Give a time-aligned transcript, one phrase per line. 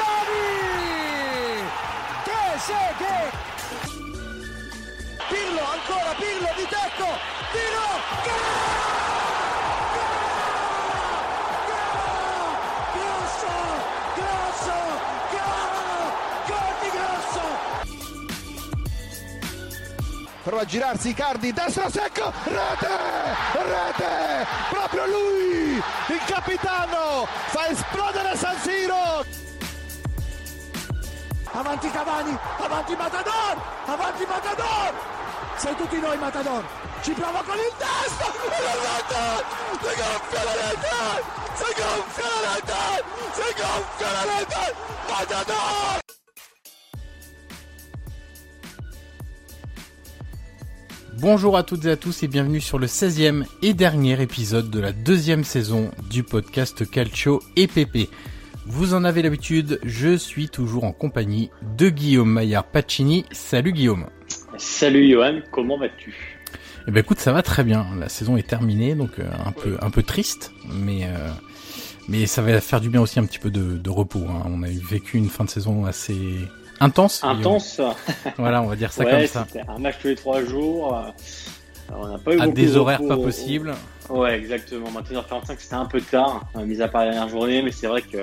[0.00, 1.64] Totti!
[2.24, 3.32] Trezeguet!
[5.28, 7.08] Pirlo, ancora Pirlo di tecco!
[7.52, 7.88] Tiro!
[8.24, 8.60] Gol!
[20.42, 22.88] Prova a girarsi Icardi, destro secco, rete,
[23.52, 29.49] rete, proprio lui, il capitano, fa esplodere San Siro.
[31.52, 33.56] Avanti Cavani, avanti Matador,
[33.86, 34.94] avanti Matador,
[35.56, 36.64] sei tutti noi Matador,
[37.02, 37.72] ci prova con il
[38.70, 39.24] rete,
[39.80, 41.22] si gonfia la rete,
[41.54, 44.74] si gonfia la rete, si gonfia la rete,
[45.08, 45.98] Matador!
[51.18, 54.78] Bonjour à toutes et à tous et bienvenue sur le 16e et dernier épisode de
[54.78, 58.08] la deuxième saison du podcast Calcio EPP.
[58.72, 63.24] Vous en avez l'habitude, je suis toujours en compagnie de Guillaume Maillard Pacini.
[63.32, 64.06] Salut Guillaume.
[64.58, 66.38] Salut Johan, comment vas-tu?
[66.86, 67.86] Eh ben écoute, ça va très bien.
[67.98, 71.30] La saison est terminée, donc euh, un peu un peu triste, mais euh,
[72.08, 74.24] mais ça va faire du bien aussi un petit peu de, de repos.
[74.28, 74.42] hein.
[74.46, 76.16] On a vécu une fin de saison assez
[76.78, 77.22] intense.
[77.24, 77.80] Intense
[78.38, 79.46] Voilà, on va dire ça Ouais, comme ça.
[79.68, 80.96] un match tous les trois jours.
[80.96, 81.10] euh,
[81.92, 83.74] On n'a pas eu À beaucoup des de horaires pas possibles.
[84.08, 84.88] Ouais, exactement.
[84.90, 88.02] 21h45, c'était un peu tard, euh, mis à part la dernière journée, mais c'est vrai
[88.02, 88.18] que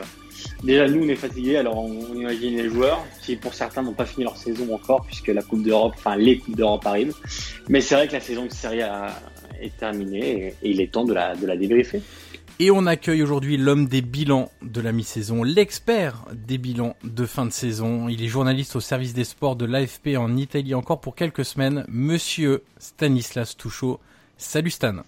[0.63, 4.06] déjà nous on est fatigués, alors on, imagine les joueurs qui pour certains n'ont pas
[4.06, 7.16] fini leur saison encore puisque la Coupe d'Europe, enfin les Coupes d'Europe arrivent.
[7.69, 9.08] Mais c'est vrai que la saison de Serie A
[9.62, 12.02] est terminée et, il est temps de la, de débriefer.
[12.59, 17.46] Et on accueille aujourd'hui l'homme des bilans de la mi-saison, l'expert des bilans de fin
[17.46, 18.09] de saison.
[18.09, 21.85] Il est journaliste au service des sports de l'AFP en Italie encore pour quelques semaines,
[21.88, 24.00] monsieur Stanislas Touchot.
[24.38, 25.03] Salut Stan.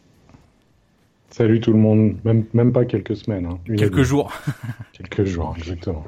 [1.30, 3.46] Salut tout le monde, même, même pas quelques semaines.
[3.46, 3.60] Hein.
[3.78, 4.32] Quelques jours.
[4.94, 6.04] Quelques jours, exactement.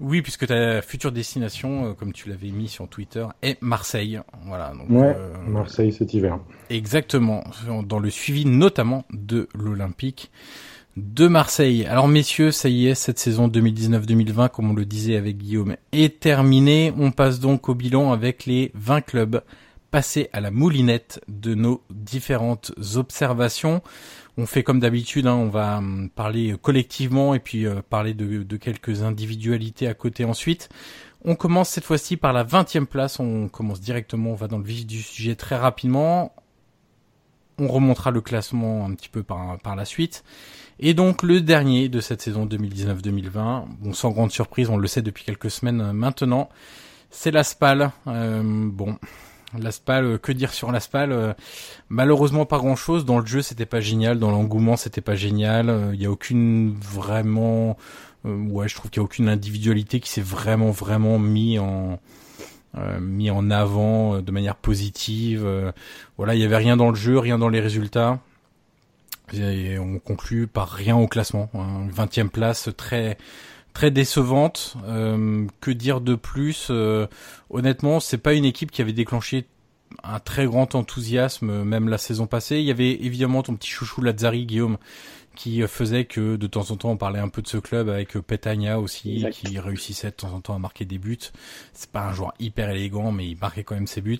[0.00, 4.20] Oui, puisque ta future destination, euh, comme tu l'avais mis sur Twitter, est Marseille.
[4.46, 4.72] Voilà.
[4.72, 6.38] Donc, Ouais, euh, Marseille cet hiver.
[6.70, 7.42] Exactement,
[7.84, 10.30] dans le suivi notamment de l'Olympique
[10.96, 11.86] de Marseille.
[11.86, 16.20] Alors messieurs, ça y est, cette saison 2019-2020, comme on le disait avec Guillaume, est
[16.20, 16.92] terminée.
[16.98, 19.42] On passe donc au bilan avec les 20 clubs
[19.90, 23.82] passés à la moulinette de nos différentes observations.
[24.36, 28.42] On fait comme d'habitude, hein, on va hum, parler collectivement et puis euh, parler de,
[28.42, 30.68] de quelques individualités à côté ensuite.
[31.24, 34.64] On commence cette fois-ci par la 20e place, on commence directement, on va dans le
[34.64, 36.32] vif du sujet très rapidement.
[37.58, 40.22] On remontera le classement un petit peu par, par la suite.
[40.78, 45.02] Et donc le dernier de cette saison 2019-2020, bon sans grande surprise, on le sait
[45.02, 46.48] depuis quelques semaines euh, maintenant,
[47.10, 47.90] c'est la SPAL.
[48.06, 48.96] Euh, bon,
[49.56, 51.34] L'Aspal, que dire sur l'Aspal
[51.88, 53.04] Malheureusement pas grand chose.
[53.04, 55.90] Dans le jeu c'était pas génial, dans l'engouement c'était pas génial.
[55.94, 57.76] Il y a aucune vraiment,
[58.24, 61.98] ouais je trouve qu'il y a aucune individualité qui s'est vraiment vraiment mis en
[63.00, 65.48] mis en avant de manière positive.
[66.18, 68.20] voilà, il y avait rien dans le jeu, rien dans les résultats.
[69.32, 71.50] Et on conclut par rien au classement.
[71.54, 73.18] 20 e place très
[73.78, 74.74] très décevante.
[74.88, 77.06] Euh, que dire de plus euh,
[77.48, 79.46] Honnêtement, c'est pas une équipe qui avait déclenché
[80.02, 82.56] un très grand enthousiasme même la saison passée.
[82.58, 84.78] Il y avait évidemment ton petit chouchou Lazzari Guillaume
[85.36, 88.14] qui faisait que de temps en temps on parlait un peu de ce club avec
[88.14, 91.16] Petagna aussi qui réussissait de temps en temps à marquer des buts.
[91.72, 94.18] C'est pas un joueur hyper élégant mais il marquait quand même ses buts.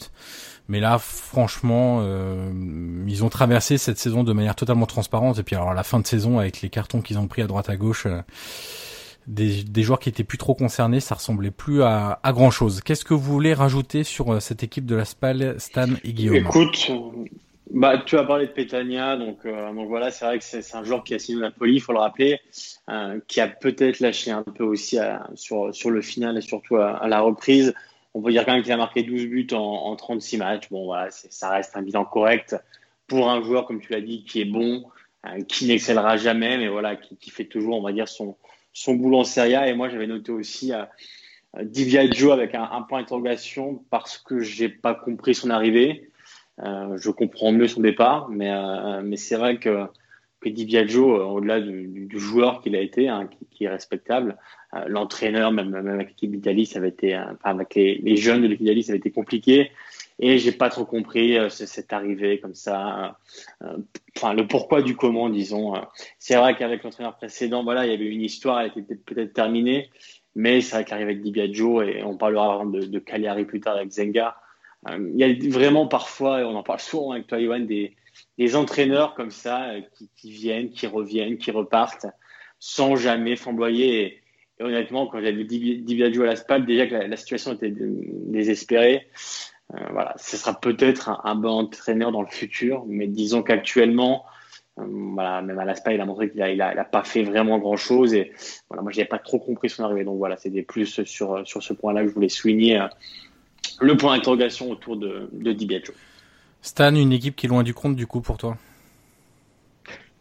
[0.68, 5.56] Mais là franchement euh, ils ont traversé cette saison de manière totalement transparente et puis
[5.56, 8.06] alors la fin de saison avec les cartons qu'ils ont pris à droite à gauche
[8.06, 8.22] euh,
[9.28, 12.80] des, des, joueurs qui étaient plus trop concernés, ça ressemblait plus à, à grand chose.
[12.80, 16.36] Qu'est-ce que vous voulez rajouter sur euh, cette équipe de la SPAL, Stan et Guillaume
[16.36, 16.90] Écoute,
[17.70, 20.82] bah, tu as parlé de Petania, donc, euh, donc voilà, c'est vrai que c'est un
[20.82, 22.40] joueur qui a signé Napoli, il faut le rappeler,
[22.88, 24.98] euh, qui a peut-être lâché un peu aussi
[25.34, 27.74] sur, sur le final et surtout à, la reprise.
[28.14, 30.70] On peut dire quand même qu'il a marqué 12 buts en, en 36 matchs.
[30.70, 32.56] Bon, voilà, ça reste un bilan correct
[33.06, 34.84] pour un joueur, comme tu l'as dit, qui est bon,
[35.46, 38.36] qui n'excellera jamais, mais voilà, qui, qui, fait toujours, on va dire, son,
[38.78, 39.68] son boulot en Serie A.
[39.68, 40.84] Et moi, j'avais noté aussi euh,
[41.62, 46.10] Diviaggio avec un, point d'interrogation parce que j'ai pas compris son arrivée.
[46.60, 49.86] Euh, je comprends mieux son départ, mais, euh, mais c'est vrai que,
[50.40, 54.36] que Di euh, au-delà du, joueur qu'il a été, hein, qui, qui, est respectable,
[54.86, 58.48] l'entraîneur, même, même avec l'équipe d'Italie, ça avait été, enfin, avec les, les jeunes de
[58.48, 59.70] l'équipe d'Italie, ça avait été compliqué.
[60.20, 63.18] Et j'ai pas trop compris cette arrivée comme ça,
[64.16, 65.74] enfin le pourquoi du comment, disons.
[66.18, 69.90] C'est vrai qu'avec l'entraîneur précédent, voilà, il y avait une histoire, elle était peut-être terminée,
[70.34, 72.98] mais c'est vrai qu'arriver avec Di Biagio et on parlera de, de
[73.44, 74.36] plus tard avec Zenga,
[74.88, 77.96] euh, il y a vraiment parfois, et on en parle souvent avec toi, Yoann, des,
[78.56, 79.80] entraîneurs comme ça euh,
[80.16, 82.06] qui, viennent, qui reviennent, qui repartent
[82.58, 84.02] sans jamais flamboyer.
[84.02, 84.22] Et,
[84.62, 89.08] honnêtement, quand j'avais dit Biagio à la SPAL, déjà que la, situation était désespérée.
[89.74, 94.24] Euh, voilà, ce sera peut-être un, bon entraîneur dans le futur, mais disons qu'actuellement,
[94.78, 96.84] euh, voilà, même à la SPAL, il a montré qu'il a, il a, il a,
[96.84, 98.14] pas fait vraiment grand-chose.
[98.14, 98.32] Et
[98.70, 100.04] voilà, moi, je n'avais pas trop compris son arrivée.
[100.04, 102.86] Donc voilà, c'était plus sur, sur ce point-là que je voulais souligner
[103.80, 105.68] le point d'interrogation autour de, de Di
[106.62, 108.56] Stan, une équipe qui est loin du compte du coup pour toi?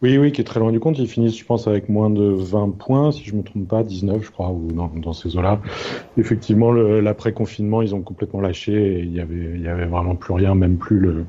[0.04, 1.00] Oui, oui, qui est très loin du compte.
[1.00, 4.24] Ils finissent, je pense, avec moins de 20 points, si je me trompe pas, 19,
[4.24, 5.60] je crois, ou dans, ces eaux-là.
[6.18, 11.00] Effectivement, l'après-confinement, ils ont complètement lâché et il y avait, vraiment plus rien, même plus
[11.00, 11.26] le,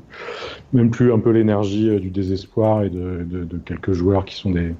[0.71, 4.75] même plus un peu l'énergie euh, du désespoir et de, quelques joueurs qui sont des,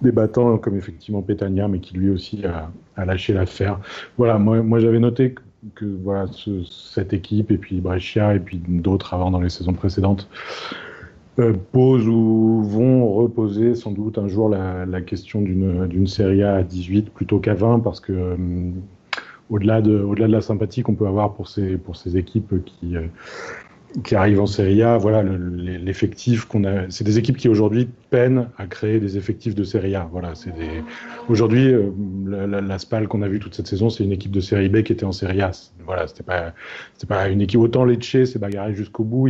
[0.00, 3.78] battants, comme effectivement Pétania, mais qui lui aussi a, lâché l'affaire.
[4.16, 5.34] Voilà, moi, j'avais noté
[5.74, 9.74] que voilà, ce, cette équipe, et puis Brescia, et puis d'autres avant dans les saisons
[9.74, 10.30] précédentes,
[11.38, 16.62] euh, posent ou vont reposer sans doute un jour la, question d'une série A à
[16.64, 18.36] 18 plutôt qu'à 20, parce que euh,
[19.48, 22.96] au-delà de, au de la sympathie qu'on peut avoir pour ces, pour ces équipes qui,
[22.96, 23.06] euh,
[24.02, 28.48] qui arrivent en Serie A, voilà, l'effectif qu'on a, c'est des équipes qui aujourd'hui peinent
[28.58, 30.08] à créer des effectifs de Serie A.
[30.10, 30.52] Voilà, c'est
[31.28, 31.72] aujourd'hui,
[32.26, 34.82] la, la, SPAL qu'on a vu toute cette saison, c'est une équipe de Serie B
[34.82, 35.52] qui était en Serie A.
[35.86, 36.52] Voilà, c'était pas,
[36.94, 39.28] c'était pas une équipe autant Lecce, c'est bagarré jusqu'au bout.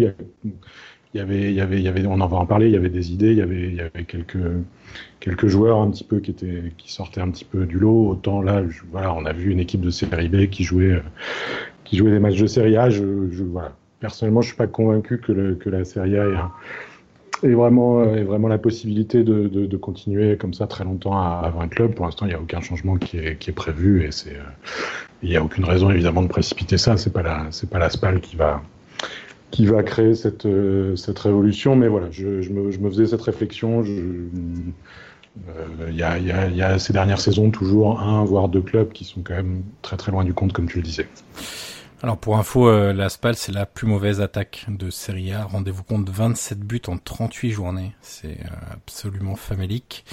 [1.14, 2.66] Il y avait, on en va en parler.
[2.66, 4.04] Il y avait des idées, il y avait,
[5.20, 8.08] quelques, joueurs un petit peu qui sortaient un petit peu du lot.
[8.08, 11.02] Autant là, voilà, on a vu une équipe de Serie B qui jouait,
[11.84, 12.90] qui jouait des matchs de Serie A.
[12.90, 16.50] Je, je voilà personnellement, je suis pas convaincu que, la Serie A
[17.42, 21.68] est, vraiment, est vraiment la possibilité de, continuer comme ça très longtemps à, avoir un
[21.68, 21.94] club.
[21.94, 24.42] Pour l'instant, il n'y a aucun changement qui est, prévu et euh,
[25.22, 26.96] il n'y a aucune raison évidemment de précipiter ça.
[26.96, 28.62] C'est pas la, c'est pas la SPAL qui va,
[29.50, 31.76] qui va créer cette, euh, cette révolution.
[31.76, 33.82] Mais voilà, je, je, me, je me faisais cette réflexion.
[33.82, 34.72] Il
[35.48, 38.92] euh, y, a, y, a, y, a, ces dernières saisons toujours un voire deux clubs
[38.92, 41.06] qui sont quand même très très loin du compte comme tu le disais.
[42.00, 45.44] Alors pour info, euh, la SPAL c'est la plus mauvaise attaque de Serie A.
[45.44, 47.92] Rendez-vous compte, 27 buts en 38 journées.
[48.02, 50.04] C'est euh, absolument famélique.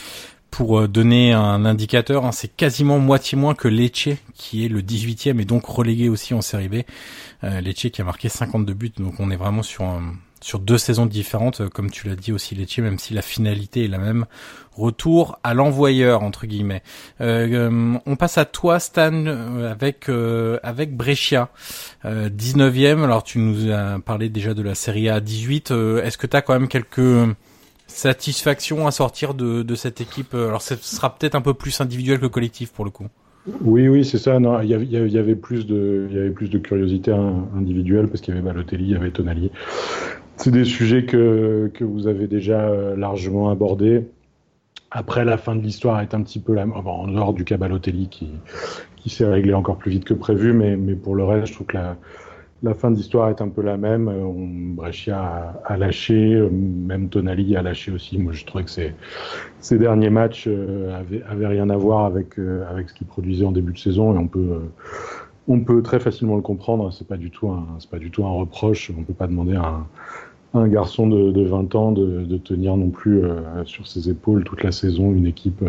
[0.50, 4.82] Pour euh, donner un indicateur, hein, c'est quasiment moitié moins que Lecce, qui est le
[4.82, 6.76] 18e et donc relégué aussi en Série B.
[7.46, 10.78] Euh, Lecce qui a marqué 52 buts, donc on est vraiment sur un, sur deux
[10.78, 13.98] saisons différentes, euh, comme tu l'as dit aussi Lecce, même si la finalité est la
[13.98, 14.26] même.
[14.74, 16.84] Retour à l'envoyeur entre guillemets.
[17.22, 20.10] Euh, euh on passe à toi Stan euh, avec
[20.64, 21.50] avec Brescia,
[22.04, 23.04] 19e.
[23.04, 25.72] Alors tu nous as parlé déjà de la Serie A 18.
[26.04, 27.36] Est-ce que tu as quand même quelques
[27.88, 30.34] satisfactions à sortir de, de cette équipe?
[30.34, 33.08] Alors ce sera peut-être un peu plus individuel que collectif pour le coup.
[33.62, 34.40] Oui, oui, c'est ça.
[34.40, 38.34] Non, il y avait, plus de, il y avait plus de curiosité individuelle parce qu'il
[38.34, 39.52] y avait Balotelli, il y avait Tonali.
[40.38, 44.08] C'est des sujets que, que vous avez déjà euh, largement abordés.
[44.92, 48.10] Après, la fin de l'histoire est un petit peu la, en dehors du cas Balotelli
[48.10, 48.30] qui,
[48.96, 51.68] qui s'est réglé encore plus vite que prévu, mais, mais pour le reste, je trouve
[51.68, 51.98] que la,
[52.64, 54.08] la fin de l'histoire est un peu la même.
[54.08, 58.18] Euh, Brescia a, lâché, euh, même Tonali a lâché aussi.
[58.18, 62.94] Moi, je trouvais que ces, derniers matchs euh, avaient, rien à voir avec, avec ce
[62.94, 64.18] qu'ils produisaient en début de saison et
[65.48, 66.88] on peut, très facilement le comprendre.
[66.88, 68.92] Un, c'est pas du tout un reproche.
[68.98, 69.86] On peut pas demander à
[70.54, 73.22] un, garçon de, de, 20 ans de, tenir non plus
[73.66, 75.64] sur ses épaules toute la saison une équipe,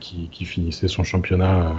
[0.00, 1.74] qui finissait son championnat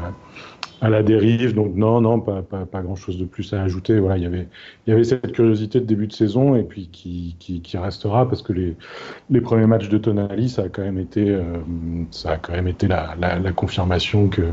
[0.86, 1.54] à la dérive.
[1.56, 4.00] Donc non, non, pas, pas, pas grand-chose de plus à ajouter.
[4.00, 4.48] Voilà, il y avait,
[4.86, 8.42] il y avait cette curiosité de début de saison et puis qui, qui, restera parce
[8.42, 8.76] que les,
[9.30, 11.44] les premiers matchs de Tonali, ça a quand même été, euh,
[12.12, 14.44] ça a quand même été la, la, confirmation que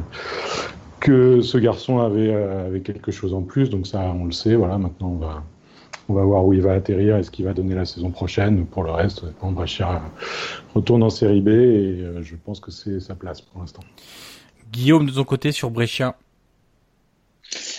[1.01, 3.71] que ce garçon avait, euh, avait quelque chose en plus.
[3.71, 4.55] Donc ça, on le sait.
[4.55, 5.43] Voilà, maintenant on va.
[6.09, 8.67] On va voir où il va atterrir et ce qu'il va donner la saison prochaine.
[8.67, 10.03] Pour le reste, Brescia
[10.75, 13.83] retourne en série B et euh, je pense que c'est sa place pour l'instant.
[14.73, 16.17] Guillaume, de ton côté, sur Brescia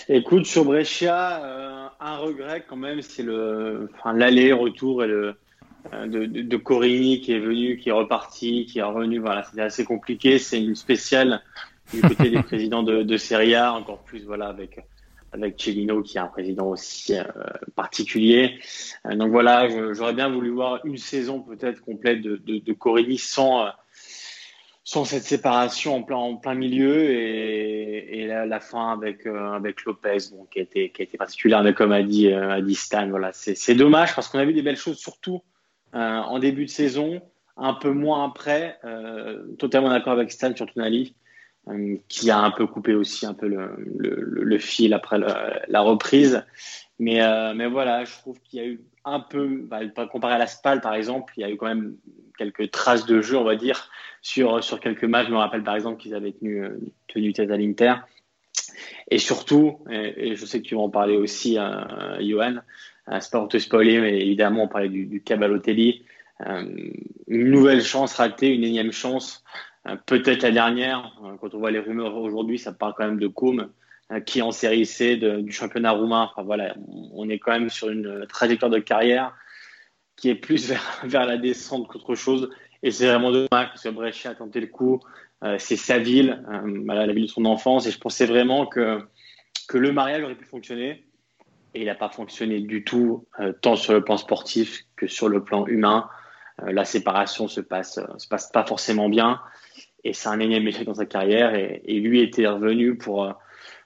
[0.07, 5.35] Écoute, sur Brescia, euh, un regret quand même, c'est le, enfin, l'aller-retour et le,
[5.91, 9.17] euh, de, de, de, Corini qui est venu, qui est reparti, qui est revenu.
[9.17, 10.37] Voilà, c'était assez compliqué.
[10.37, 11.41] C'est une spéciale
[11.91, 14.79] du côté des présidents de, de Serie A, encore plus voilà avec
[15.31, 17.23] avec Cellino qui est un président aussi euh,
[17.75, 18.59] particulier.
[19.03, 23.65] Donc voilà, j'aurais bien voulu voir une saison peut-être complète de, de, de Corini sans
[24.83, 29.53] sans cette séparation en plein, en plein milieu et, et la, la, fin avec, euh,
[29.53, 32.51] avec Lopez, bon, qui, a été, qui a été particulière, mais comme a dit, euh,
[32.51, 35.41] a dit Stan, voilà, c'est dommage parce qu'on a vu des belles choses, surtout
[35.95, 37.21] euh, en début de saison,
[37.55, 41.15] un peu moins après, euh, totalement d'accord avec Stan sur Tonali,
[41.69, 45.81] euh, qui a un peu coupé aussi un peu le, le, le fil après la
[45.81, 46.43] reprise.
[46.99, 47.21] Mais,
[47.55, 49.79] mais voilà, je trouve qu'il y a eu un peu, bah,
[50.11, 51.95] comparé à la SPAL par exemple, il y a eu quand même
[52.37, 53.89] quelques traces de jeu, on va dire,
[54.21, 55.27] sur, sur quelques matchs.
[55.27, 57.95] Je me rappelle par exemple qu'ils avaient tenu, euh, tenu tête à l'Inter.
[59.09, 62.57] Et surtout, et, je sais que tu vas en parler aussi, euh, Johan,
[63.09, 66.03] euh, c'est pas pour te spoiler, mais évidemment, on parlait du, du Cabalotelli.
[66.47, 66.65] Euh,
[67.27, 69.43] une nouvelle chance ratée, une énième chance,
[70.05, 71.13] peut-être la dernière.
[71.41, 73.69] quand on voit les rumeurs aujourd'hui, ça parle quand même de Côme,
[74.21, 76.29] qui est en série C du championnat roumain.
[76.31, 76.75] Enfin voilà,
[77.13, 79.33] on est quand même sur une trajectoire de carrière
[80.15, 80.69] qui est plus
[81.03, 82.49] vers, la descente qu'autre chose.
[82.81, 84.99] Et c'est vraiment dommage parce que Brescia a tenté le coup.
[85.43, 87.87] Euh, c'est sa ville, euh, la ville de son enfance.
[87.87, 88.99] Et je pensais vraiment que,
[89.67, 91.05] que le mariage aurait pu fonctionner.
[91.73, 95.27] Et il n'a pas fonctionné du tout, euh, tant sur le plan sportif que sur
[95.27, 96.07] le plan humain.
[96.61, 99.41] Euh, la séparation se passe, se passe pas forcément bien.
[100.03, 101.55] Et c'est un énième échec dans sa carrière.
[101.55, 103.33] Et lui était revenu pour,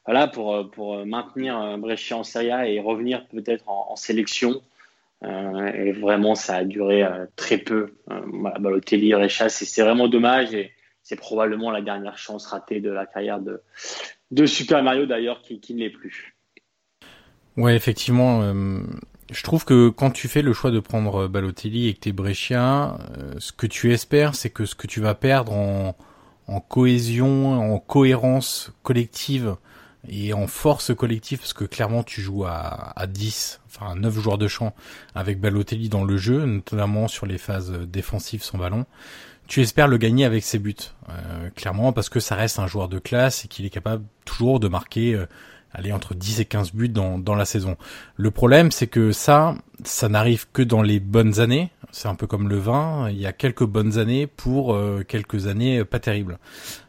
[0.07, 4.61] voilà, pour, pour maintenir Brescia en Serie A et revenir peut-être en, sélection.
[5.23, 7.95] Euh, et vraiment, ça a duré euh, très peu.
[8.11, 10.71] Euh, voilà, Balotelli, Recha, c'est vraiment dommage et
[11.01, 13.61] c'est probablement la dernière chance ratée de la carrière de,
[14.31, 16.35] de Super Mario d'ailleurs qui, ne l'est plus.
[17.55, 18.41] Ouais, effectivement.
[18.43, 18.81] Euh,
[19.31, 22.91] je trouve que quand tu fais le choix de prendre Balotelli et que t'es euh,
[23.39, 25.97] ce que tu espères, c'est que ce que tu vas perdre en,
[26.47, 29.55] en cohésion, en cohérence collective
[30.07, 34.37] et en force collective parce que clairement tu joues à, à 10, enfin 9 joueurs
[34.37, 34.73] de champ
[35.15, 38.85] avec Balotelli dans le jeu, notamment sur les phases défensives sans ballon.
[39.47, 40.75] Tu espères le gagner avec ses buts,
[41.09, 44.59] euh, clairement parce que ça reste un joueur de classe et qu'il est capable toujours
[44.59, 45.25] de marquer euh,
[45.73, 47.77] aller entre 10 et 15 buts dans, dans la saison.
[48.15, 51.71] Le problème, c'est que ça, ça n'arrive que dans les bonnes années.
[51.91, 53.10] C'est un peu comme le vin.
[53.10, 56.38] Il y a quelques bonnes années pour euh, quelques années pas terribles.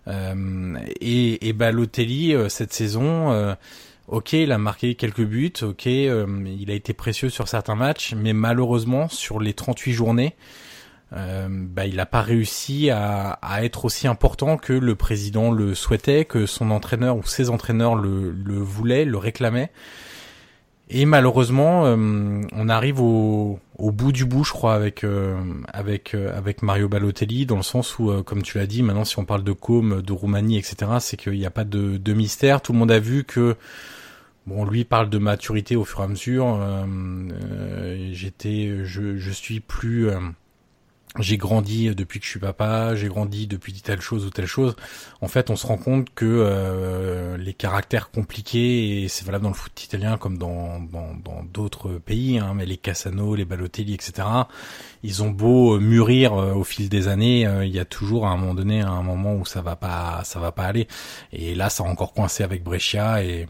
[0.06, 3.54] Euh, et, et Balotelli, euh, cette saison, euh,
[4.08, 8.32] ok, il a marqué quelques buts, ok, il a été précieux sur certains matchs, mais
[8.32, 10.34] malheureusement, sur les 38 journées,
[11.14, 15.74] euh, bah, il n'a pas réussi à, à, être aussi important que le président le
[15.74, 19.70] souhaitait, que son entraîneur ou ses entraîneurs le, le voulaient, le réclamaient.
[20.90, 25.36] Et malheureusement, euh, on arrive au, au, bout du bout, je crois, avec euh,
[25.72, 29.24] avec avec Mario Balotelli, dans le sens où, comme tu l'as dit, maintenant si on
[29.24, 32.62] parle de Com, de Roumanie, etc., c'est qu'il n'y a pas de, de, mystère.
[32.62, 33.56] Tout le monde a vu que
[34.46, 36.58] Bon, lui parle de maturité au fur et à mesure.
[38.12, 40.08] J'étais, je, je suis plus
[41.18, 44.76] j'ai grandi depuis que je suis papa, j'ai grandi depuis telle chose ou telle chose.
[45.20, 49.50] En fait, on se rend compte que euh, les caractères compliqués, et c'est valable dans
[49.50, 54.26] le foot italien comme dans dans d'autres pays, hein, mais les Cassano, les Balotelli, etc.
[55.02, 58.30] Ils ont beau mûrir euh, au fil des années, euh, il y a toujours à
[58.30, 60.88] un moment donné un moment où ça va pas, ça va pas aller.
[61.32, 63.48] Et là, ça a encore coincé avec Brescia et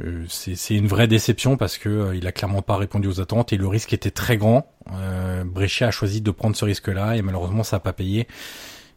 [0.00, 3.52] euh, c'est une vraie déception parce que euh, il a clairement pas répondu aux attentes
[3.52, 4.72] et le risque était très grand.
[4.92, 8.28] Euh, Brescia a choisi de prendre ce risque-là et malheureusement ça n'a pas payé.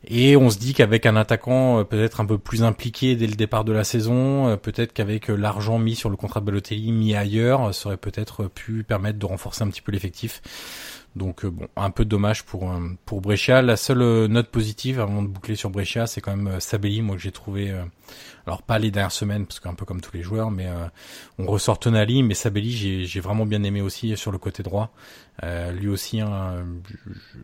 [0.08, 3.36] Et on se dit qu'avec un attaquant euh, peut-être un peu plus impliqué dès le
[3.36, 7.74] départ de la saison, peut-être qu'avec l'argent mis sur le contrat de Balotelli mis ailleurs,
[7.74, 10.42] ça aurait peut-être pu permettre de renforcer un petit peu l'effectif.
[11.16, 12.72] Donc bon, un peu dommage pour
[13.06, 13.62] pour Brescia.
[13.62, 17.22] La seule note positive avant de boucler sur Brescia, c'est quand même Sabelli, moi que
[17.22, 17.74] j'ai trouvé
[18.46, 20.88] alors pas les dernières semaines, parce qu'un peu comme tous les joueurs, mais euh,
[21.38, 24.92] on ressort Tonali, mais Sabelli, j'ai vraiment bien aimé aussi sur le côté droit.
[25.44, 26.66] Euh, lui aussi, hein,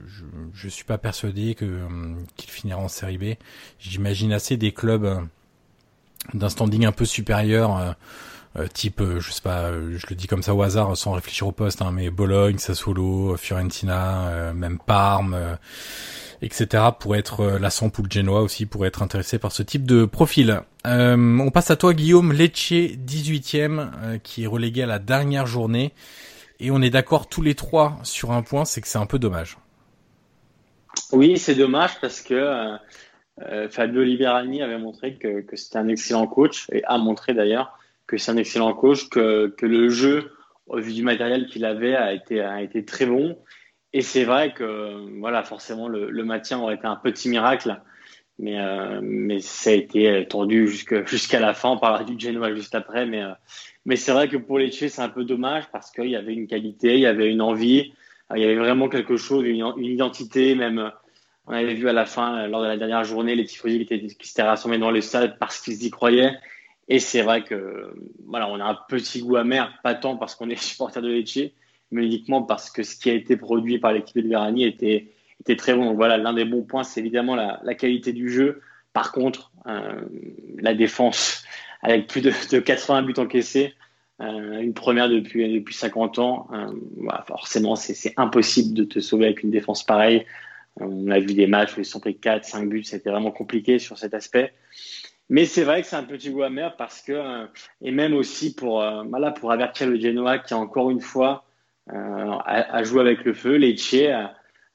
[0.08, 1.88] je, je, suis pas persuadé que euh,
[2.36, 3.24] qu'il finira en série B.
[3.80, 5.28] J'imagine assez des clubs
[6.34, 7.96] d'un standing un peu supérieur.
[8.74, 11.82] Type, je sais pas, je le dis comme ça au hasard sans réfléchir au poste,
[11.82, 15.58] hein, mais Bologne, Sassuolo, Fiorentina, même Parme,
[16.42, 16.84] etc.
[17.00, 20.62] pour être euh, la sample Genoa aussi pour être intéressé par ce type de profil.
[20.86, 25.48] Euh, on passe à toi Guillaume, Lecce 18e euh, qui est relégué à la dernière
[25.48, 25.94] journée
[26.60, 29.20] et on est d'accord tous les trois sur un point, c'est que c'est un peu
[29.20, 29.58] dommage.
[31.12, 32.76] Oui, c'est dommage parce que
[33.70, 37.77] Fabio Liberani avait montré que c'était un excellent coach et a montré d'ailleurs
[38.08, 40.32] que c'est un excellent coach, que, que le jeu
[40.66, 43.38] au vu du matériel qu'il avait a été, a été très bon
[43.94, 47.82] et c'est vrai que voilà, forcément, le, le, maintien aurait été un petit miracle,
[48.38, 51.70] mais, euh, mais ça a été tendu jusqu'à la fin.
[51.70, 53.32] On parlera du Genoa juste après, mais, euh,
[53.86, 56.34] mais c'est vrai que pour les tuer, c'est un peu dommage parce qu'il y avait
[56.34, 57.94] une qualité, il y avait une envie,
[58.36, 60.92] il y avait vraiment quelque chose, une, une identité, même.
[61.50, 64.28] On avait vu à la fin, lors de la dernière journée, les tifosi qui, qui
[64.28, 66.38] s'étaient rassemblés dans le stade parce qu'ils y croyaient.
[66.88, 67.94] Et c'est vrai que
[68.28, 71.52] on a un petit goût amer, pas tant parce qu'on est supporter de Lecce,
[71.92, 75.12] mais uniquement parce que ce qui a été produit par l'équipe de Verani était,
[75.58, 75.86] très bon.
[75.86, 78.62] Donc voilà, l'un des bons points, c'est évidemment la, qualité du jeu.
[78.94, 80.02] Par contre, euh,
[80.60, 81.44] la défense,
[81.82, 83.74] avec plus de, de 80 buts encaissés,
[84.20, 86.72] euh, une première depuis, depuis 50 ans, euh,
[87.28, 90.26] forcément, c'est impossible de te sauver avec une défense pareille.
[90.80, 93.80] On a vu des matchs où ils sont pris 4, 5 buts, c'était vraiment compliqué
[93.80, 94.54] sur cet aspect.
[95.30, 97.46] Mais c'est vrai que c'est un petit goût amer parce que, euh,
[97.82, 101.44] et même aussi pour, voilà, pour avertir le Genoa qui, encore une fois,
[101.90, 103.56] euh, a, joué avec le feu.
[103.56, 103.96] Lecce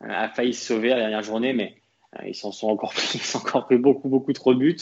[0.01, 1.77] a, failli se sauver la dernière journée, mais
[2.19, 4.79] euh, ils s'en sont encore pris, ils encore pris beaucoup, beaucoup trop de buts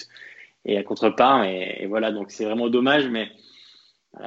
[0.64, 1.44] et à contre-part.
[1.44, 3.30] Et, voilà, donc c'est vraiment dommage, mais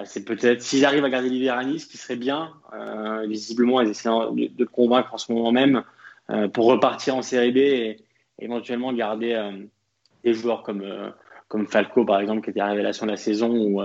[0.06, 2.54] c'est peut-être s'ils arrivent à garder Liverani, ce qui serait bien.
[2.74, 5.84] Euh, visiblement, ils essaient de, convaincre en ce moment même
[6.30, 7.98] euh, pour repartir en Série B et
[8.40, 9.52] éventuellement garder euh,
[10.24, 10.84] des joueurs comme
[11.54, 13.82] comme Falco par exemple, qui était la révélation de la saison ou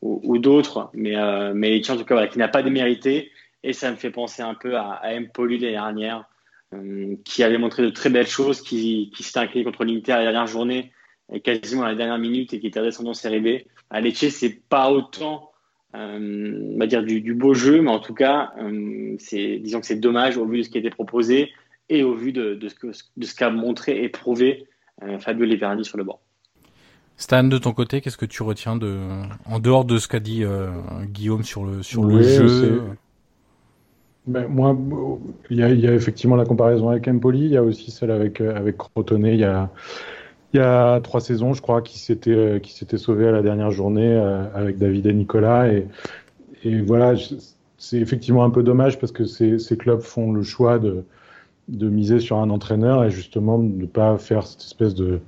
[0.00, 0.90] ou, ou d'autres.
[0.94, 1.14] Mais
[1.54, 3.30] mais en tout cas, voilà, qui n'a pas démérité
[3.62, 6.24] et ça me fait penser un peu à, à Empoli l'année dernière,
[6.74, 10.22] euh, qui avait montré de très belles choses, qui, qui s'était incliné contre l'Inter la
[10.22, 10.92] dernière journée,
[11.32, 13.64] et quasiment à la dernière minute, et qui était redescendu en série B.
[13.90, 15.50] À Lecce, c'est pas autant,
[15.94, 19.86] euh, on va dire, du, beau jeu, mais en tout cas, euh, c'est, disons que
[19.86, 21.52] c'est dommage au vu de ce qui a été proposé
[21.88, 24.66] et au vu de, de ce, qu'a montré et prouvé
[25.02, 26.20] euh, Fabio Leverni sur le banc.
[27.18, 28.96] Stan, de ton côté, qu'est-ce que tu retiens de,
[29.44, 30.68] en dehors de ce qu'a dit euh,
[31.12, 32.82] Guillaume sur le, sur oui, le jeu
[34.28, 34.76] ben, moi,
[35.50, 37.90] il y, a, il y, a, effectivement la comparaison avec Empoli, il y a aussi
[37.90, 39.70] celle avec, euh, avec Crotone, il y a,
[40.52, 43.42] il y a trois saisons, je crois, qui s'était euh, qui s'était sauvé à la
[43.42, 44.14] dernière journée
[44.54, 45.72] avec David et Nicolas.
[45.72, 45.88] Et,
[46.62, 47.14] et voilà,
[47.78, 51.04] c'est effectivement un peu dommage parce que ces, ces clubs font le choix de,
[51.66, 55.20] de miser sur un entraîneur et justement de ne pas faire cette espèce de,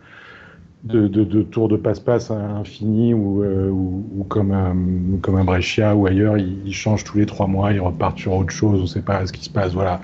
[0.84, 5.94] de, de, de tours de passe-passe infini ou, euh, ou, ou, comme comme un Brescia
[5.94, 8.86] ou ailleurs, ils, changent tous les trois mois, ils repartent sur autre chose, on ne
[8.86, 9.72] sait pas ce qui se passe.
[9.72, 10.00] Voilà.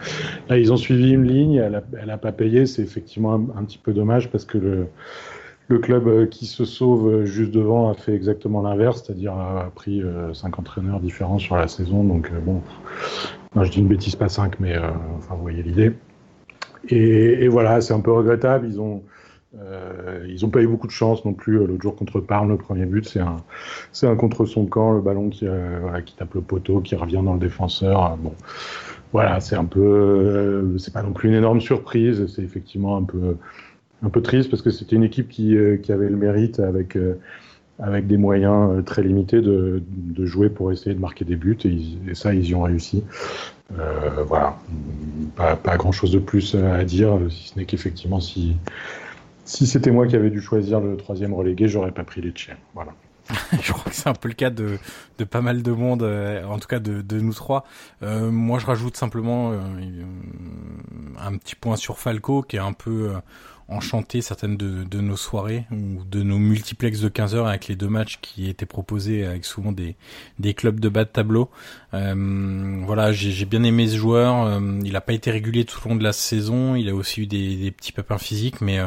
[0.49, 3.93] Là, ils ont suivi une ligne, elle n'a pas payé, c'est effectivement un, petit peu
[3.95, 4.87] dommage parce que le,
[5.69, 10.03] le club euh, qui se sauve juste devant a fait exactement l'inverse, c'est-à-dire a pris
[10.03, 12.05] euh, cinq entraîneurs différents sur la saison.
[12.05, 12.61] Donc euh, bon,
[13.65, 15.93] je dis une bêtise, pas cinq, mais euh, enfin vous voyez l'idée.
[16.89, 18.69] Et, et, voilà, c'est un peu regrettable.
[18.69, 19.03] Ils ont
[19.63, 21.61] euh, ils n'ont pas eu beaucoup de chance non plus.
[21.61, 23.21] Euh, l'autre jour contre Parme, le premier but, c'est
[24.07, 27.35] un, contre son camp, le ballon qui, euh, qui tape le poteau, qui revient dans
[27.35, 28.17] le défenseur.
[28.19, 28.35] Bon,
[29.13, 32.27] voilà, c'est un peu, c'est pas non plus une énorme surprise.
[32.35, 33.37] C'est effectivement un peu,
[34.03, 36.99] un peu triste parce que c'était une équipe qui, qui avait le mérite avec
[37.79, 39.83] avec des moyens très limités, de,
[40.25, 43.05] jouer pour essayer de marquer des buts, et, ça, ils y ont réussi.
[44.27, 44.57] voilà,
[45.37, 48.57] pas, pas grand-chose de plus à dire, si ce n'est qu'effectivement, si,
[49.47, 52.59] si c'était moi qui avais dû choisir le troisième relégué, j'aurais pas pris les Tchèques.
[52.75, 52.93] Voilà.
[53.63, 54.79] je crois que c'est un peu le cas de,
[55.19, 57.65] de pas mal de monde, euh, en tout cas de, de nous trois.
[58.03, 59.59] Euh, moi, je rajoute simplement euh,
[61.19, 63.13] un petit point sur Falco, qui est un peu
[63.69, 67.75] enchanté certaines de, de, nos soirées ou de nos multiplex de 15 heures avec les
[67.75, 69.97] deux matchs qui étaient proposés avec souvent des,
[70.39, 71.51] des clubs de bas de tableau.
[71.93, 74.61] voilà, j'ai bien aimé ce joueur.
[74.85, 76.77] il n'a pas été régulier tout au long de la saison.
[76.77, 78.79] Il a aussi eu des, des petits pépins physiques, mais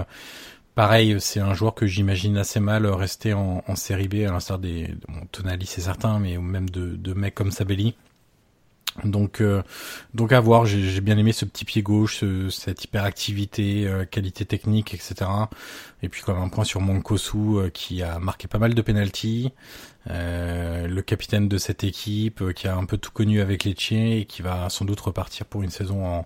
[0.79, 4.95] Pareil, c'est un joueur que j'imagine assez mal rester en, série B, à l'instar des
[5.09, 7.95] bon, Tonali, c'est certain, mais même de, de mecs comme Sabelli.
[9.03, 9.61] Donc, euh,
[10.13, 10.65] donc à voir.
[10.65, 15.29] J'ai bien aimé ce petit pied gauche, cette hyperactivité, euh, qualité technique, etc.
[16.01, 18.81] Et puis quand même un point sur Monkosu euh, qui a marqué pas mal de
[18.81, 19.51] penalties.
[20.07, 24.25] le capitaine de cette équipe qui a un peu tout connu avec les Tchés et
[24.25, 26.25] qui va sans doute repartir pour une saison en,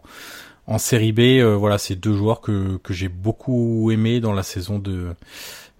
[0.67, 4.43] en série B, euh, voilà, c'est deux joueurs que, que j'ai beaucoup aimé dans la
[4.43, 5.15] saison de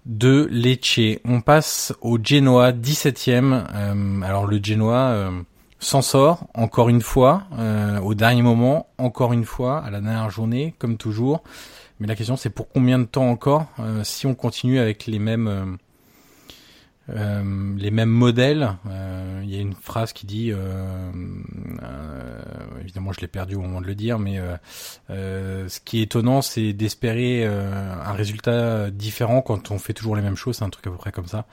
[0.06, 1.18] de Lecce.
[1.24, 3.64] On passe au Genoa 17e.
[3.74, 5.30] Euh, alors le Genoa euh,
[5.78, 7.44] s'en sort encore une fois
[8.02, 11.42] au dernier moment, encore une fois à la dernière journée, comme toujours.
[12.00, 13.66] Mais la question c'est pour combien de temps encore
[14.02, 15.78] si on continue avec les mêmes
[17.10, 18.76] euh, les mêmes modèles.
[18.88, 21.10] Euh, il y a une phrase qui dit, euh,
[22.80, 24.40] évidemment je l'ai perdu au moment de le dire, mais
[25.08, 30.36] ce qui est étonnant, c'est d'espérer un résultat différent quand on fait toujours les mêmes
[30.36, 30.56] choses.
[30.56, 31.46] C'est un truc à peu près comme ça.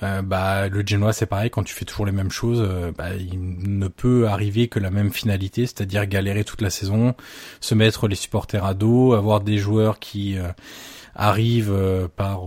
[0.00, 3.88] bah le Genoa c'est pareil, quand tu fais toujours les mêmes choses, bah, il ne
[3.88, 7.14] peut arriver que la même finalité, c'est-à-dire galérer toute la saison,
[7.60, 10.36] se mettre les supporters à dos, avoir des joueurs qui
[11.14, 12.46] arrivent par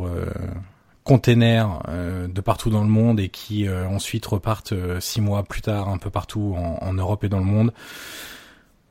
[1.06, 5.44] containers euh, de partout dans le monde et qui euh, ensuite repartent euh, six mois
[5.44, 7.72] plus tard un peu partout en, Europe et dans le monde.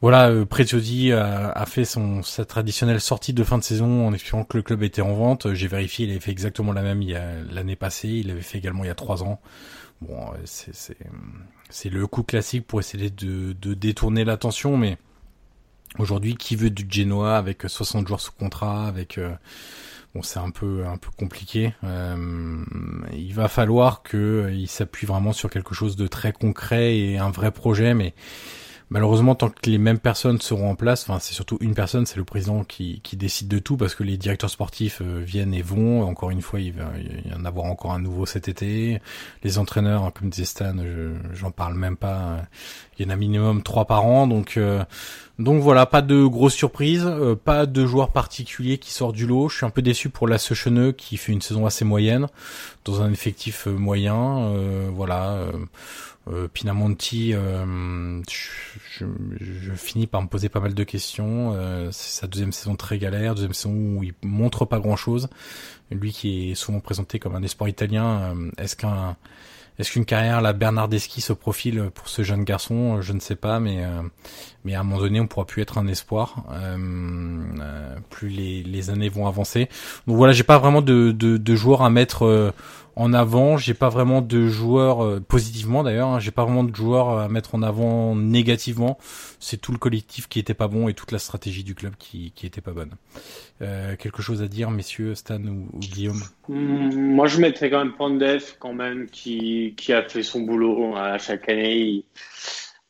[0.01, 4.45] Voilà, euh, Preziosi a, fait son sa traditionnelle sortie de fin de saison en expliquant
[4.45, 5.53] que le club était en vente.
[5.55, 7.03] J'ai vérifié, il avait fait exactement la même
[7.51, 9.41] l'année passée, il l'avait fait également il y a trois ans.
[10.01, 10.97] Bon, c'est
[11.71, 14.99] c'est le coup classique pour essayer de, de détourner l'attention, mais
[15.99, 19.19] aujourd'hui, qui veut du Genoa avec 60 joueurs sous contrat, avec
[20.15, 21.75] Bon, c'est un peu un peu compliqué.
[21.83, 22.65] Euh,
[23.13, 27.31] il va falloir qu'il euh, s'appuie vraiment sur quelque chose de très concret et un
[27.31, 28.15] vrai projet, mais
[28.91, 32.17] malheureusement, tant que les mêmes personnes seront en place, enfin, c'est surtout une personne, c'est
[32.17, 35.63] le président qui, qui décide de tout, parce que les directeurs sportifs euh, viennent et
[35.63, 36.03] vont.
[36.03, 36.91] Encore une fois, il va
[37.25, 39.01] y en avoir encore un nouveau cet été.
[39.43, 40.75] Les entraîneurs, comme disait Stan,
[41.33, 42.43] j'en parle même pas.
[42.99, 44.59] Il y en a minimum trois par an, donc
[45.39, 49.49] donc voilà, pas de grosses surprises, euh, pas de joueurs particuliers qui sortent du lot.
[49.49, 52.29] Je suis un peu déçu pour la Secheneux qui fait une saison assez moyenne
[52.85, 54.39] dans un effectif euh, moyen.
[54.43, 55.39] Euh, voilà,
[56.53, 59.05] Pinamonti, je,
[59.75, 61.55] finis par me poser pas mal de questions.
[61.91, 65.29] c'est sa deuxième saison très galère, deuxième saison où il montre pas grand chose.
[65.91, 69.17] Lui qui est souvent présenté comme un espoir italien, est-ce qu'un
[69.79, 73.01] est-ce qu'une carrière la Bernardeschi se profile pour ce jeune garçon?
[73.01, 74.03] Je ne sais pas, mais euh,
[74.65, 76.45] mais à un moment donné, on pourra plus être un espoir.
[76.53, 76.77] Euh,
[77.61, 79.69] euh, plus les, les années vont avancer.
[80.07, 82.55] Donc voilà, j'ai pas vraiment de, de, de joueurs à mettre
[82.97, 83.57] en avant.
[83.57, 86.09] J'ai pas vraiment de joueurs euh, positivement d'ailleurs.
[86.09, 88.99] Hein, j'ai pas vraiment de joueurs à mettre en avant négativement.
[89.41, 92.33] C'est tout le collectif qui était pas bon et toute la stratégie du club qui
[92.35, 92.93] qui était pas bonne.
[93.63, 96.23] Euh, quelque chose à dire, messieurs Stan ou, Guillaume?
[96.49, 101.19] Hmm, Moi, je mettrais quand même Pandef quand même qui a fait son boulot à
[101.19, 102.05] chaque année.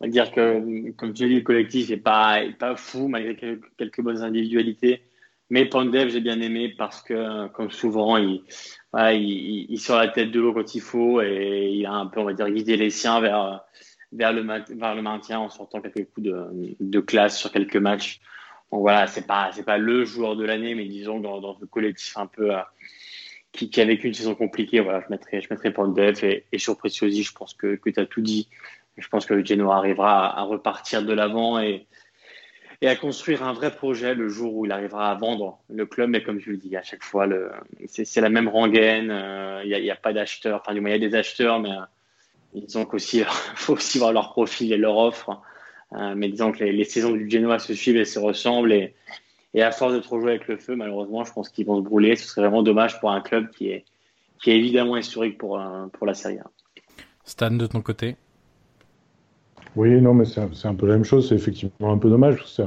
[0.01, 3.37] on va dire que, comme tu as dit, le collectif est pas pas fou malgré
[3.77, 5.03] quelques, bonnes individualités.
[5.51, 8.43] Mais Pandev, j'ai bien aimé parce que, comme souvent, il,
[8.97, 12.21] il, il, sort la tête de l'eau quand il faut et il a un peu,
[12.21, 13.65] on va dire, guidé les siens vers,
[14.13, 16.29] vers, le, maintien en sortant quelques coups
[16.81, 18.21] de, classe sur quelques matchs.
[18.71, 21.67] Donc voilà, c'est pas, c'est pas le joueur de l'année, mais disons dans, dans le
[21.67, 22.61] collectif un peu euh,
[23.53, 26.59] qui, qui, a vécu une saison compliquée, voilà, je mettrais, je mettrais Pandev et, et
[26.59, 28.49] sur Preciosi, je pense que, que tu as tout dit.
[28.97, 31.87] Je pense que le Genoa arrivera à, à repartir de l'avant et,
[32.81, 36.11] et à construire un vrai projet le jour où il arrivera à vendre le club.
[36.11, 37.27] Mais comme je le dis à chaque fois,
[37.87, 39.11] c'est la même rengaine.
[39.11, 40.61] Euh, il n'y a, pas d'acheteurs.
[40.61, 41.81] Enfin, du moins, il y a des acheteurs, mais euh,
[42.55, 45.41] disons qu'il faut aussi voir leur profil et leur offre.
[45.93, 48.73] Euh, mais disons que les, saisons du Genoa se suivent et se ressemblent.
[48.73, 48.95] Et,
[49.63, 52.17] à force de trop jouer avec le feu, malheureusement, je pense qu'ils vont se brûler.
[52.17, 53.85] Ce serait vraiment dommage pour un club qui est,
[54.43, 56.51] qui est évidemment historique pour, pour la Serie A.
[57.25, 58.17] Stan, de ton côté?
[59.77, 61.29] Oui, non, mais c'est un, peu la même chose.
[61.29, 62.45] C'est effectivement un peu dommage.
[62.47, 62.63] C'est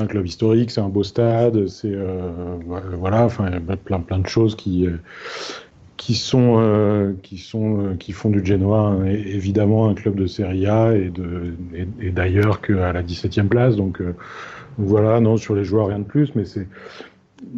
[0.00, 2.56] un, club historique, c'est un beau stade, c'est euh,
[2.96, 3.50] voilà, enfin,
[3.84, 4.86] plein, plein de choses qui,
[5.96, 10.94] qui sont qui sont qui font du Genoa hein, évidemment un club de Serie A
[10.94, 14.00] et de et, d'ailleurs qu'à la 17e place donc
[14.78, 16.66] voilà non sur les joueurs rien de plus mais c'est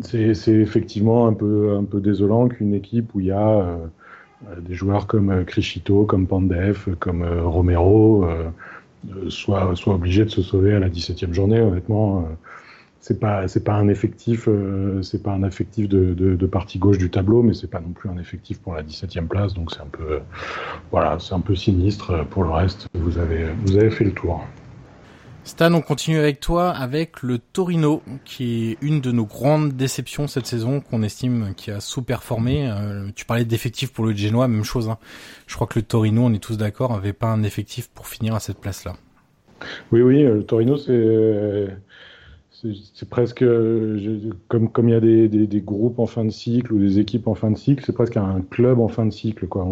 [0.01, 3.79] c'est effectivement un peu un peu désolant qu'une équipe où il y a
[4.61, 8.27] des joueurs comme Criscito, comme Pandev, comme Romero
[9.29, 12.29] soit soit obligé de se sauver à la 17e journée honnêtement
[13.03, 17.81] c'est pas pas un effectif euh, pas de, partie gauche du tableau mais c'est pas
[17.81, 20.21] non plus un effectif pour la 17e place donc c'est un peu
[20.93, 24.47] voilà c'est un peu sinistre pour le reste vous avez fait le tour
[25.45, 30.29] Stan, on continue avec toi avec le Torino, qui est une de nos grandes déceptions
[30.29, 32.71] cette saison, qu'on estime qui a sous-performé.
[32.71, 34.89] Euh, tu parlais d'effectifs pour le Genoa, même chose.
[34.89, 34.99] Hein.
[35.49, 38.37] Je crois que le Torino, on est tous d'accord, avait pas un effectif pour finir
[38.37, 38.95] à cette place-là.
[39.91, 41.69] Oui, oui, le Torino, c'est
[42.95, 43.45] c'est presque
[44.49, 47.27] comme comme il y a des, des, groupes en fin de cycle ou des équipes
[47.27, 49.67] en fin de cycle, c'est presque un club en fin de cycle quoi.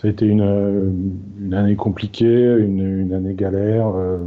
[0.00, 4.18] Ça a été une, une année compliquée, une, année galère, euh,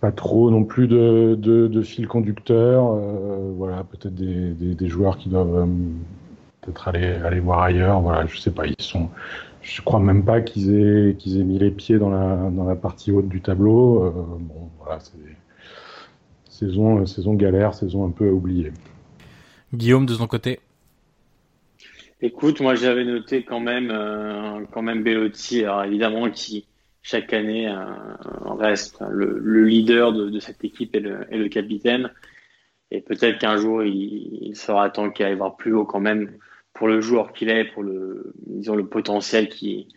[0.00, 2.92] pas trop non plus de, fil conducteur.
[2.94, 5.66] Euh, voilà, peut-être des, joueurs qui doivent euh,
[6.62, 8.00] peut-être aller aller voir ailleurs.
[8.00, 9.08] Voilà, je sais pas, ils sont.
[9.60, 12.74] Je crois même pas qu'ils aient qu'ils aient mis les pieds dans la dans la
[12.74, 14.10] partie haute du tableau.
[14.40, 14.98] bon, voilà,
[16.52, 18.72] saison, euh, saison galère, saison un peu oubliée.
[19.74, 20.60] Guillaume, de son côté?
[22.24, 26.68] Écoute, moi j'avais noté quand même, euh, quand même Bellotti, alors évidemment qui
[27.02, 27.74] chaque année euh,
[28.54, 32.12] reste le, leader de, cette équipe et le, et capitaine.
[32.92, 36.38] Et peut-être qu'un jour il, sera temps qu'il aille voir plus haut quand même
[36.74, 39.88] pour le joueur qu'il est, pour le, disons, le potentiel qui,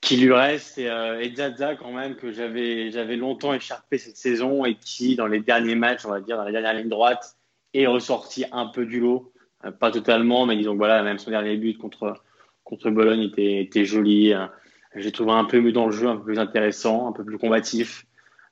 [0.00, 4.64] qui lui reste et, euh, Zaza quand même que j'avais j'avais longtemps écharpé cette saison
[4.64, 7.36] et qui dans les derniers matchs on va dire dans les dernières lignes droites
[7.74, 9.32] est ressorti un peu du lot
[9.78, 12.22] pas totalement mais disons voilà même son dernier but contre
[12.64, 14.32] contre Bologne était joli.
[14.32, 14.46] Euh,
[14.94, 17.38] j'ai trouvé un peu mieux dans le jeu un peu plus intéressant un peu plus
[17.38, 18.06] combatif.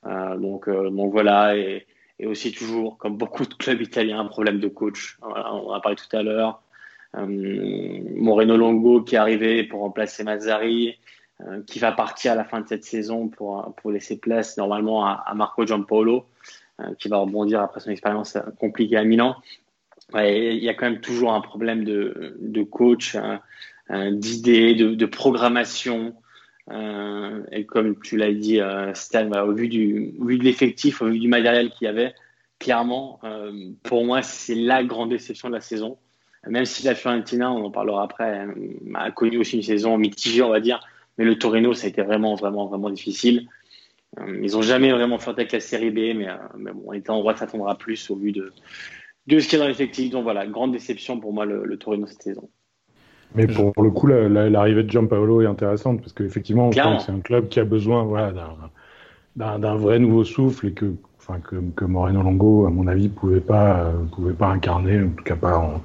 [0.05, 1.85] Euh, donc donc voilà et,
[2.25, 5.17] aussi toujours comme beaucoup de clubs italiens un problème de coach.
[5.21, 6.61] On en a parlé tout à l'heure.
[7.15, 10.97] Moreno Longo qui est arrivé pour remplacer Mazzari
[11.47, 15.05] euh, qui va partir à la fin de cette saison pour, pour laisser place normalement
[15.05, 16.25] à, Marco Giampaolo,
[16.81, 19.37] euh, qui va rebondir après son expérience compliquée à Milan.
[20.15, 23.15] Il y a quand même toujours un problème de, coach,
[23.91, 26.15] euh, d'idées, de, programmation.
[26.71, 31.07] Euh, et comme tu l'as dit, euh, Stan, au, vu du, vu de l'effectif, au
[31.07, 32.13] vu du matériel qu'il y avait,
[32.59, 33.19] clairement,
[33.83, 35.97] pour moi, c'est la grande déception de la saison.
[36.47, 38.47] Même si la Fiorentina, on en parlera après,
[38.95, 40.79] a connu aussi une saison mitigée, on va dire,
[41.17, 43.47] mais le Torino, ça a été vraiment, vraiment, vraiment difficile.
[44.17, 46.93] Euh, ils n'ont jamais vraiment fait avec la série B, mais, euh, mais, bon, on
[46.93, 48.51] était en droit de s'attendre à plus au vu de,
[49.29, 50.11] de ce qu'il y a dans l'effectif.
[50.11, 52.49] Donc voilà, grande déception pour moi le, Torino cette saison.
[53.35, 57.59] Mais pour, le coup, l'arrivée de Giampaolo est intéressante parce qu'effectivement, c'est un club qui
[57.59, 58.33] a besoin voilà,
[59.35, 63.39] d'un vrai nouveau souffle et que, enfin, que, que, Moreno Longo, à mon avis, pouvait
[63.39, 65.79] pas, pouvait pas incarner, en tout cas pas en,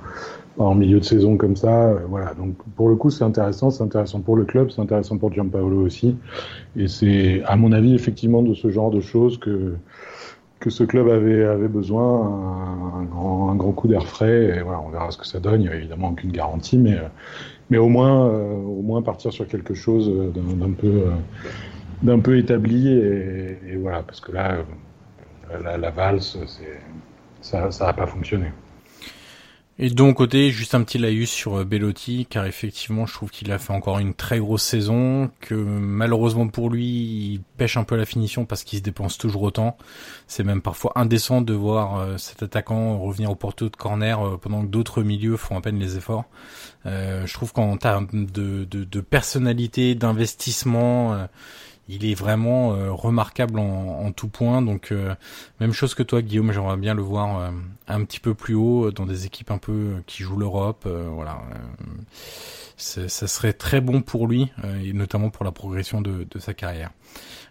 [0.59, 1.89] en milieu de saison comme ça.
[1.89, 2.35] Euh, voilà.
[2.35, 3.71] Donc pour le coup, c'est intéressant.
[3.71, 6.17] C'est intéressant pour le club, c'est intéressant pour Gianpaolo aussi.
[6.77, 9.75] Et c'est, à mon avis, effectivement, de ce genre de choses que
[10.65, 12.27] que ce club avait avait besoin,
[12.97, 14.57] un, grand, un grand coup d'air frais.
[14.57, 15.61] Et voilà, on verra ce que ça donne.
[15.61, 16.99] Il n'y a évidemment aucune garantie, mais
[17.69, 21.11] mais au moins euh, au moins partir sur quelque chose d'un peu euh,
[22.03, 22.89] d'un peu établi.
[22.89, 24.57] Et, voilà, parce que là,
[25.63, 26.39] la, la valse,
[27.43, 28.47] ça n'a pas fonctionné.
[29.77, 33.31] Et de mon côté, juste un petit laïus sur euh, Bellotti, car effectivement, je trouve
[33.31, 37.83] qu'il a fait encore une très grosse saison, que malheureusement pour lui, il pêche un
[37.83, 39.77] peu la finition parce qu'il se dépense toujours autant.
[40.29, 44.37] C'est même parfois indécent de voir euh, cet attaquant revenir au porto de corner euh,
[44.37, 46.25] pendant que d'autres milieux font à peine les efforts.
[46.85, 51.27] je trouve qu'en termes de, de, de personnalité, d'investissement,
[51.89, 54.63] il est vraiment euh, remarquable en, tout point.
[54.63, 55.15] Donc euh,
[55.61, 57.51] même chose que toi, Guillaume, j'aimerais bien le voir euh,
[57.89, 60.87] un petit peu plus haut dans des équipes un peu qui jouent l'Europe.
[60.87, 61.43] voilà,
[62.77, 64.51] ça serait très bon pour lui
[64.83, 66.91] et notamment pour la progression de, sa carrière.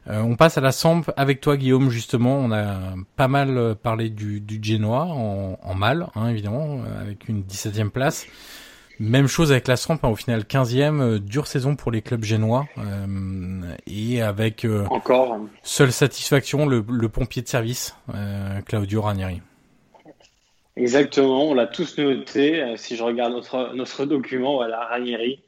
[0.07, 1.89] on passe à la Samp avec toi, Guillaume.
[1.89, 7.29] Justement, on a pas mal parlé du, du Genoa en, en mal, hein, évidemment, avec
[7.29, 8.25] une 17e place.
[9.03, 12.23] Même chose avec la Samp, hein, au final 15e, euh, dure saison pour les clubs
[12.23, 17.97] génois euh, et avec euh, encore seule satisfaction le, pompier de service
[18.65, 19.41] Claudio Ranieri.
[20.77, 22.63] Exactement, on l'a tous noté.
[22.77, 25.41] si je regarde notre notre document, voilà Ranieri,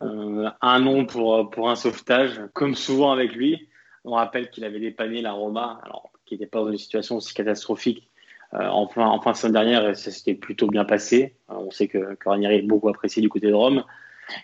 [0.00, 3.68] un nom pour pour un sauvetage, comme souvent avec lui.
[4.04, 7.34] On rappelle qu'il avait dépanné la Roma, alors qui n'était pas dans une situation aussi
[7.34, 8.08] catastrophique
[8.52, 11.36] en fin, en fin de saison dernière, ça s'était plutôt bien passé.
[11.48, 13.84] on sait que, que est beaucoup apprécié du côté de Rome.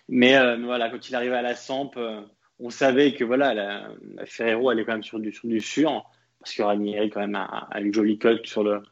[0.09, 1.93] Mais voilà, quand il arrivait à la Samp,
[2.59, 3.91] on savait que voilà, la,
[4.25, 6.09] Ferrero allait quand même sur du, sur du sûr,
[6.41, 8.83] parce que Ranieri quand même a, une jolie cote sur le,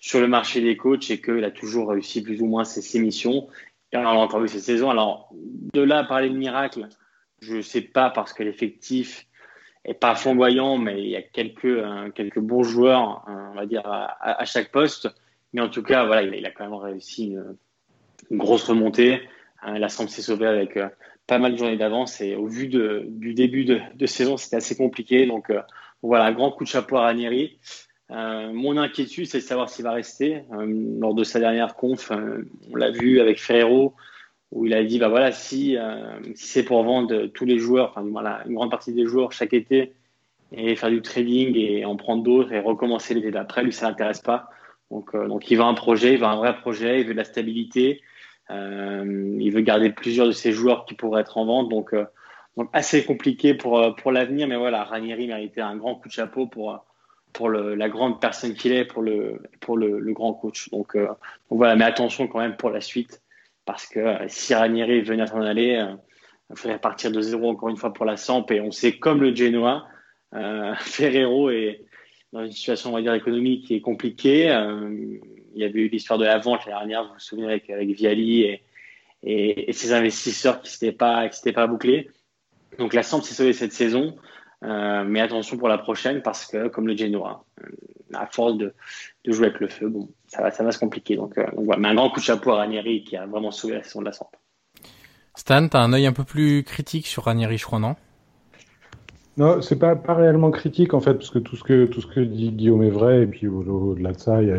[0.00, 3.48] sur le marché des coachs et qu'il a toujours réussi plus ou moins ses, missions.
[3.92, 4.90] Et on a encore vu cette saison.
[4.90, 5.30] Alors,
[5.74, 6.88] de là à parler de miracle,
[7.40, 9.26] je ne sais pas parce que l'effectif
[9.84, 13.66] est pas flamboyant, mais il y a quelques, euh, quelques bons joueurs, euh, on va
[13.66, 15.08] dire, à, chaque poste.
[15.52, 17.56] Mais en tout cas, voilà, il a, quand même réussi une,
[18.30, 19.20] grosse remontée.
[19.66, 20.78] Euh, la Samp s'est sauvée avec
[21.26, 25.26] pas mal de journées d'avance et au vu du début de, saison, c'était assez compliqué.
[25.26, 25.52] Donc
[26.02, 27.58] voilà, grand coup de chapeau à Ranieri.
[28.08, 30.42] mon inquiétude, c'est de savoir s'il va rester.
[30.50, 32.10] lors de sa dernière conf,
[32.70, 33.94] on l'a vu avec Ferrero,
[34.52, 37.90] où il a dit bah voilà si, euh, si c'est pour vendre tous les joueurs,
[37.90, 39.94] enfin voilà une grande partie des joueurs chaque été
[40.52, 44.20] et faire du trading et en prendre d'autres et recommencer l'été d'après, lui ça l'intéresse
[44.20, 44.50] pas.
[44.90, 47.18] Donc euh, donc il veut un projet, il veut un vrai projet, il veut de
[47.18, 48.02] la stabilité,
[48.50, 51.70] euh, il veut garder plusieurs de ses joueurs qui pourraient être en vente.
[51.70, 51.94] Donc
[52.58, 56.46] donc assez compliqué pour pour l'avenir, mais voilà Ranieri méritait un grand coup de chapeau
[56.46, 56.84] pour
[57.32, 60.68] pour la grande personne qu'il est, pour le pour le, grand coach.
[60.68, 60.94] Donc
[61.48, 63.22] voilà, mais attention quand même pour la suite
[63.64, 65.94] parce que euh, si Ranieri venait à s'en aller, euh,
[66.50, 68.50] il faudrait partir de zéro encore une fois pour la Samp.
[68.50, 69.86] Et on sait, comme le Genoa,
[70.34, 71.84] euh, Ferrero est
[72.32, 74.46] dans une situation, on va dire, économique qui est compliquée.
[74.46, 77.90] il y avait eu l'histoire de la vente l'année dernière, vous vous souvenez, avec, avec
[77.90, 78.58] Viali
[79.22, 82.10] et, ses investisseurs qui ne s'étaient pas, pas bouclés.
[82.78, 84.16] Donc la Samp s'est sauvée cette saison.
[84.64, 87.44] Euh, mais attention pour la prochaine parce que, comme le Genoa,
[88.14, 88.74] à force de,
[89.24, 91.16] de, jouer avec le feu, bon, ça va, ça va se compliquer.
[91.16, 91.80] Donc, euh, donc voilà.
[91.80, 94.06] Mais un grand coup de chapeau à Ranieri qui a vraiment sauvé la saison de
[94.06, 94.30] la Samp.
[95.34, 97.96] Stan, t'as un œil un peu plus critique sur Ranieri, je crois, non?
[99.38, 102.06] Non, c'est pas, pas réellement critique en fait, parce que tout ce que, tout ce
[102.06, 104.58] que dit Guillaume est vrai, et puis au-delà de ça, il y a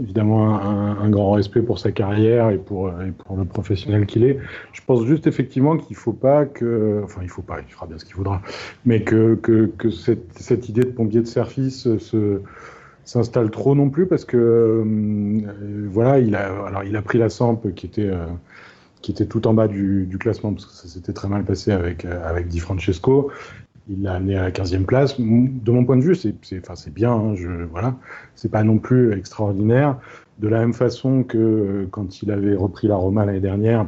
[0.00, 2.92] évidemment un, grand respect pour sa carrière et pour,
[3.24, 4.38] pour le professionnel qu'il est.
[4.72, 7.98] Je pense juste effectivement qu'il faut pas que, enfin il faut pas, il fera bien
[7.98, 8.42] ce qu'il voudra,
[8.84, 12.42] mais que, que, que cette, cette, idée de pompier de service se
[13.08, 17.30] s'installe trop non plus parce que euh, voilà, il a, alors il a pris la
[17.30, 18.26] Samp qui était euh,
[19.00, 21.72] qui était tout en bas du, du, classement parce que ça s'était très mal passé
[21.72, 23.30] avec euh, avec Di Francesco
[23.88, 25.18] il l'a amené à la 15e place.
[25.18, 27.96] De mon point de vue, c'est enfin, bien, hein, je, voilà.
[28.34, 29.98] c'est pas non plus extraordinaire.
[30.38, 33.86] De la même façon que euh, quand il avait repris la Roma l'année dernière,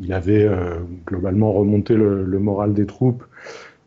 [0.00, 3.24] il avait euh, globalement remonté le, le, moral des troupes,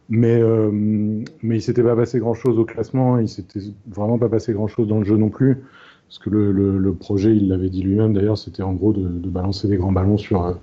[0.10, 4.52] mais, euh, mais il s'était pas passé grand-chose au classement, il s'était vraiment pas passé
[4.54, 5.64] grand-chose dans le jeu non plus.
[6.12, 9.78] Parce que le, projet, il l'avait dit lui-même d'ailleurs, c'était en gros de, balancer des
[9.78, 10.58] grands ballons sur,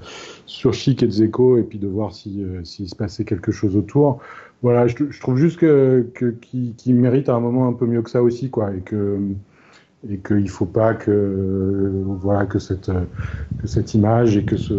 [0.45, 4.21] sur Chic et Zeko et puis de voir s'il si, se passait quelque chose autour.
[4.61, 6.07] Voilà, je, trouve juste que,
[6.43, 9.19] qu'il mérite à un moment un peu mieux que ça aussi, quoi, et que
[10.09, 12.91] et qu'il faut pas que voilà que cette
[13.61, 14.75] que cette image et que ce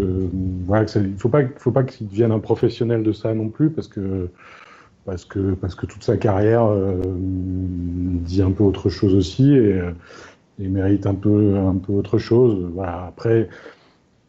[0.66, 3.50] voilà que ça, il faut pas faut pas qu'il devienne un professionnel de ça non
[3.50, 4.30] plus parce que
[5.06, 9.82] parce que parce que toute sa carrière euh, dit un peu autre chose aussi et,
[10.62, 13.50] et mérite un peu un peu autre chose après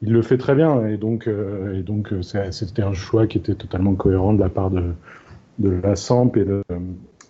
[0.03, 3.95] il le fait très bien et donc euh, donc c'était un choix qui était totalement
[3.95, 4.93] cohérent de la part de
[5.59, 6.47] de la SAMP et,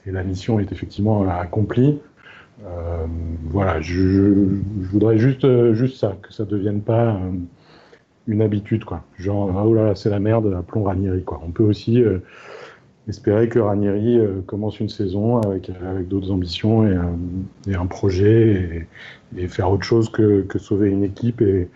[0.06, 1.98] et la mission est effectivement accomplie.
[2.64, 3.06] Euh,
[3.44, 4.34] voilà, je,
[4.92, 7.32] voudrais juste, juste ça, que ça ne devienne pas euh,
[8.26, 9.02] une habitude, quoi.
[9.18, 11.40] Genre, ah, oh c'est la merde, appelons Ranieri, quoi.
[11.44, 12.18] On peut aussi euh,
[13.10, 16.96] espérer que Ranieri euh, commence une saison avec, avec d'autres ambitions et,
[17.70, 18.88] et, un projet
[19.36, 21.68] et, faire autre chose que, que sauver une équipe et,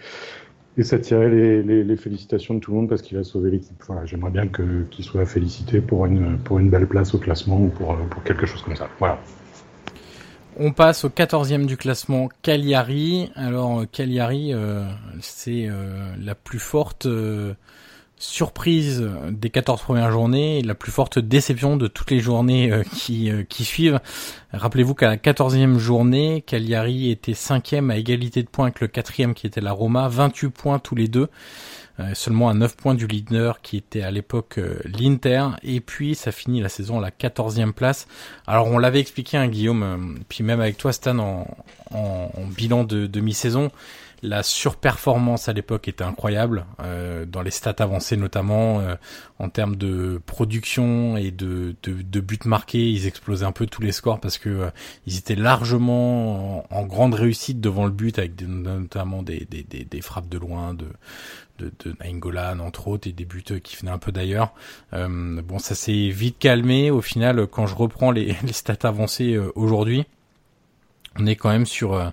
[0.77, 1.29] et s'attirer
[1.62, 3.81] les, les, félicitations de tout le monde parce qu'il a sauvé l'équipe.
[3.87, 7.68] Voilà, J'aimerais bien qu'il soit félicité pour une, pour une belle place au classement ou
[7.68, 8.88] pour, pour quelque chose comme ça.
[8.99, 9.18] Voilà.
[10.57, 13.31] On passe au 14e du classement Cagliari.
[13.35, 14.85] Alors Cagliari, euh,
[15.20, 17.55] c'est euh, la plus forte euh,
[18.16, 23.31] surprise des 14 premières journées la plus forte déception de toutes les journées euh, qui,
[23.31, 24.00] euh, qui suivent.
[24.53, 29.35] Rappelez-vous qu'à la 14e journée, Cagliari était cinquième à égalité de points avec le quatrième
[29.35, 31.29] qui était la Roma, 28 points tous les deux.
[32.00, 36.33] Euh, seulement à 9 points du leader qui était à l'époque l'Inter et puis ça
[36.33, 38.09] finit la saison à la 14e place.
[38.48, 41.46] Alors on l'avait expliqué hein, Guillaume, puis même avec toi Stan
[41.92, 43.70] en bilan de demi-saison,
[44.24, 48.94] la surperformance à l'époque était incroyable, euh, dans les stats avancées notamment, euh,
[49.38, 53.82] en termes de production et de, de, de, buts marqués, ils explosaient un peu tous
[53.82, 54.70] les scores parce que euh,
[55.06, 60.00] ils étaient largement en, grande réussite devant le but, avec notamment des, des, des, des,
[60.00, 60.87] frappes de loin de,
[61.58, 64.54] de, de entre autres et des buts qui venaient un peu d'ailleurs.
[64.92, 70.06] bon, ça s'est vite calmé au final quand je reprends les, les stats avancées aujourd'hui
[71.16, 72.12] on est quand même sur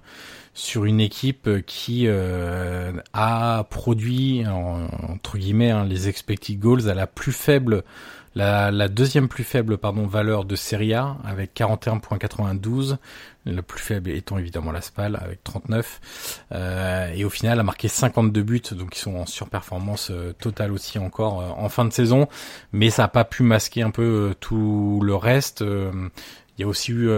[0.54, 7.32] sur une équipe qui a produit entre guillemets hein, les expected goals à la plus
[7.32, 7.84] faible
[8.34, 12.97] la, deuxième plus faible pardon, valeur de Serie A avec 41.92,
[13.45, 17.89] la plus faible étant évidemment la SPAL avec 39, euh, et au final a marqué
[17.89, 21.91] 52 buts, donc ils sont en surperformance euh, totale aussi encore euh, en fin de
[21.91, 22.28] saison,
[22.72, 25.64] mais ça n'a pas pu masquer un peu tout le reste.
[26.62, 27.09] Il y a aussi eu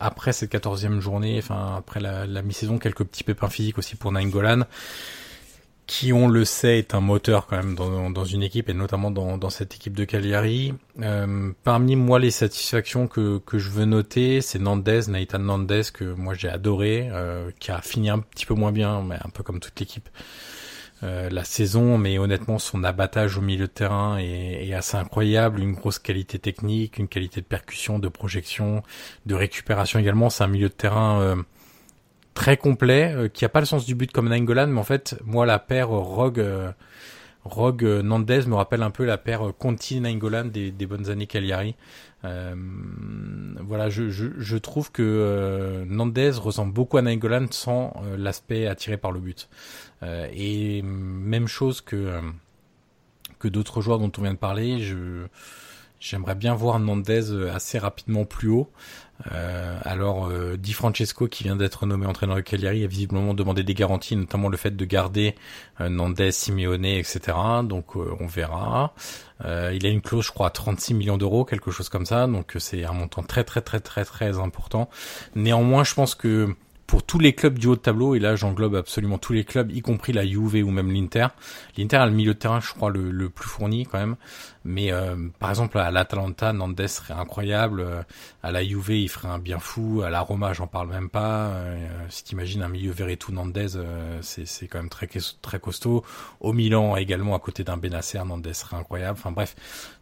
[0.00, 4.12] après cette quatorzième journée, enfin après la, la mi-saison, quelques petits pépins physiques aussi pour
[4.12, 4.64] Nainggolan
[5.86, 9.10] qui on le sait est un moteur quand même dans, dans une équipe et notamment
[9.10, 10.74] dans, dans cette équipe de Cagliari.
[11.02, 16.04] Euh, parmi moi les satisfactions que, que je veux noter, c'est Nandez, Nathan Nandez que
[16.04, 19.42] moi j'ai adoré, euh, qui a fini un petit peu moins bien, mais un peu
[19.42, 20.08] comme toute l'équipe.
[21.04, 25.74] Euh, la saison, mais honnêtement son abattage au milieu de terrain est, assez incroyable, une
[25.74, 28.82] grosse qualité technique, une qualité de percussion, de projection,
[29.26, 30.30] de récupération également.
[30.30, 31.36] C'est un milieu de terrain euh,
[32.34, 35.16] très complet, euh, qui a pas le sens du but comme Nangolan, mais en fait,
[35.24, 36.70] moi, la paire Rogue, euh,
[37.44, 41.76] Rogue euh, Nandez me rappelle un peu la paire Conti Nangolan des, bonnes années Cagliari.
[42.22, 49.48] voilà, je, trouve que Nandez ressemble beaucoup à Nangolan sans l'aspect attiré par le but.
[50.32, 52.20] Et même chose que
[53.38, 55.26] que d'autres joueurs dont on vient de parler, je
[56.00, 58.70] j'aimerais bien voir Nandez assez rapidement plus haut.
[59.32, 63.62] Euh, alors, euh, Di Francesco, qui vient d'être nommé entraîneur de Cagliari, a visiblement demandé
[63.62, 65.34] des garanties, notamment le fait de garder
[65.80, 67.20] euh, Nandez, Simeone, etc.
[67.64, 68.94] Donc, euh, on verra.
[69.42, 72.26] il a une clause, je crois, à 36 millions d'euros, quelque chose comme ça.
[72.26, 74.90] Donc, c'est un montant très, très, très, très, très important.
[75.36, 76.54] Néanmoins, je pense que
[76.86, 79.70] pour tous les clubs du haut de tableau, et là j'englobe absolument tous les clubs,
[79.70, 81.28] y compris la Juve ou même l'Inter.
[81.76, 84.16] L'Inter a le milieu de terrain, je crois, le, le plus fourni quand même.
[84.64, 87.80] Mais euh, par exemple, à l'Atalanta, Nandes serait incroyable.
[87.80, 88.02] Euh,
[88.42, 90.02] à la Juve, il ferait un bien fou.
[90.02, 91.48] À la Roma, j'en parle même pas.
[91.48, 91.76] Euh,
[92.08, 95.08] si t'imagines un milieu Veretout Nandes, euh, c'est quand même très
[95.42, 96.02] très costaud.
[96.40, 99.18] Au Milan, également à côté d'un Benacer, Nandes serait incroyable.
[99.18, 99.54] Enfin bref,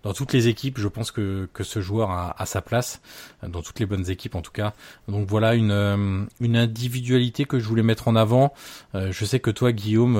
[0.04, 3.00] dans toutes les équipes, je pense que que ce joueur a, a sa place.
[3.42, 4.74] Dans toutes les bonnes équipes, en tout cas.
[5.08, 8.52] Donc voilà une une individualité que je voulais mettre en avant.
[8.94, 10.16] je sais que toi, Guillaume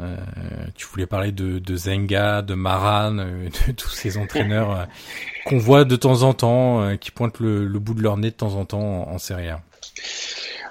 [0.00, 0.16] euh,
[0.74, 4.84] tu voulais parler de, Zenga, de Maran, euh, de tous ces entraîneurs euh,
[5.46, 8.54] qu'on voit de temps en temps, qui pointent le, bout de leur nez de temps
[8.54, 9.60] en temps en, Serie A.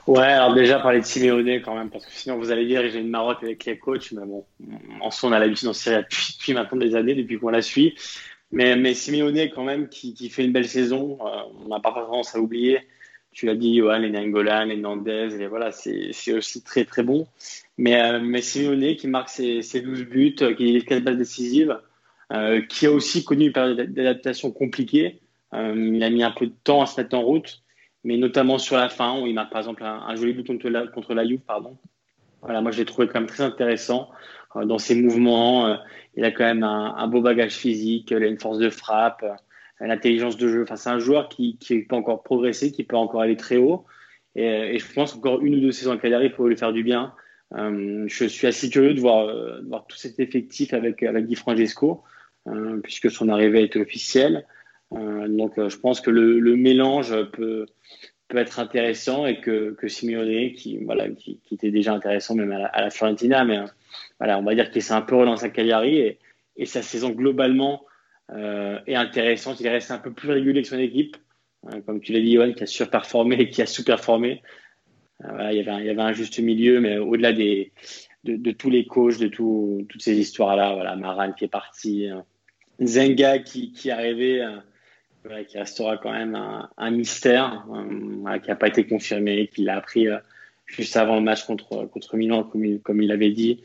[0.07, 2.99] Ouais, alors déjà parler de Simeone quand même, parce que sinon vous allez dire j'ai
[2.99, 4.43] une marotte avec les coachs, mais bon,
[5.01, 7.61] en soi on a l'habitude en Serie A depuis, maintenant des années, depuis qu'on la
[7.61, 7.95] suit.
[8.51, 11.19] Mais, mais Simeone quand même qui, qui fait une belle saison,
[11.63, 12.79] on n'a pas tendance à oublier.
[13.31, 17.27] Tu l'as dit, Johan, les Nangolan, les Nandez, et voilà, c'est aussi très très bon.
[17.79, 21.17] Mais, euh, mais Simeone qui marque ses, ses 12 buts, euh, qui est 4 balles
[21.17, 21.79] décisives,
[22.33, 25.21] euh, qui a aussi connu une période d'adaptation compliquée.
[25.53, 27.63] Il a mis un peu de temps à se mettre en route,
[28.03, 30.87] mais notamment sur la fin, où il marque par exemple un, joli but contre la,
[30.87, 31.39] contre la Juve.
[31.39, 31.77] Pardon.
[32.41, 34.11] Voilà, moi je l'ai trouvé quand même très intéressant
[34.53, 35.79] dans ses mouvements.
[36.17, 39.25] Il a quand même un, beau bagage physique, il a une force de frappe,
[39.79, 40.63] l'intelligence de jeu.
[40.63, 43.85] Enfin, c'est un joueur qui, qui peut encore progresser, qui peut encore aller très haut.
[44.35, 46.83] Et, je pense qu'encore une ou deux saisons à Cagliari, il faut lui faire du
[46.83, 47.13] bien.
[47.55, 52.03] Euh, je suis assez curieux de voir, euh, tout cet effectif avec, avec Di Francesco,
[52.47, 54.45] euh, puisque son arrivée a été officielle.
[54.91, 57.65] donc je pense que le, mélange peut,
[58.31, 60.79] être intéressant et que, que Simeone, qui,
[61.51, 63.59] était déjà intéressant même à la, à Fiorentina, mais
[64.19, 66.19] voilà, on va dire qu'il s'est un peu relancé à Cagliari et,
[66.57, 67.85] et sa saison globalement
[68.31, 69.59] euh, est intéressante.
[69.59, 71.17] Il est resté un peu plus régulier que son équipe,
[71.85, 74.43] comme tu l'as dit, Johan, qui a surperformé et qui a sous-performé.
[75.25, 79.85] Euh, il, y avait un, juste milieu, mais au-delà de, tous les coachs, de tout,
[79.89, 82.25] toutes ces histoires-là, voilà, Maran qui est parti, hein.
[82.81, 86.35] Zenga qui, qui est arrivé, euh, qui restera quand même
[86.77, 90.07] un, mystère, euh, qui n'a pas été confirmé, qui l'a appris
[90.65, 93.61] juste avant le match contre, contre Milan, comme il, comme il avait dit.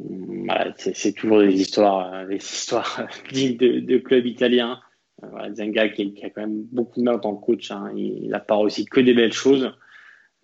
[0.00, 4.80] Voilà, c'est toujours des histoires, des histoires dignes de, de club italien.
[5.22, 8.28] Voilà, Zenga qui, a quand même beaucoup de mal en tant que coach, hein, il
[8.28, 9.72] n'a pas aussi que des belles choses.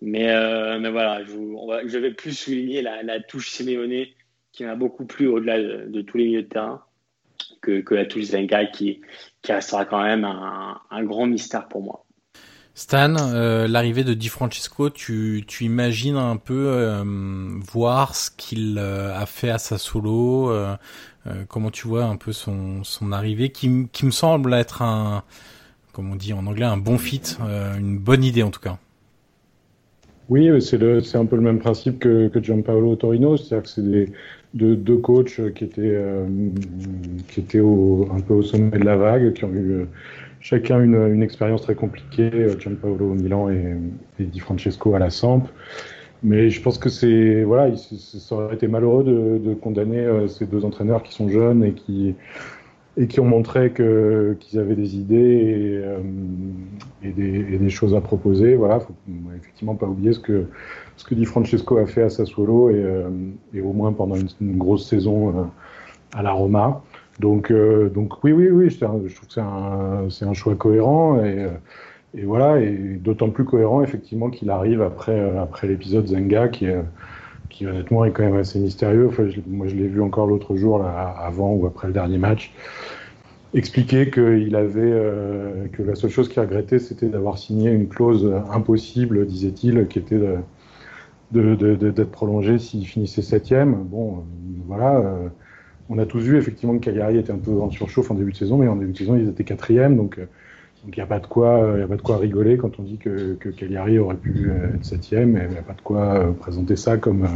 [0.01, 1.31] Mais, euh, mais voilà, je,
[1.87, 4.05] je, vais plus souligner la, la touche Simeone
[4.51, 6.83] qui m'a beaucoup plu au-delà de, tous les milieux de terrain
[7.61, 9.01] que, que la touche Zenga qui,
[9.41, 12.05] qui restera quand même un, un grand mystère pour moi.
[12.73, 17.03] Stan, euh, l'arrivée de Di Francesco, tu, tu imagines un peu euh,
[17.71, 20.75] voir ce qu'il euh, a fait à sa solo, euh,
[21.27, 25.23] euh, comment tu vois un peu son, son arrivée, qui, qui me semble être un,
[25.91, 27.21] comme on dit en anglais, un bon fit,
[27.77, 28.77] une bonne idée en tout cas.
[30.31, 34.05] Oui, c'est un peu le même principe que, Gianpaolo Torino, c'est-à-dire que c'est
[34.53, 39.87] deux, coachs qui étaient, euh, un peu au sommet de la vague, qui ont eu
[40.39, 43.75] chacun une, expérience très compliquée, Gianpaolo au Milan et,
[44.21, 45.49] et Di Francesco à la Samp.
[46.23, 51.03] Mais je pense que c'est voilà, ça aurait été malheureux de condamner ces deux entraîneurs
[51.03, 52.15] qui sont jeunes et qui
[52.97, 55.99] et qui ont montré qu'ils avaient des idées et, euh,
[57.03, 58.55] et, des, choses à proposer.
[58.55, 58.93] Voilà, faut
[59.37, 60.45] effectivement pas oublier ce que
[60.97, 63.09] ce que Di Francesco a fait à Sassuolo et, euh,
[63.63, 65.43] au moins pendant une, grosse saison euh,
[66.13, 66.83] à la Roma.
[67.19, 67.53] Donc
[67.93, 71.47] donc oui oui oui, je trouve que c'est un choix cohérent et
[72.15, 76.81] et voilà et d'autant plus cohérent effectivement qu'il arrive après après l'épisode Zenga qui est
[77.51, 79.09] qui honnêtement est quand même assez mystérieux.
[79.11, 82.53] Je, moi, je l'ai vu encore l'autre jour, avant ou après le dernier match,
[83.53, 88.31] expliquer qu'il avait euh, que la seule chose qu'il regrettait, c'était d'avoir signé une clause
[88.51, 90.19] impossible, disait-il, qui était
[91.31, 93.75] d'être prolongé s'il finissait septième.
[93.75, 94.21] Bon, euh,
[94.67, 94.97] voilà.
[94.97, 95.27] Euh,
[95.89, 98.37] on a tous vu effectivement que Cagliari était un peu en surchauffe en début de
[98.37, 100.19] saison, mais en début de saison, ils étaient quatrième, donc
[100.83, 102.83] donc il n'y a pas de quoi, il a pas de quoi rigoler quand on
[102.83, 105.39] dit que, que Cagliari aurait pu être septième.
[105.43, 107.27] Il n'y a pas de quoi présenter ça comme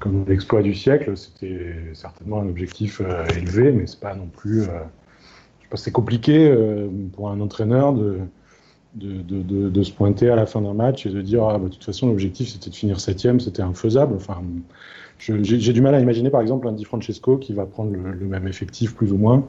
[0.00, 1.16] comme l'exploit du siècle.
[1.16, 3.00] C'était certainement un objectif
[3.36, 4.62] élevé, mais c'est pas non plus.
[4.62, 6.52] je pense c'est compliqué
[7.14, 8.18] pour un entraîneur de
[8.94, 11.84] de, se pointer à la fin d'un match et de dire ah, bah, de toute
[11.84, 14.14] façon l'objectif c'était de finir septième, c'était infaisable.
[14.16, 14.42] Enfin,
[15.18, 18.46] j'ai du mal à imaginer par exemple un Di Francesco qui va prendre le même
[18.46, 19.48] effectif plus ou moins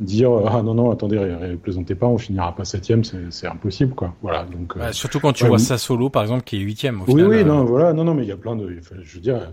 [0.00, 4.14] dire ah non non attendez plaisantez pas on finira pas septième c'est impossible quoi.
[4.22, 7.00] Voilà donc bah, surtout quand tu ouais, vois ça solo par exemple qui est huitième
[7.00, 7.44] oui final, oui euh...
[7.44, 8.68] non voilà non non mais il y a plein de
[9.02, 9.52] je veux dire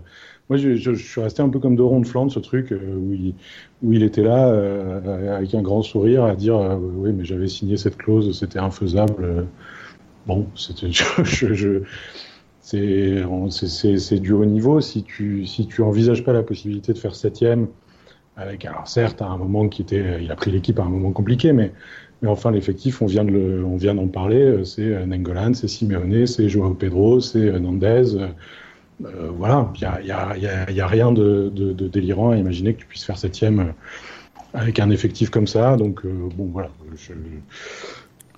[0.50, 2.38] moi je, je, je, suis resté un peu comme de rond de flanc de ce
[2.38, 3.34] truc euh, où il
[3.82, 7.48] où il était là euh, avec un grand sourire à dire euh, oui mais j'avais
[7.48, 9.46] signé cette clause c'était infaisable
[10.26, 11.82] bon c'était je, je
[12.60, 17.68] c'est du haut niveau si tu si tu envisages pas la possibilité de faire septième
[18.36, 21.72] alors certes à un moment était il a pris l'équipe à un moment compliqué mais
[22.26, 26.48] enfin l'effectif on vient de le, on vient d'en parler c'est Nengolan c'est Simeone c'est
[26.48, 28.16] Joao Pedro c'est Nandez
[29.04, 29.72] euh, voilà.
[29.74, 31.50] Il y a, rien de,
[31.88, 33.74] délirant à imaginer que tu puisses faire septième
[34.52, 35.76] avec un effectif comme ça.
[35.76, 36.70] Donc euh, bon voilà.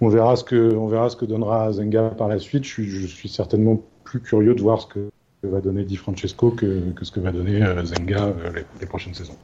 [0.01, 2.65] On verra ce que donnera Zenga par la suite.
[2.65, 5.09] Je suis, certainement plus curieux de voir ce que
[5.43, 8.35] va donner Di Francesco que, ce que va donner euh, Zenga
[8.81, 9.37] les prochaines saisons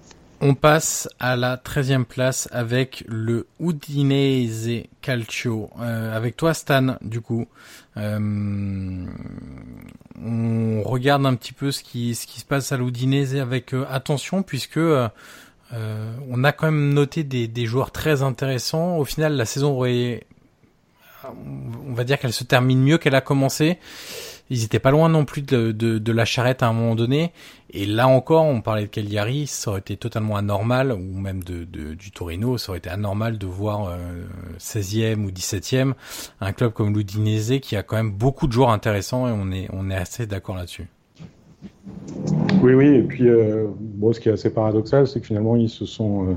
[0.43, 5.71] on passe à la 13e place avec le Udinese Calcio.
[5.81, 7.47] Euh, avec toi Stan, du coup.
[7.97, 9.07] Euh,
[10.21, 14.81] on regarde un petit peu ce qui, se passe à l'Udinese avec euh, attention puisque
[14.81, 18.99] on a quand même noté des, des, joueurs très intéressants.
[18.99, 19.81] Au final, la saison.
[19.81, 23.79] On va dire qu'elle se termine mieux qu'elle a commencé
[24.53, 27.33] ils étaient pas loin non plus de, la charrette à un moment donné.
[27.71, 31.65] Et là encore, on parlait de Cagliari, ça aurait été totalement anormal, ou même de,
[31.65, 34.25] du Torino, ça aurait été anormal de voir euh,
[34.59, 35.95] 16e ou 17e
[36.43, 39.69] un club comme l'Udinese qui a quand même beaucoup de joueurs intéressants et on est,
[39.73, 40.87] on est assez d'accord là-dessus.
[42.63, 43.69] Oui, oui, et puis euh,
[44.13, 46.35] ce qui est assez paradoxal, c'est que finalement ils se sont euh,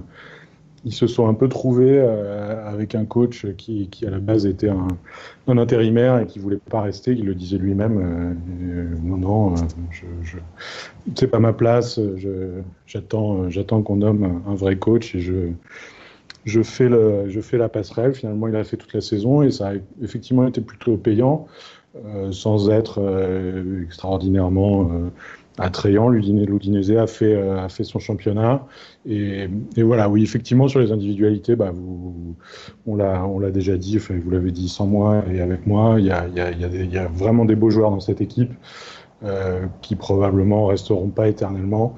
[0.86, 4.46] ils se sont un peu trouvés euh, avec un coach qui, qui, à la base
[4.46, 4.88] était un,
[5.58, 7.12] intérimaire et qui voulait pas rester.
[7.12, 7.98] Il le disait lui-même.
[7.98, 9.56] Euh, non, non,
[9.92, 10.38] je, je
[11.16, 12.00] c'est pas ma place.
[12.86, 15.50] J'attends, qu'on nomme un vrai coach et je,
[16.46, 18.14] je fais le, je fais la passerelle.
[18.14, 19.74] Finalement, il a fait toute la saison et ça a
[20.04, 21.48] effectivement été plutôt payant,
[21.96, 24.92] euh, sans être euh, extraordinairement
[25.60, 26.10] euh, attrayant.
[26.10, 28.66] L'Udinese a fait a fait son championnat
[29.06, 29.48] et,
[29.78, 30.10] et, voilà.
[30.10, 32.36] Oui, effectivement, sur les individualités, bah, vous,
[32.86, 33.98] on l'a déjà dit.
[33.98, 35.96] Enfin, vous l'avez dit sans moi et avec moi.
[36.00, 38.22] Il y a y a, y a, y a vraiment des beaux joueurs dans cette
[38.22, 38.52] équipe
[39.24, 41.96] euh, qui probablement resteront pas éternellement.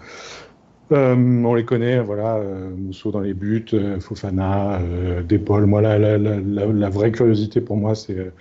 [0.92, 5.66] Euh, on les connaît, voilà, euh, Mousseau dans les buts, euh, Fofana, euh, Dépol.
[5.66, 8.32] Moi, la, la, la, la, vraie curiosité pour moi, c'est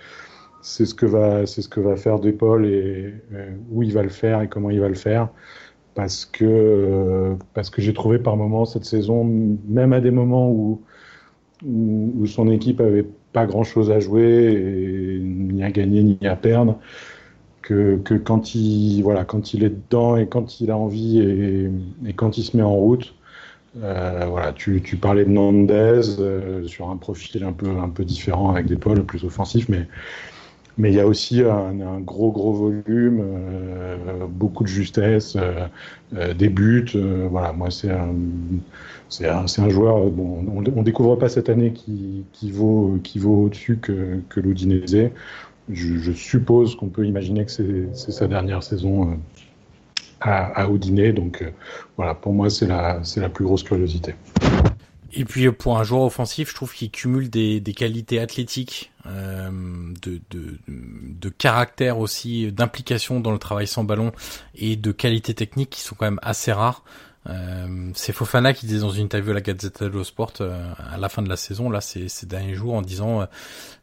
[0.67, 3.13] c'est ce que va c'est ce que va faire Dépol et
[3.71, 5.29] où il va le faire et comment il va le faire.
[5.95, 9.23] Parce que parce que j'ai trouvé par moments cette saison,
[9.67, 10.81] même à des moments où
[11.65, 16.79] où, son équipe avait pas grand chose à jouer ni à gagner ni à perdre
[17.61, 21.71] que, que, quand il voilà quand il est dedans et quand il a envie et,
[22.05, 23.15] et quand il se met en route
[23.83, 28.51] euh, voilà tu, parlais de Nandez euh, sur un profil un peu un peu différent
[28.51, 29.87] avec des pôles plus offensifs mais
[30.77, 35.67] mais il y a aussi un, gros gros volume euh, beaucoup de justesse euh,
[36.15, 36.95] euh, des buts
[37.29, 38.13] voilà moi c'est un
[39.09, 43.45] c'est un, joueur bon on, on découvre pas cette année qui, qui vaut qui vaut
[43.45, 45.11] au-dessus que, que l'Udinese
[45.69, 49.19] je, suppose qu'on peut imaginer que c'est sa dernière saison
[50.21, 51.11] à, à Audinet.
[51.11, 51.43] Donc
[51.97, 54.15] voilà, pour moi, c'est la, la plus grosse curiosité.
[55.13, 59.49] Et puis pour un joueur offensif, je trouve qu'il cumule des, qualités athlétiques, euh,
[60.01, 64.11] de, de, de, caractère aussi, d'implication dans le travail sans ballon
[64.55, 66.83] et de qualités techniques qui sont quand même assez rares.
[67.29, 70.97] Euh, c'est Fofana qui disait dans une interview à la Gazette dello Sport euh, à
[70.97, 73.25] la fin de la saison, là, ces, ces derniers jours, en disant, euh,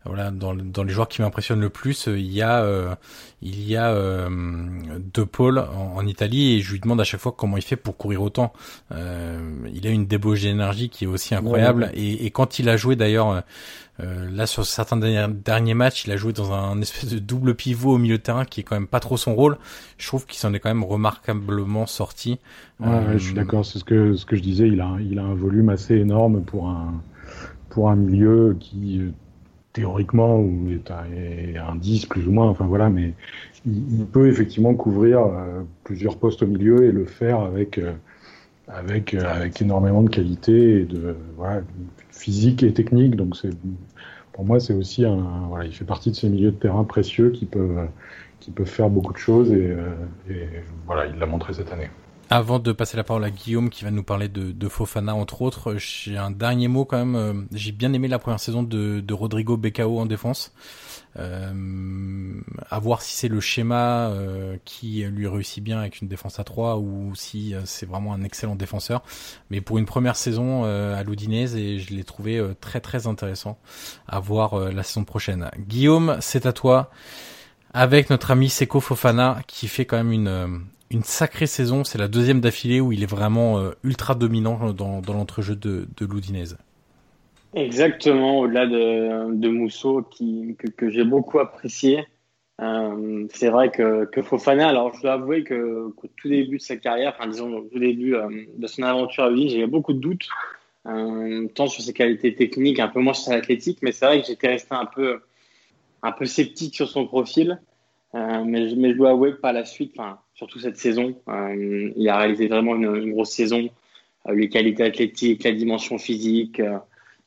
[0.04, 2.96] voilà, dans, dans, les joueurs qui m'impressionnent le plus, il y a,
[3.42, 7.32] il y a De Paul en, en, Italie et je lui demande à chaque fois
[7.36, 8.52] comment il fait pour courir autant.
[8.90, 12.96] il a une débauche d'énergie qui est aussi incroyable et, et, quand il a joué
[12.96, 13.42] d'ailleurs
[14.00, 17.92] euh, là, sur certains derniers, matchs, il a joué dans un espèce de double pivot
[17.92, 19.56] au milieu de terrain qui est quand même pas trop son rôle.
[19.98, 22.40] Je trouve qu'il s'en est quand même remarquablement sorti.
[22.80, 23.64] Ouais, je suis euh, d'accord.
[23.64, 24.68] C'est ce que ce que je disais.
[24.68, 27.00] Il a il a un volume assez énorme pour un
[27.70, 29.00] pour un milieu qui
[29.72, 32.48] théoriquement ou est un, 10 plus ou moins.
[32.48, 33.14] Enfin voilà, mais
[33.66, 37.80] il, peut effectivement couvrir euh, plusieurs postes au milieu et le faire avec
[38.66, 41.62] avec avec énormément de qualité et de voilà
[42.24, 43.16] physique et technique.
[43.16, 43.50] Donc c'est
[44.32, 47.30] pour moi c'est aussi un voilà, il fait partie de ces milieux de terrain précieux
[47.30, 47.88] qui peuvent
[48.40, 50.48] qui peuvent faire beaucoup de choses et, euh, et
[50.86, 51.90] voilà il l'a montré cette année.
[52.30, 55.42] Avant de passer la parole à Guillaume qui va nous parler de, de Fofana entre
[55.42, 57.16] autres, j'ai un dernier mot quand même.
[57.16, 60.52] Euh, j'ai bien aimé la première saison de, de Rodrigo Becao en défense.
[61.16, 62.40] Euh,
[62.70, 66.44] à voir si c'est le schéma euh, qui lui réussit bien avec une défense à
[66.44, 69.02] 3 ou si euh, c'est vraiment un excellent défenseur.
[69.50, 73.58] Mais pour une première saison à l'Oudinez, et je l'ai trouvé très très intéressant
[74.08, 75.50] à voir la saison prochaine.
[75.58, 76.90] Guillaume, c'est à toi
[77.72, 81.84] avec notre ami Seko Fofana qui fait quand même une sacrée saison.
[81.84, 86.06] C'est la deuxième d'affilée où il est vraiment ultra dominant dans, dans l'entrejeu de, de.
[87.56, 92.04] Exactement, au-delà de, de Mousseau que, j'ai beaucoup apprécié.
[92.60, 96.62] Euh, c'est vrai que, que Fofana, alors je dois avouer que, qu'au tout début de
[96.62, 99.92] sa carrière, enfin disons au tout début euh, de son aventure à Ville, j'avais beaucoup
[99.92, 100.28] de doutes,
[100.86, 104.26] euh, tant sur ses qualités techniques, un peu moins sur l'athlétique, mais c'est vrai que
[104.26, 105.20] j'étais resté un peu,
[106.02, 107.60] un peu sceptique sur son profil.
[108.14, 109.96] Mais, je dois avouer que par la suite,
[110.34, 113.68] surtout cette saison, il a réalisé vraiment une, grosse saison.
[114.32, 116.62] les qualités athlétiques, la dimension physique,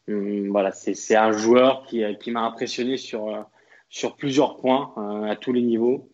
[0.08, 3.42] voilà, c'est un joueur qui, qui m'a impressionné sur, euh,
[3.90, 6.10] sur plusieurs points euh, à tous les niveaux.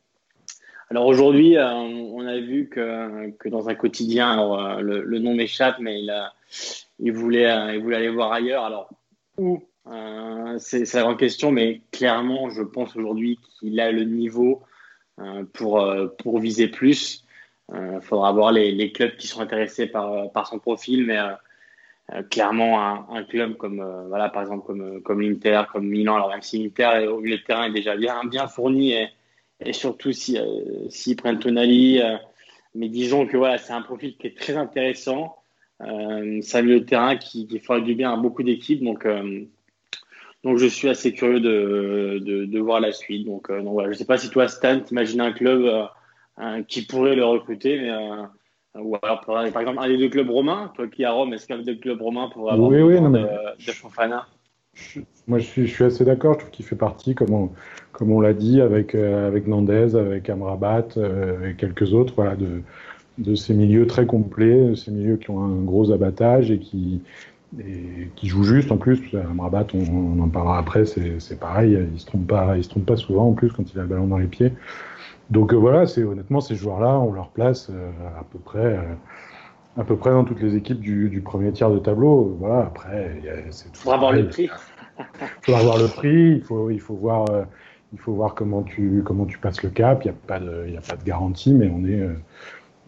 [0.89, 6.01] Alors aujourd'hui, euh, on a vu que, que dans un quotidien, le, nom m'échappe, mais
[6.01, 6.33] il, a,
[6.99, 8.63] il, voulait, il voulait aller voir ailleurs.
[8.65, 8.89] Alors,
[9.37, 9.61] où
[10.57, 14.61] C'est la grande question, mais clairement, je pense aujourd'hui qu'il a le niveau
[15.53, 15.87] pour,
[16.19, 17.25] pour viser plus.
[17.73, 21.31] Il faudra voir les, les, clubs qui sont intéressés par, par son profil, mais euh,
[22.29, 26.15] clairement un, club comme euh, voilà par exemple comme euh, comme l'Inter, comme Milan.
[26.15, 29.07] Alors même si l'Inter au milieu de terrain est déjà bien bien fourni et,
[29.61, 30.37] et surtout si
[30.89, 32.01] s'ils prennent Tonali,
[32.75, 35.37] mais disons que voilà c'est un profil qui est très intéressant.
[35.79, 39.07] c'est un milieu de terrain qui, qui fera du bien à beaucoup d'équipes donc
[40.43, 43.25] donc je suis assez curieux de, de, voir la suite.
[43.25, 45.87] Donc, donc voilà, je sais pas si toi Stan, t'imagines un club
[46.67, 47.91] qui pourrait le recruter, mais
[48.75, 51.47] ou alors, par exemple, un des deux clubs romains, toi qui es à Rome, est-ce
[51.47, 54.25] qu'un des deux clubs romains pourrait avoir oui, oui, non, de, de Fofana?
[55.27, 56.33] Moi, je suis, je suis assez d'accord.
[56.33, 57.51] Je trouve qu'il fait partie, comme on,
[57.91, 62.35] comme on l'a dit, avec, euh, avec Nandez, avec Amrabat euh, et quelques autres, voilà,
[62.35, 62.61] de,
[63.19, 67.01] de ces milieux très complets, de ces milieux qui ont un gros abattage et qui,
[67.59, 68.99] et qui jouent juste en plus.
[69.13, 72.87] Amrabat, on, on en parlera après, c'est pareil, il se trompe pas, il se trompe
[72.87, 74.51] pas souvent en plus quand il a le ballon dans les pieds.
[75.29, 78.81] Donc euh, voilà, c'est honnêtement ces joueurs-là, on leur place euh, à peu près, euh,
[79.77, 82.35] à peu près dans toutes les équipes du, du premier tiers de tableau.
[82.39, 83.21] Voilà, après,
[83.51, 83.79] c'est tout.
[83.79, 84.49] Faudra voir le prix.
[84.99, 86.35] Il faudra voir le prix.
[86.35, 87.25] Il faut, il faut voir,
[87.93, 90.03] il faut voir comment tu, comment tu passes le cap.
[90.03, 92.07] Il n'y a pas de, il y a pas de garantie, mais on est,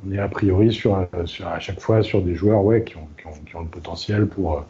[0.06, 3.08] on est a priori sur, sur à chaque fois sur des joueurs, ouais, qui ont,
[3.18, 4.64] qui ont, qui ont le potentiel pour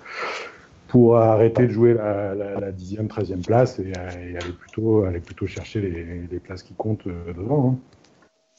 [0.96, 5.82] pour arrêter de jouer la, 10e, 13e place et, et, aller, plutôt, aller plutôt chercher
[5.82, 7.76] les, places qui comptent euh, devant.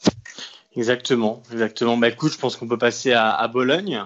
[0.05, 0.11] Hein.
[0.75, 1.97] Exactement, exactement.
[1.97, 4.03] Bah, écoute, je pense qu'on peut passer à, Bologne.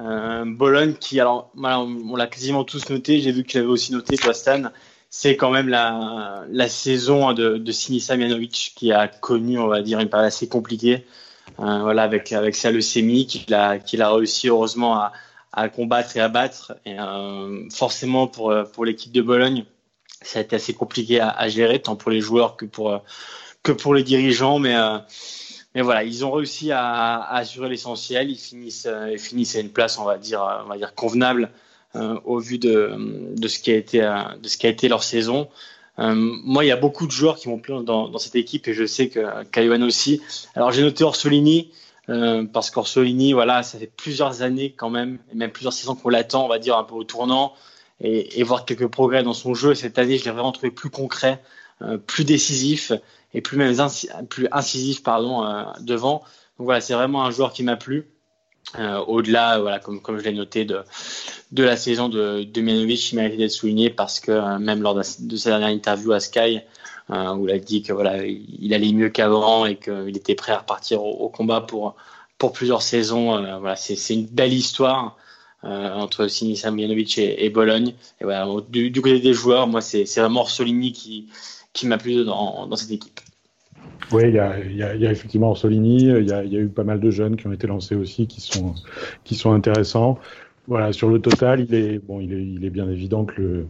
[0.00, 4.16] Euh, Bologne qui, alors, on l'a quasiment tous noté, j'ai vu qu'il avait aussi noté,
[4.16, 4.62] toi Stan,
[5.08, 9.82] c'est quand même la, la saison de, de Sinisa Mianovic qui a connu, on va
[9.82, 11.06] dire, une période assez compliquée.
[11.60, 15.12] Euh, voilà, avec, avec sa leucémie, qu'il a, qu'il a réussi heureusement à,
[15.52, 16.74] à combattre et à battre.
[16.84, 19.64] Et euh, forcément, pour, euh, pour l'équipe de Bologne,
[20.22, 22.98] ça a été assez compliqué à, gérer, tant pour les joueurs que pour, euh,
[23.62, 24.58] que pour les dirigeants.
[24.58, 24.74] Mais,
[25.74, 28.30] mais voilà, ils ont réussi à, assurer l'essentiel.
[28.30, 31.50] Ils finissent, ils finissent à une place, on va dire, on va dire convenable
[31.94, 32.94] au vu de,
[33.36, 33.98] de, ce qui a été,
[34.40, 35.48] de ce qui a été leur saison.
[35.98, 38.86] Moi, il y a beaucoup de joueurs qui m'ont plu dans, cette équipe et je
[38.86, 40.22] sais que Caillouan aussi.
[40.54, 41.72] Alors, j'ai noté Orsolini,
[42.08, 46.08] Euh, parce qu'Orsolini, voilà, ça fait plusieurs années quand même, et même plusieurs saisons qu'on
[46.08, 47.54] l'attend, on va dire, un peu au tournant,
[48.00, 49.74] et, et, voir quelques progrès dans son jeu.
[49.74, 51.40] Cette année, je l'ai vraiment trouvé plus concret,
[51.82, 52.92] euh, plus décisif,
[53.34, 53.74] et plus même
[54.28, 56.22] plus incisif pardon, euh, devant.
[56.58, 58.08] Donc voilà, c'est vraiment un joueur qui m'a plu.
[58.78, 60.82] Euh, Au-delà, voilà, comme, comme je l'ai noté, de,
[61.50, 64.94] de la saison de, de Mianovic, il mérite d'être souligné parce que euh, même lors
[64.94, 66.60] de, de, sa dernière interview à Sky,
[67.12, 70.52] euh, où il a dit que voilà, il allait mieux qu'avant et qu'il était prêt
[70.52, 71.94] à repartir au, combat pour,
[72.38, 73.36] pour plusieurs saisons.
[73.36, 75.16] Euh, voilà, c'est une belle histoire.
[75.64, 77.94] Euh, entre Sinisa Mianovic et, Bologne.
[78.68, 81.28] Du, côté des joueurs, moi, c'est vraiment Orsolini qui,
[81.72, 83.20] qui m'a plu dans, dans cette équipe.
[84.10, 86.66] Oui, il y a, y, y a, effectivement Orsolini, il y a, y a, eu
[86.66, 88.74] pas mal de jeunes qui ont été lancés aussi, qui sont,
[89.22, 90.18] qui sont intéressants.
[90.66, 93.66] Voilà, sur le total, il est, bon, il est, il est bien évident que le,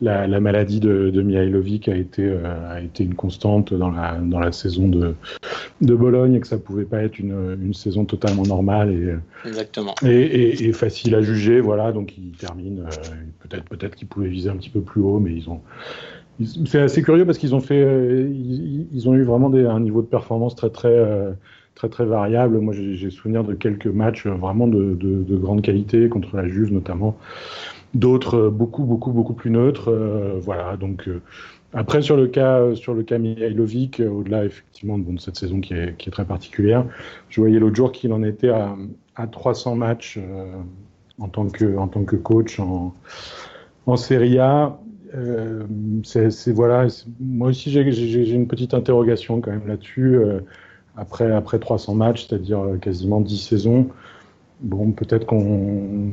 [0.00, 4.16] la, la, maladie de, de Mihailovic a été, euh, a été une constante dans la,
[4.16, 5.14] dans la saison de,
[5.80, 9.14] de Bologne et que ça pouvait pas être une, une saison totalement normale et,
[9.46, 9.94] Exactement.
[10.04, 11.60] Et, et, et, facile à juger.
[11.60, 12.80] Voilà, donc il termine.
[12.80, 15.60] Euh, peut-être peut-être qu'il pouvait viser un petit peu plus haut, mais ils ont.
[16.66, 19.80] C'est assez curieux parce qu'ils ont fait, euh, ils, ils, ont eu vraiment des, un
[19.80, 21.32] niveau de performance très très euh,
[21.74, 22.58] très très variable.
[22.58, 26.72] Moi, j'ai souvenir de quelques matchs vraiment de, de, de, grande qualité contre la Juve
[26.72, 27.16] notamment.
[27.96, 29.90] D'autres beaucoup beaucoup beaucoup plus neutres.
[29.90, 30.76] Euh, voilà.
[30.76, 31.08] Donc
[31.72, 35.96] après sur le cas sur le cas Mihailovic, au-delà effectivement de cette saison qui est,
[35.96, 36.84] qui est très particulière,
[37.28, 38.76] je voyais l'autre jour qu'il en était à,
[39.14, 40.18] à 300 matchs
[41.18, 42.94] en tant que en tant que coach en
[43.86, 44.78] en Serie A.
[45.14, 45.64] Euh,
[46.02, 46.88] c'est voilà,
[47.20, 50.16] moi aussi j'ai une petite interrogation quand même là-dessus.
[50.16, 50.40] Euh,
[50.96, 53.88] après après 300 matchs, c'est-à-dire quasiment 10 saisons,
[54.60, 56.12] bon peut-être qu'on,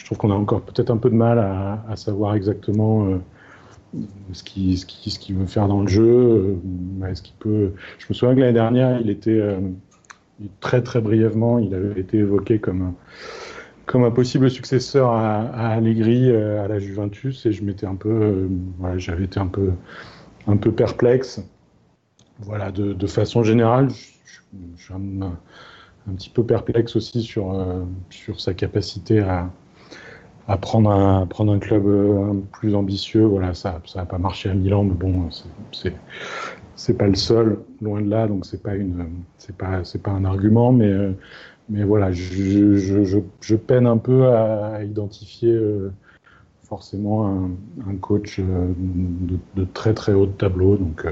[0.00, 3.18] je trouve qu'on a encore peut-être un peu de mal à, savoir exactement euh,
[4.32, 6.58] ce qu'il qui, veut faire dans le jeu.
[7.06, 9.40] Est-ce qu'il peut Je me souviens que l'année dernière, il était
[10.60, 12.94] très très brièvement, il avait été évoqué comme
[13.94, 18.08] un possible successeur à, à Allegri euh, à la Juventus et je m'étais un peu
[18.08, 21.42] euh, j'avais été un peu perplexe
[22.38, 25.32] voilà de, façon générale je, suis un,
[26.14, 29.50] petit peu perplexe aussi euh, sur sa capacité à
[30.48, 34.50] à prendre un prendre un club euh, plus ambitieux voilà ça ça a pas marché
[34.50, 35.28] à Milan mais bon
[35.72, 35.94] c'est
[36.76, 38.72] c'est pas le seul loin de là donc c'est pas
[39.58, 41.12] pas pas un argument mais euh,
[41.70, 42.74] mais voilà, je,
[43.40, 45.92] je, peine un peu à, identifier euh,
[46.64, 47.50] forcément un,
[47.88, 50.76] un coach de, très très haut de tableau.
[50.76, 51.06] Donc,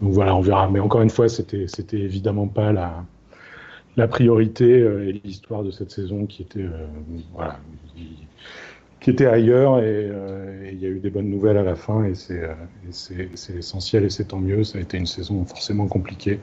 [0.00, 0.70] donc voilà, on verra.
[0.70, 3.04] Mais encore une fois, c'était c'était évidemment pas la
[4.00, 6.66] la priorité et l'histoire de cette saison qui était
[7.34, 7.58] voilà
[9.00, 10.10] qui était ailleurs et
[10.72, 14.24] il y a eu des bonnes nouvelles à la fin et c'est essentiel et c'est
[14.24, 14.64] tant mieux.
[14.64, 16.40] Ça a été une saison forcément compliquée.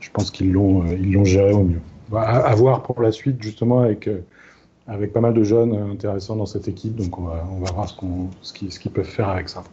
[0.00, 1.80] Je pense qu'ils l'ont l'ont géré au mieux
[2.14, 4.20] à, voir pour la suite, justement, avec, euh,
[4.86, 6.94] avec pas mal de jeunes intéressants dans cette équipe.
[6.96, 9.64] Donc, on va, on va voir ce qu ce qu'ils peuvent faire avec ça.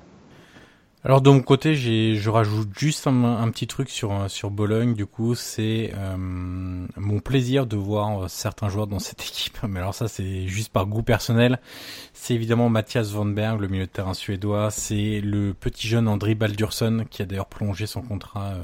[1.06, 4.94] Alors de mon côté, j'ai, je rajoute juste un, petit truc sur sur Bologne.
[4.94, 9.58] Du coup, c'est euh, mon plaisir de voir certains joueurs dans cette équipe.
[9.68, 11.60] Mais alors ça, c'est juste par goût personnel.
[12.14, 14.72] C'est évidemment Mathias Van Berg, le milieu de terrain suédois.
[14.72, 18.64] C'est le petit jeune André Baldursson qui a d'ailleurs prolongé son contrat euh,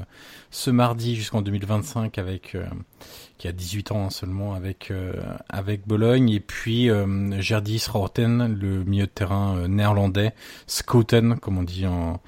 [0.50, 2.64] ce mardi jusqu'en 2025 avec euh,
[3.40, 5.14] qui a 18 ans seulement avec euh,
[5.48, 6.28] avec Bologne.
[6.28, 10.34] Et puis euh, Gerdis Rorten le milieu de terrain euh, néerlandais
[10.68, 12.20] Schouten comme on dit en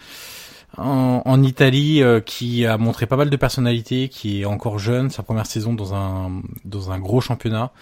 [0.79, 5.11] en, en Italie euh, qui a montré pas mal de personnalité qui est encore jeune
[5.11, 7.73] sa première saison dans un dans un gros championnat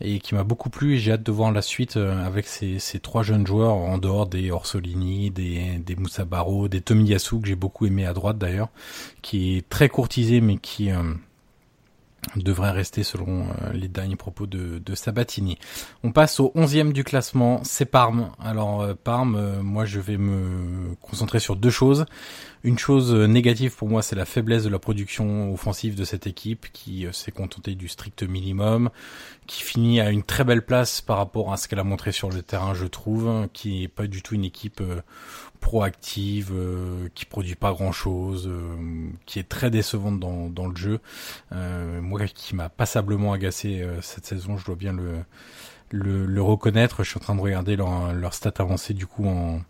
[0.00, 0.94] et qui m'a beaucoup plu.
[0.94, 3.98] Et j'ai hâte de voir la suite euh, avec ces, ces trois jeunes joueurs en
[3.98, 8.38] dehors des Orsolini, des, des Moussa Barro, des Tomiyasu que j'ai beaucoup aimé à droite
[8.38, 8.68] d'ailleurs
[9.22, 11.02] qui est très courtisé mais qui euh,
[12.34, 15.58] devrait rester selon euh, les derniers propos de, Sabatini.
[16.02, 18.30] On passe au 11e du classement, c'est Parme.
[18.40, 22.06] Alors euh, Parme, euh, moi je vais me concentrer sur deux choses.
[22.64, 26.66] Une chose négative pour moi, c'est la faiblesse de la production offensive de cette équipe
[26.72, 28.90] qui s'est contentée du strict minimum,
[29.46, 32.30] qui finit à une très belle place par rapport à ce qu'elle a montré sur
[32.30, 34.82] le terrain, je trouve, qui est pas du tout une équipe
[35.56, 40.76] proactive, euh, qui produit pas grand chose, euh, qui est très décevante dans, dans le
[40.76, 41.00] jeu.
[41.52, 45.14] Euh, moi qui m'a passablement agacé cette saison, je dois bien le,
[45.90, 47.02] le, le, reconnaître.
[47.02, 49.60] Je suis en train de regarder leur, leur stat avancée du coup en,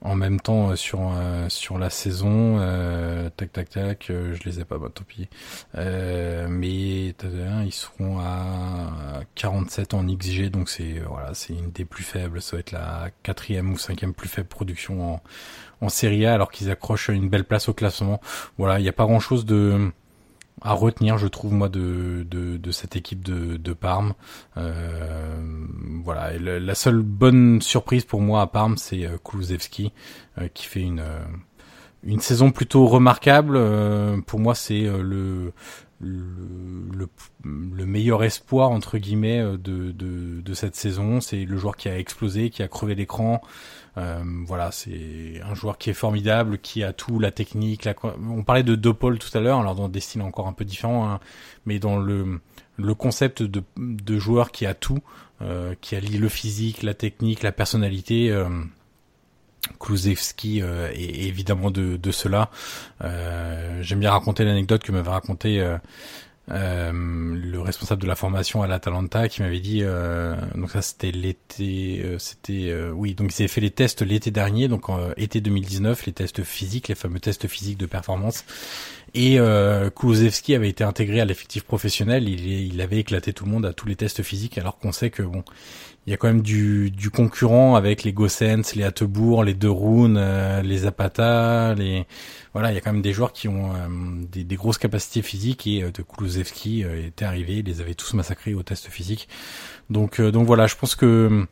[0.00, 4.60] en même temps euh, sur euh, sur la saison euh, tac tac tac je les
[4.60, 5.28] ai pas bah, tant pis.
[5.74, 12.40] Mais ils seront à 47 en XG donc c'est voilà c'est une des plus faibles.
[12.40, 15.22] Ça va être la quatrième ou cinquième plus faible production en
[15.80, 18.20] en Serie A alors qu'ils accrochent une belle place au classement.
[18.58, 19.90] Voilà il n'y a pas grand chose de
[20.64, 24.14] à retenir, je trouve moi de de, de cette équipe de, de Parme.
[24.56, 25.36] Euh,
[26.02, 29.92] voilà, la seule bonne surprise pour moi à Parme, c'est euh, Kulusevski
[30.54, 31.04] qui fait une
[32.02, 33.58] une saison plutôt remarquable.
[34.26, 35.52] pour moi, c'est le
[36.00, 37.08] le,
[37.42, 41.20] le, meilleur espoir entre guillemets de, de, de cette saison.
[41.20, 43.40] C'est le joueur qui a explosé, qui a crevé l'écran.
[43.96, 47.84] Euh, voilà, c'est un joueur qui est formidable, qui a tout, la technique.
[47.84, 47.94] La...
[48.02, 51.08] On parlait de pôles tout à l'heure, alors dans des styles encore un peu différents,
[51.08, 51.20] hein,
[51.64, 52.40] mais dans le
[52.76, 55.00] le concept de, de joueur qui a tout,
[55.42, 58.30] euh, qui allie le physique, la technique, la personnalité.
[58.30, 58.48] Euh,
[59.80, 62.50] Kluzewski est évidemment de, de cela.
[63.00, 65.64] J'aime bien raconter l'anecdote que m'avait raconté
[66.50, 71.10] euh, le responsable de la formation à l'Atalanta qui m'avait dit euh, donc ça c'était
[71.10, 75.12] l'été euh, c'était euh, oui donc ils avaient fait les tests l'été dernier donc en
[75.16, 78.44] été 2019 les tests physiques les fameux tests physiques de performance
[79.14, 79.88] et euh,
[80.50, 83.88] avait été intégré à l'effectif professionnel il, il avait éclaté tout le monde à tous
[83.88, 85.44] les tests physiques alors qu'on sait que bon
[86.06, 89.68] il y a quand même du, du concurrent avec les Gossens, les Hattebourg, les De
[89.68, 92.06] euh, les Zapata, les
[92.52, 93.78] voilà, il y a quand même des joueurs qui ont euh,
[94.30, 98.12] des, des, grosses capacités physiques et euh, de Kulusevski était arrivé, ils les avait tous
[98.14, 99.28] massacrés au test physique.
[99.90, 101.46] Donc donc voilà, je pense que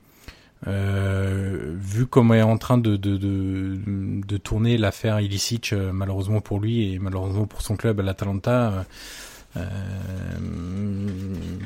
[0.65, 6.93] vu comment est en train de, de, de, de tourner l'affaire Ilicic, malheureusement pour lui
[6.93, 8.83] et malheureusement pour son club à l'Atalanta, euh,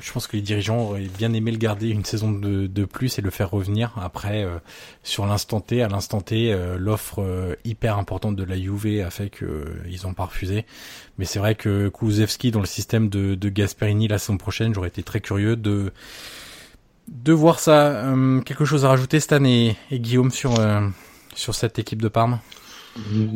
[0.06, 3.22] je pense que les dirigeants auraient bien aimé le garder une saison de, plus et
[3.22, 3.92] le faire revenir.
[4.00, 4.58] Après, euh,
[5.02, 9.30] sur l'instant T, à l'instant T, euh, l'offre hyper importante de la Juve a fait
[9.30, 10.64] qu'ils ont pas refusé.
[11.18, 14.88] Mais c'est vrai que Kulusevski dans le système de, de Gasperini la saison prochaine, j'aurais
[14.88, 15.92] été très curieux de
[17.08, 18.04] de voir ça.
[18.44, 20.54] quelque chose à rajouter Stan et, et Guillaume sur
[21.34, 22.40] sur cette équipe de Parme?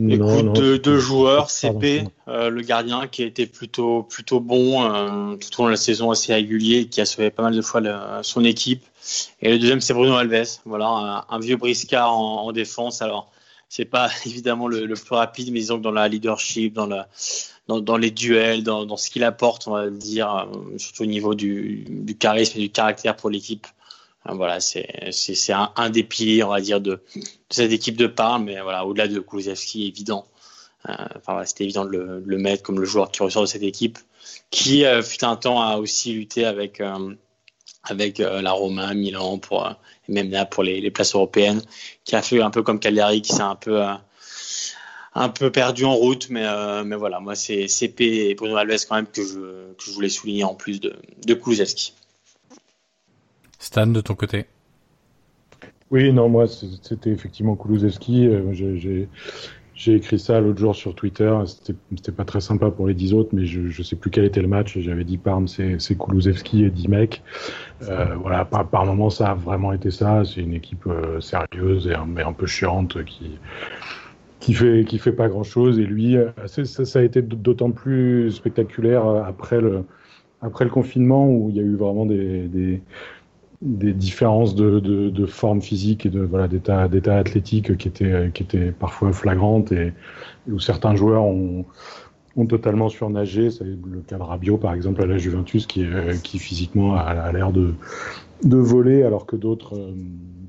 [0.08, 5.60] Écoute, deux, joueurs, CP, euh, le gardien qui a été plutôt plutôt bon euh, tout
[5.60, 7.82] au long de la saison, assez régulier, qui a sauvé pas mal de fois
[8.22, 8.82] son équipe.
[9.42, 13.02] Et le deuxième, c'est Bruno Alves, voilà, un, vieux briscard en, défense.
[13.02, 13.30] Alors,
[13.68, 17.08] c'est pas évidemment le, plus rapide, mais disons que dans la leadership, dans la
[17.78, 21.84] dans, les duels, dans, ce qu'il apporte, on va dire, euh, surtout au niveau du,
[21.88, 23.66] du charisme et du caractère pour l'équipe,
[24.26, 27.02] voilà, c'est un, des piliers, on va dire, de,
[27.48, 28.44] cette équipe de Parme.
[28.44, 30.26] Mais voilà, au-delà de Kulusevski, évident.
[30.88, 33.98] Euh, c'était évident de le, mettre comme le joueur qui ressort de cette équipe,
[34.50, 37.14] qui euh, fut un temps à aussi lutter avec euh,
[37.84, 39.66] avec la Roma, Milan pour
[40.08, 41.62] et même là pour les, places européennes,
[42.04, 43.82] qui a fait un peu comme Cagliari, qui s'est un peu
[45.14, 46.46] un peu perdu en route, mais
[46.84, 50.10] mais voilà, moi c'est CP et Bruno Alves quand même que je que je voulais
[50.10, 50.94] souligner en plus de
[51.26, 51.34] de.
[53.60, 54.46] Stan, de ton côté
[55.90, 58.26] Oui, non, moi, c'était effectivement Kulusevski.
[58.26, 59.06] Euh,
[59.74, 61.30] j'ai écrit ça l'autre jour sur Twitter.
[61.44, 64.40] C'était pas très sympa pour les dix autres, mais je, je sais plus quel était
[64.40, 64.78] le match.
[64.78, 67.22] J'avais dit Parme, c'est Kulusevski et 10 mecs.
[67.82, 70.22] Euh, voilà, par, par moment, ça a vraiment été ça.
[70.24, 73.38] C'est une équipe euh, sérieuse mais un peu chiante qui
[74.40, 75.78] qui fait qui fait pas grand chose.
[75.78, 79.84] Et lui, ça, a été d'autant plus spectaculaire après le
[80.40, 82.80] après le confinement où il y a eu vraiment des
[83.62, 88.30] des différences de, de, de, forme physique et de voilà d'état d'état athlétique qui étaient
[88.32, 89.92] qui étaient parfois flagrantes et,
[90.48, 91.66] où certains joueurs ont
[92.36, 93.50] ont totalement surnagé.
[93.50, 95.84] C'est le cas de Rabiot par exemple à la Juventus qui
[96.22, 97.74] qui physiquement a, l'air de
[98.44, 99.92] de voler alors que d'autres euh,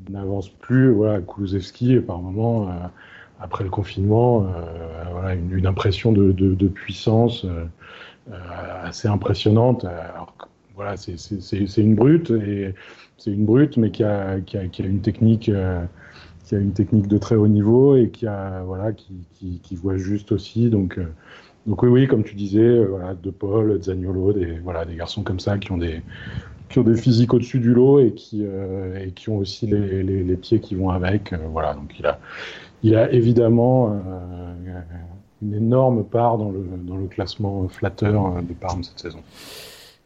[0.10, 0.92] n'avancent plus.
[0.94, 2.74] Voilà Kulusevski par moment euh,
[3.42, 7.46] après le confinement euh, voilà une, une, impression de, de, de puissance
[8.84, 10.34] assez impressionnante alors
[10.82, 12.74] voilà, c'est une brute et
[13.20, 15.02] c'est une brute, mais qui a, euh, une
[16.74, 18.26] technique de très haut niveau et qui
[19.76, 20.72] voit juste aussi.
[20.72, 21.06] Donc, euh,
[21.68, 24.60] donc oui, oui, comme tu disais, euh, De Paul, Zaniolo, des,
[24.98, 26.02] garçons comme ça qui ont des,
[26.96, 28.44] physiques au-dessus du lot et qui,
[29.28, 31.32] ont aussi les, pieds qui vont avec.
[31.52, 32.20] voilà, donc il a,
[32.82, 34.02] il a évidemment
[35.44, 39.20] une énorme part dans le, dans le classement flatteur de Parme cette saison.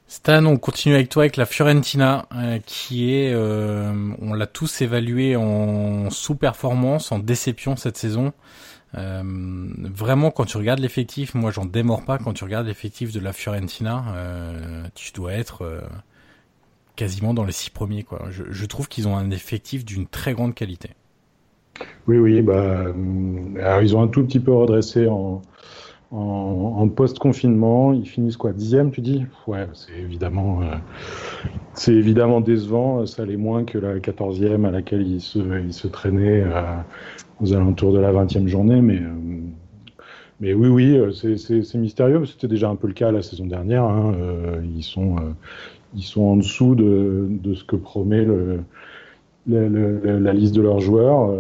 [0.08, 3.92] Stan, on continue avec toi avec la Fiorentina, euh, qui est, euh,
[4.22, 8.32] on l'a tous évalué en sous-performance, en déception cette saison.
[8.98, 12.20] Euh, vraiment, quand tu regardes l'effectif, moi j'en démords pas.
[12.20, 14.06] Quand tu regardes l'effectif de la Fiorentina,
[14.94, 15.82] tu dois être
[16.96, 18.04] quasiment dans les six premiers.
[18.04, 18.28] Quoi.
[18.30, 20.92] Je, je trouve qu'ils ont un effectif d'une très grande qualité.
[22.08, 22.86] Oui, oui, bah,
[23.60, 25.42] alors ils ont un tout petit peu redressé en
[26.12, 27.94] en, post-confinement.
[27.94, 29.26] Ils finissent quoi Dixième, tu dis?
[29.48, 33.06] Ouais, c'est évidemment, euh, évidemment décevant.
[33.06, 36.62] Ça l'est moins que la quatorzième à laquelle ils se, traînaient euh,
[37.42, 38.82] aux alentours de la vingtième journée.
[38.82, 39.12] Mais, euh,
[40.40, 42.26] mais oui, oui, c'est mystérieux.
[42.26, 43.84] C'était déjà un peu le cas la saison dernière.
[43.84, 44.14] Hein.
[44.64, 45.16] ils sont
[45.96, 48.28] ils sont en dessous de, ce que promet
[49.48, 51.34] la liste de leurs joueurs.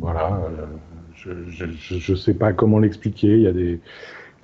[0.00, 0.40] Voilà,
[1.48, 3.38] je ne sais pas comment l'expliquer.
[3.38, 3.80] Il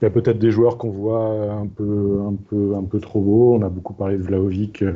[0.02, 3.54] y a peut-être des joueurs qu'on voit un peu, trop beaux.
[3.56, 4.92] On a beaucoup parlé de Vlaovic euh,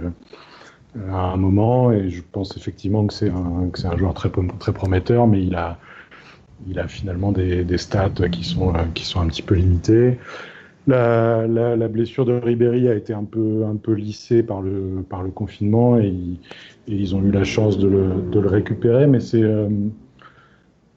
[1.10, 5.56] à un moment, et je pense effectivement que c'est un, joueur très, prometteur, mais il
[5.56, 5.78] a,
[6.88, 10.18] finalement des, stats qui sont, un petit peu limitées.
[10.86, 15.04] La, blessure de Ribéry a été un peu, lissée par le,
[15.34, 16.14] confinement et,
[16.86, 19.68] ils ont eu la chance de le, de le récupérer, mais c'est, euh,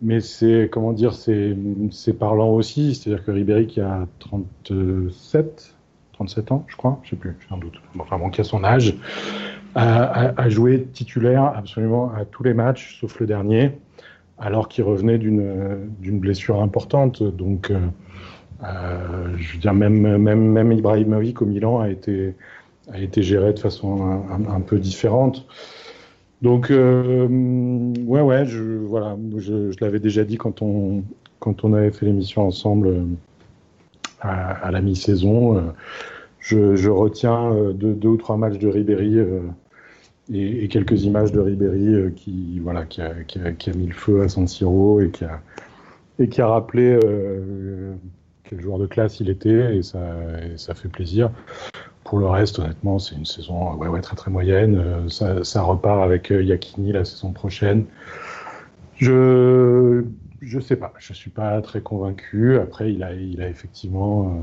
[0.02, 1.56] mais c'est, comment dire, c'est,
[2.18, 2.95] parlant aussi.
[2.95, 5.76] C'est-à-dire que Ribéry qui a 37,
[6.14, 7.82] 37 ans, je crois, je sais plus, j'ai un doute.
[8.00, 8.95] Enfin bon, qui a son âge,
[9.76, 13.72] a, joué titulaire absolument à tous les matchs, sauf le dernier,
[14.39, 17.24] alors qu'il revenait d'une, d'une blessure importante.
[17.24, 17.80] Donc, euh,
[18.64, 22.36] euh, je veux dire, même, même, même Ibrahimovic au Milan a été,
[22.91, 25.45] a été géré de façon un, peu différente.
[26.41, 27.28] Donc, euh,
[28.06, 31.04] ouais, ouais, je, voilà, je, l'avais déjà dit quand on,
[31.40, 33.04] quand avait fait l'émission ensemble euh,
[34.22, 35.58] à, la mi-saison.
[35.58, 35.62] Euh,
[36.40, 39.18] je, retiens deux, deux, ou trois matchs de Ribéry
[40.34, 43.14] et, quelques images de Ribéry qui, voilà, qui a,
[43.76, 46.98] mis le feu à San Siro et qui a, rappelé
[48.46, 50.00] quel joueur de classe il était et ça,
[50.56, 51.32] ça fait plaisir.
[52.08, 54.78] Pour le reste, honnêtement, c'est une saison très très moyenne.
[54.78, 57.84] Euh, ça, ça repart avec euh, Yakini la saison prochaine.
[58.98, 60.04] Je
[60.41, 62.58] je sais pas, je suis pas très convaincu.
[62.58, 64.41] Après, il a, il a effectivement, euh,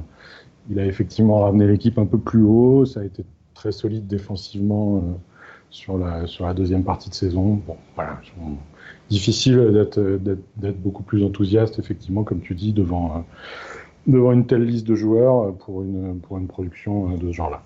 [0.71, 2.85] il a effectivement ramené l'équipe un peu plus haut.
[2.85, 3.25] Ça a été
[3.55, 5.19] très solide défensivement
[5.71, 7.61] sur la sur la deuxième partie de saison.
[7.67, 8.21] Bon, voilà,
[9.09, 10.01] difficile d'être
[10.57, 13.25] d'être beaucoup plus enthousiaste effectivement, comme tu dis, devant
[14.07, 17.63] devant une telle liste de joueurs pour une, pour une production euh, de ce genre-là.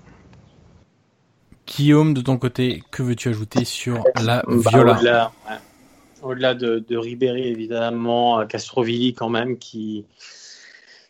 [1.66, 5.32] Guillaume, de ton côté, que veux-tu ajouter sur la bah, Viola
[6.22, 10.04] Au-delà de, Ribéry, évidemment, euh, Castrovilli quand même, qui,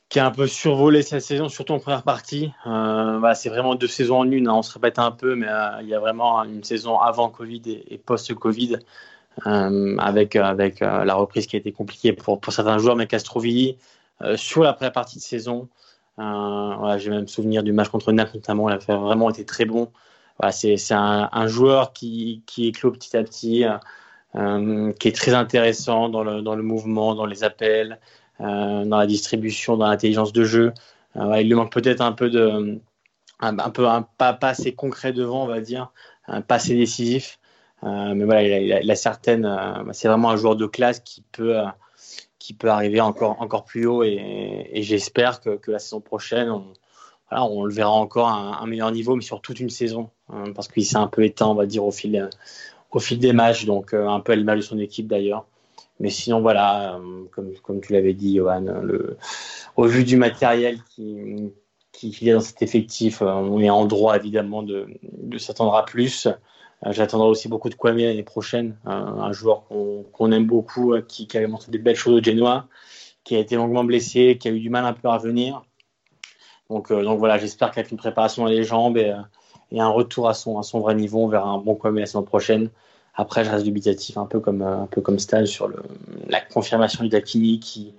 [0.09, 2.53] qui a un peu survolé cette saison, surtout en première partie.
[2.67, 4.55] Euh, c'est vraiment deux saisons en une, hein.
[4.55, 7.63] on se répète un peu, mais euh, il y a vraiment une saison avant Covid
[7.89, 8.79] et, post-Covid,
[9.45, 13.77] avec, avec la reprise qui a été compliquée pour, pour certains joueurs, mais Castrovilli,
[14.35, 15.69] sur la première partie de saison.
[16.19, 19.93] J'ai même souvenir du match contre Naples notamment, il a vraiment été très bon.
[20.51, 23.65] C'est un, un, joueur qui, qui éclot petit à petit,
[24.35, 27.99] qui est très intéressant dans le, mouvement, dans les appels,
[28.41, 30.73] euh, dans la distribution, dans l'intelligence de jeu.
[31.17, 32.79] Euh, il lui manque peut-être un peu de,
[33.41, 35.91] un, peu un pas, assez concret devant, on va dire,
[36.29, 37.41] un pas assez décisif.
[37.83, 39.49] Euh, mais voilà, il a, certaines.
[39.93, 41.57] c'est vraiment un joueur de classe qui peut
[42.39, 46.51] qui peut arriver encore, encore plus haut et, j'espère que, la saison prochaine,
[47.31, 50.69] on le verra encore à un, meilleur niveau, mais sur toute une saison, hein, parce
[50.69, 52.31] qu'il s'est un peu éteint, on va dire, au fil,
[52.91, 55.47] au fil des matchs, donc euh, un peu à l'image de son équipe d'ailleurs.
[56.01, 59.17] Mais sinon, voilà, euh, comme, comme tu l'avais dit, Johan, le,
[59.77, 61.53] au vu du matériel qui,
[61.93, 65.85] qui, est dans cet effectif, euh, on est en droit évidemment de, de s'attendre à
[65.85, 66.29] plus.
[66.87, 69.65] J'attendrai aussi beaucoup de Kwame l'année prochaine, un joueur
[70.13, 72.69] qu'on aime beaucoup, qui, qui, a montré des belles choses au Genoa,
[73.25, 75.65] qui a été longuement blessé, qui a eu du mal un peu à revenir.
[76.71, 79.13] Donc, donc voilà, j'espère qu'avec une préparation à les jambes et,
[79.73, 82.23] et, un retour à son, à son vrai niveau, verra un bon Kwame la saison
[82.23, 82.71] prochaine.
[83.15, 85.83] Après, je reste dubitatif, un peu comme, un peu comme sur le,
[86.29, 87.93] la confirmation du Dakini, qui,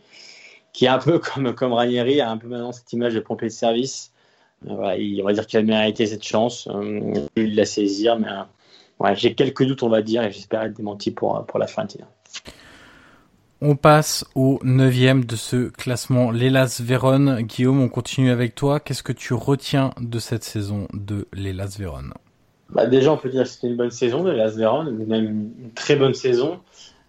[0.74, 3.50] qui est un peu comme, comme Ranieri, a un peu maintenant cette image de pompier
[3.50, 4.12] de service.
[4.66, 6.68] il, on va dire qu'il a mérité cette chance.
[7.36, 8.30] il la saisir, mais
[9.00, 11.86] ouais, j'ai quelques doutes, on va dire, et j'espère être démenti pour, pour la fin.
[13.62, 17.42] On passe au neuvième de ce classement, l'Elas Vérone.
[17.42, 18.80] Guillaume, on continue avec toi.
[18.80, 22.14] Qu'est-ce que tu retiens de cette saison de l'Elas Vérone?
[22.70, 25.72] Bah Déjà, on peut dire que c'était une bonne saison de l'Elas Vérone, même une
[25.76, 26.60] très bonne saison.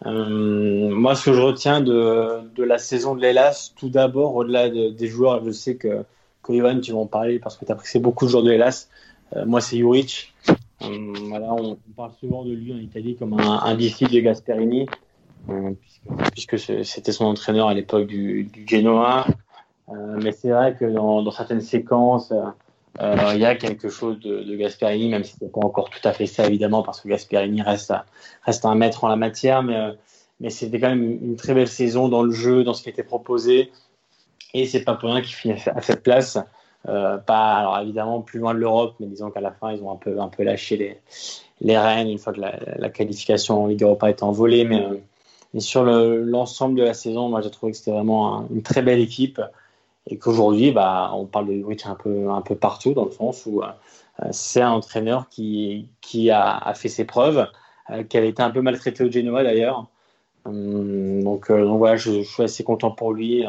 [0.06, 4.68] Euh, moi, ce que je retiens de, de la saison de l'Elas, tout d'abord, au-delà
[4.70, 6.02] de, des joueurs, je sais que,
[6.42, 8.50] que Ivan, tu vas en parler parce que tu as apprécié beaucoup de joueurs de
[8.50, 8.88] l'Elas.
[9.36, 10.34] Euh, moi, c'est Juric.
[10.82, 14.86] Euh, voilà, on, parle souvent de lui en Italie comme un, un disciple de Gasperini,
[15.46, 19.26] puisque, puisque c'était son entraîneur à l'époque du, Genoa.
[19.88, 22.32] Euh, mais c'est vrai que dans, certaines séquences,
[23.00, 26.26] il y a quelque chose de, Gasperini, même si c'est pas encore tout à fait
[26.26, 27.92] ça évidemment, parce que Gasperini reste,
[28.44, 32.22] reste un maître en la matière, mais, c'était quand même une, très belle saison dans
[32.22, 33.70] le jeu, dans ce qui était proposé.
[34.54, 36.38] Et c'est pas pour rien qu'il finit à cette place.
[36.88, 39.90] Euh, pas, alors évidemment, plus loin de l'Europe, mais disons qu'à la fin, ils ont
[39.90, 40.98] un peu, un peu lâché les,
[41.60, 44.64] les rênes une fois que la, qualification en Ligue Europa est envolée.
[44.64, 44.96] Mais, euh,
[45.54, 49.00] mais sur l'ensemble de la saison, moi j'ai trouvé que c'était vraiment une très belle
[49.00, 49.40] équipe
[50.08, 53.46] et qu'aujourd'hui, bah, on parle de Juric un peu, un peu partout dans le sens
[53.46, 53.62] où
[54.30, 57.46] c'est un entraîneur qui, qui a, fait ses preuves,
[58.08, 59.86] qui avait été un peu maltraité au Genoa d'ailleurs.
[60.46, 63.44] donc, donc voilà, je, suis assez content pour lui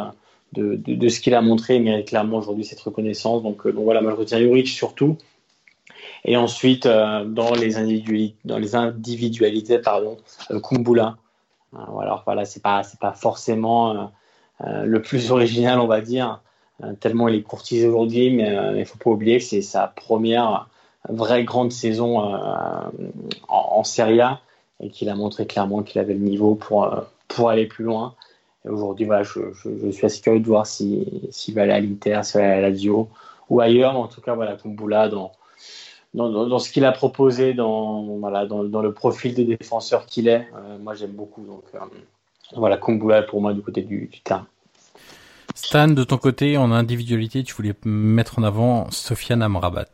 [0.53, 1.75] de, de, ce qu'il a montré.
[1.77, 3.43] Il mérite clairement aujourd'hui cette reconnaissance.
[3.43, 5.17] Donc, donc voilà, moi je retiens Juric surtout.
[6.25, 10.17] Et ensuite, euh, dans, les dans les individualités, pardon,
[10.51, 11.17] euh, Kumbula.
[11.73, 14.11] Euh, alors voilà, c'est pas, pas forcément
[14.63, 16.41] le plus original, on va dire,
[16.99, 20.69] tellement il est courtisé aujourd'hui, mais il faut pas oublier que c'est sa première
[21.09, 22.19] vraie grande saison
[23.47, 24.39] en, Serie A
[24.79, 26.93] et qu'il a montré clairement qu'il avait le niveau pour,
[27.27, 28.13] pour aller plus loin.
[28.69, 32.19] Aujourd'hui, voilà, je, je, suis assez curieux de voir s'il si, va aller à l'Inter,
[32.23, 33.09] s'il va aller à la Lazio
[33.49, 33.97] ou ailleurs.
[33.97, 35.09] En tout cas, voilà, Kumbula,
[36.13, 40.47] dans, ce qu'il a proposé, dans, voilà, dans, le profil de défenseur qu'il est.
[40.55, 41.45] Euh, moi, j'aime beaucoup.
[41.45, 41.79] Donc, euh,
[42.55, 44.45] voilà, Kumbula pour moi du côté du, terrain.
[45.55, 49.85] Stan, de ton côté, en individualité, tu voulais mettre en avant Sofiane Amrabat.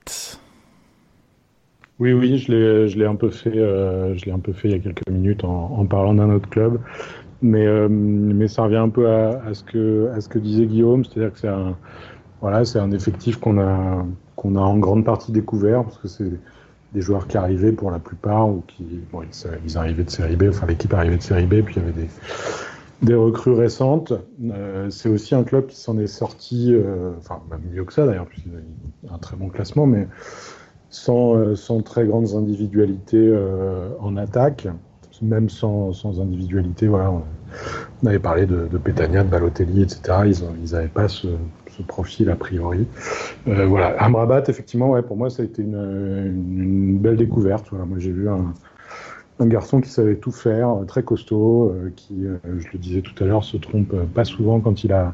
[1.99, 4.75] Oui, oui, je l'ai, un peu fait, euh, je l'ai un peu fait il y
[4.75, 6.79] a quelques minutes en, parlant d'un autre club,
[7.41, 11.03] mais mais ça revient un peu à, à, ce que à ce que disait Guillaume,
[11.03, 11.75] c'est-à-dire que c'est un
[12.39, 14.05] voilà, c'est un effectif qu'on a
[14.37, 16.31] qu'on a en grande partie découvert parce que c'est
[16.93, 19.21] des joueurs qui arrivaient pour la plupart ou qui bon,
[19.65, 21.91] ils, arrivaient de série B, enfin l'équipe arrivait de série B, puis il y avait
[21.91, 22.07] des
[23.01, 24.13] des recrues récentes.
[24.43, 28.05] Euh, c'est aussi un club qui s'en est sorti, euh, enfin même mieux que ça
[28.05, 28.51] d'ailleurs, puisqu'il
[29.09, 30.07] a un très bon classement, mais
[30.89, 33.37] sans, euh, sans très grandes individualités
[33.99, 34.67] en attaque,
[35.21, 36.87] même sans, sans individualité.
[36.87, 40.01] Voilà, on, avait parlé de, de Pétania, de Balotelli, etc.
[40.25, 41.27] Ils n'avaient pas ce,
[41.83, 42.87] profil a priori.
[43.47, 47.67] Euh, voilà, Amrabat, effectivement, ouais, pour moi, ça a été une, belle découverte.
[47.69, 48.53] Voilà, moi, j'ai vu un,
[49.45, 53.27] garçon qui savait tout faire, très costaud, euh, qui, euh, je le disais tout à
[53.27, 55.13] l'heure, se trompe pas souvent quand il a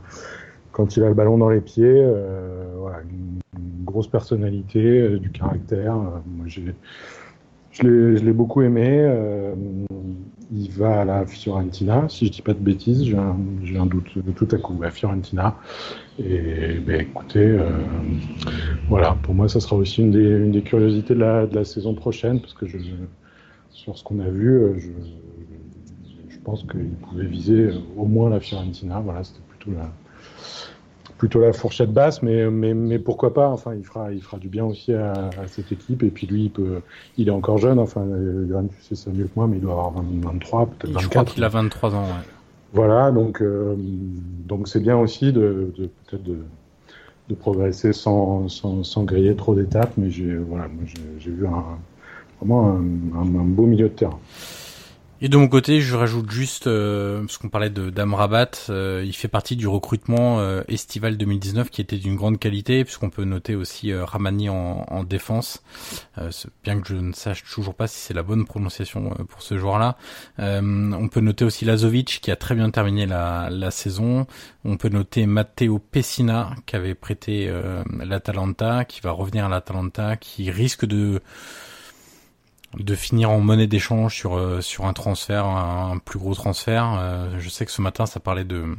[0.71, 2.03] quand il a le ballon dans les pieds.
[2.77, 3.39] voilà, une,
[3.83, 5.93] grosse personnalité, du caractère.
[5.95, 6.73] moi, j'ai
[7.73, 9.09] je l'ai beaucoup aimé
[10.55, 14.47] il va à la Fiorentina, si je dis pas de bêtises, j'ai un, doute tout
[14.51, 15.55] à coup, à Fiorentina.
[16.19, 17.69] Et ben, écoutez, euh,
[18.87, 22.53] voilà, pour moi, ça sera aussi une des, curiosités de la, de saison prochaine, parce
[22.53, 22.65] que
[23.71, 24.89] sur ce qu'on a vu, euh, je,
[26.29, 28.99] je pense qu'il pouvait viser au moins la Fiorentina.
[28.99, 29.89] Voilà, c'était plutôt la,
[31.23, 34.49] plutôt la fourchette basse, mais, mais, mais pourquoi pas Enfin, il fera, il fera du
[34.49, 36.03] bien aussi à, à, cette équipe.
[36.03, 36.81] Et puis lui, il peut,
[37.17, 37.79] il est encore jeune.
[37.79, 41.01] Enfin, Yann, tu sais ça mieux que moi, mais il doit avoir 23, peut-être 24.
[41.01, 42.03] Je crois qu'il a 23 ans.
[42.03, 42.09] Ouais.
[42.73, 46.39] Voilà, donc euh, donc c'est bien aussi de, de peut-être de,
[47.29, 49.93] de, progresser sans, sans, sans griller trop d'étapes.
[49.95, 50.67] Mais j'ai voilà,
[51.19, 51.63] j'ai vu un,
[52.41, 52.83] vraiment un,
[53.17, 54.19] un, un beau milieu de terrain.
[55.25, 59.13] Et de mon côté, je rajoute juste, euh, parce qu'on parlait de d'Amrabat, euh, il
[59.13, 63.55] fait partie du recrutement euh, estival 2019 qui était d'une grande qualité, puisqu'on peut noter
[63.55, 65.63] aussi euh, Ramani en, en défense,
[66.65, 69.95] bien que je ne sache toujours pas si c'est la bonne prononciation pour ce joueur-là.
[70.39, 74.27] on peut noter aussi Lazovic qui a très bien terminé la, la saison.
[74.65, 77.49] On peut noter Matteo Pessina qui avait prêté
[77.97, 81.21] l'Atalanta, qui va revenir à l'Atalanta, qui risque de
[82.77, 86.95] de finir en monnaie d'échange sur euh, sur un transfert, un, plus gros transfert.
[86.99, 88.75] Euh, je sais que ce matin ça parlait de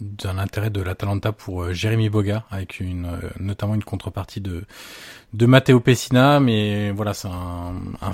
[0.00, 4.64] d'un intérêt de l'Atalanta pour euh, Jérémy Boga avec une notamment une contrepartie de
[5.32, 8.12] de Matteo Pessina mais voilà c'est un, un,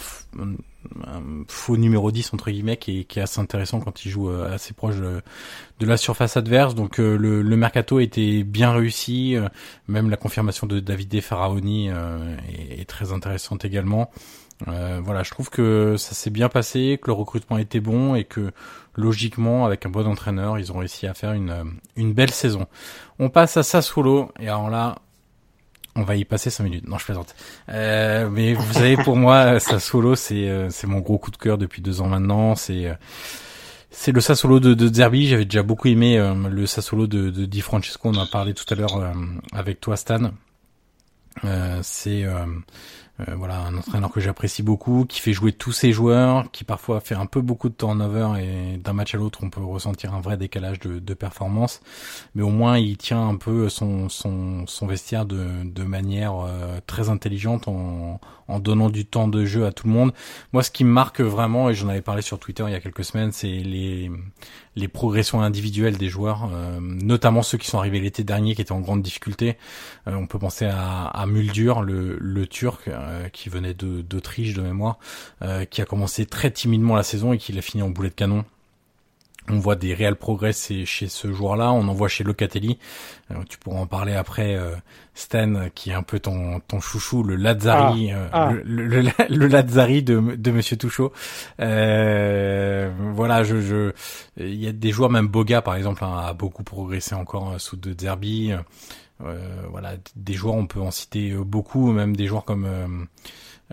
[1.06, 4.30] un faux numéro 10 entre guillemets qui est, qui est assez intéressant quand il joue
[4.30, 5.22] euh, assez proche de,
[5.80, 6.74] la surface adverse.
[6.74, 9.48] Donc euh, le, le, mercato était bien réussi euh,
[9.88, 14.10] même la confirmation de David Faraoni est, est, très intéressante également.
[14.64, 18.52] Voilà je trouve que ça s'est bien passé que le recrutement était bon et que
[18.94, 22.66] logiquement avec un bon entraîneur ils ont réussi à faire une, une belle saison.
[23.18, 24.30] On passe à Sassuolo.
[24.38, 24.98] Et alors là
[25.94, 26.88] on va y passer 5 minutes.
[26.88, 27.34] Non, je plaisante.
[27.68, 31.58] Euh, mais vous savez, pour moi, Sassuolo, c'est euh, c'est mon gros coup de cœur
[31.58, 32.54] depuis deux ans maintenant.
[32.54, 32.94] C'est euh,
[33.90, 35.28] c'est le Sassuolo de, de Zerbi.
[35.28, 38.08] J'avais déjà beaucoup aimé euh, le Sassuolo de, de Di Francesco.
[38.08, 39.12] On en a parlé tout à l'heure
[39.52, 40.30] avec toi, Stan.
[41.82, 42.24] c'est
[43.20, 47.00] euh, voilà, un entraîneur que j'apprécie beaucoup, qui fait jouer tous ses joueurs, qui parfois
[47.00, 50.20] fait un peu beaucoup de turnover et d'un match à l'autre on peut ressentir un
[50.20, 51.80] vrai décalage de, de, performance,
[52.34, 56.80] mais au moins il tient un peu son, son, son vestiaire de, de manière euh,
[56.86, 58.18] très intelligente en,
[58.48, 60.12] en donnant du temps de jeu à tout le monde.
[60.52, 62.80] Moi, ce qui me marque vraiment, et j'en avais parlé sur Twitter il y a
[62.80, 64.10] quelques semaines, c'est les,
[64.76, 68.72] les progressions individuelles des joueurs, euh, notamment ceux qui sont arrivés l'été dernier, qui étaient
[68.72, 69.56] en grande difficulté.
[70.06, 72.88] Euh, on peut penser à, à Muldur, le, le Turc,
[73.32, 74.98] qui venait d'Autriche de, mémoire,
[75.70, 78.44] qui a commencé très timidement la saison et qui l'a fini en boulet de canon
[79.48, 81.72] on voit des réels progrès chez ce joueur-là.
[81.72, 82.78] On en voit chez Locatelli.
[83.30, 84.76] Euh, tu pourras en parler après, euh,
[85.14, 88.52] Stan, qui est un peu ton, ton chouchou, le Lazzari, ah, euh, ah.
[88.64, 91.12] Le, le, Lazzari de, de Monsieur Touchot.
[91.58, 93.92] voilà, je, je,
[94.36, 97.76] il y a des joueurs, même Boga par exemple, hein, a beaucoup progressé encore sous
[97.76, 98.52] De Zerbi.
[99.70, 103.08] Voilà, des joueurs, on peut en citer beaucoup, même des joueurs comme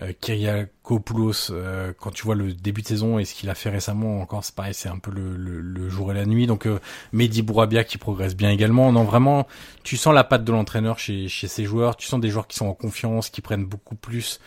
[0.02, 3.70] euh, Kyriakopoulos, euh, quand tu vois le début de saison et ce qu'il a fait
[3.70, 6.46] récemment, encore c'est pareil, c'est un peu le, jour et la nuit.
[6.46, 6.78] Donc euh,
[7.12, 8.92] Mehdi Bourabia qui progresse bien également.
[8.92, 9.46] Non, vraiment,
[9.82, 11.96] tu sens la patte de l'entraîneur chez, chez ces joueurs.
[11.96, 14.40] Tu sens des joueurs qui sont en confiance, qui prennent beaucoup plus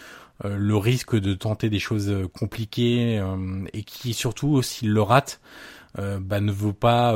[0.46, 3.22] euh, le risque de tenter des choses compliquées
[3.74, 5.40] et qui surtout, s'ils le ratent,
[5.98, 7.16] bah, ne veut pas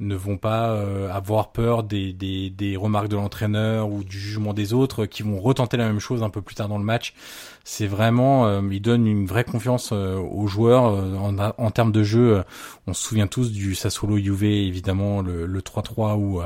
[0.00, 4.54] ne vont pas euh, avoir peur des, des, des remarques de l'entraîneur ou du jugement
[4.54, 7.14] des autres qui vont retenter la même chose un peu plus tard dans le match.
[7.64, 12.02] C'est vraiment, euh, il donne une vraie confiance euh, aux joueurs en, en, termes de
[12.02, 12.42] jeu.
[12.86, 16.40] on se souvient tous du Sassuolo Juve évidemment le, le 3-3 où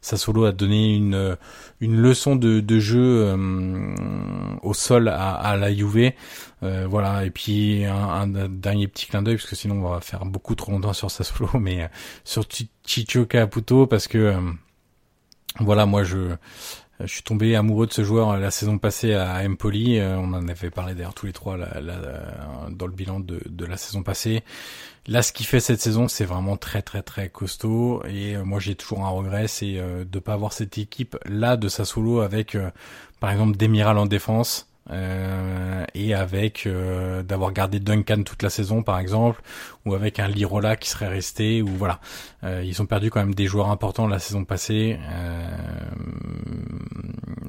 [0.00, 1.36] Sassuolo a donné une
[1.80, 3.36] une leçon de, de jeu
[4.62, 6.12] au sol à, à la Juve.
[6.88, 10.24] Voilà et puis un, un, dernier petit clin d'œil parce que sinon on va faire
[10.24, 11.88] beaucoup trop longtemps sur Sassuolo mais
[12.24, 12.44] sur
[12.86, 14.40] Chicho Caputo parce que euh,
[15.60, 16.34] voilà, moi je
[17.00, 19.98] je suis tombé amoureux de ce joueur euh, la saison passée à Empoli.
[19.98, 23.76] Euh, on en avait parlé d'ailleurs tous les trois dans le bilan de, de, la
[23.76, 24.44] saison passée.
[25.08, 28.02] Là, ce qu'il fait cette saison, c'est vraiment très très très costaud.
[28.06, 32.20] Et moi, j'ai toujours un regret, c'est de pas avoir cette équipe là de Sassuolo
[32.20, 32.56] avec,
[33.18, 34.68] par exemple, Demiral en défense.
[34.90, 39.40] Euh, et avec euh, d'avoir gardé Duncan toute la saison par exemple
[39.86, 42.00] ou avec un Lirola qui serait resté ou voilà.
[42.42, 44.98] Euh, ils ont perdu quand même des joueurs importants la saison passée.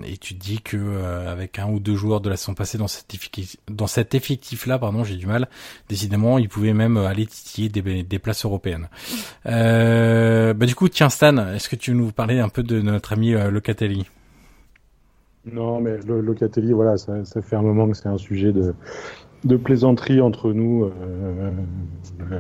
[0.08, 2.88] Et tu te dis que avec un ou deux joueurs de la saison passée dans
[2.88, 5.50] cet effectif, dans cet effectif là pardon j'ai du mal.
[5.90, 8.88] Décidément ils pouvaient même aller titiller des, des places européennes.
[9.44, 13.14] Bah du coup tiens Stan est-ce que tu veux nous parler un peu de notre
[13.14, 14.06] ami Locatelli?
[15.52, 18.74] Non, mais le Locatelli, voilà, ça, ça, fait un moment que c'est un sujet de,
[19.44, 21.52] de plaisanterie entre nous, euh,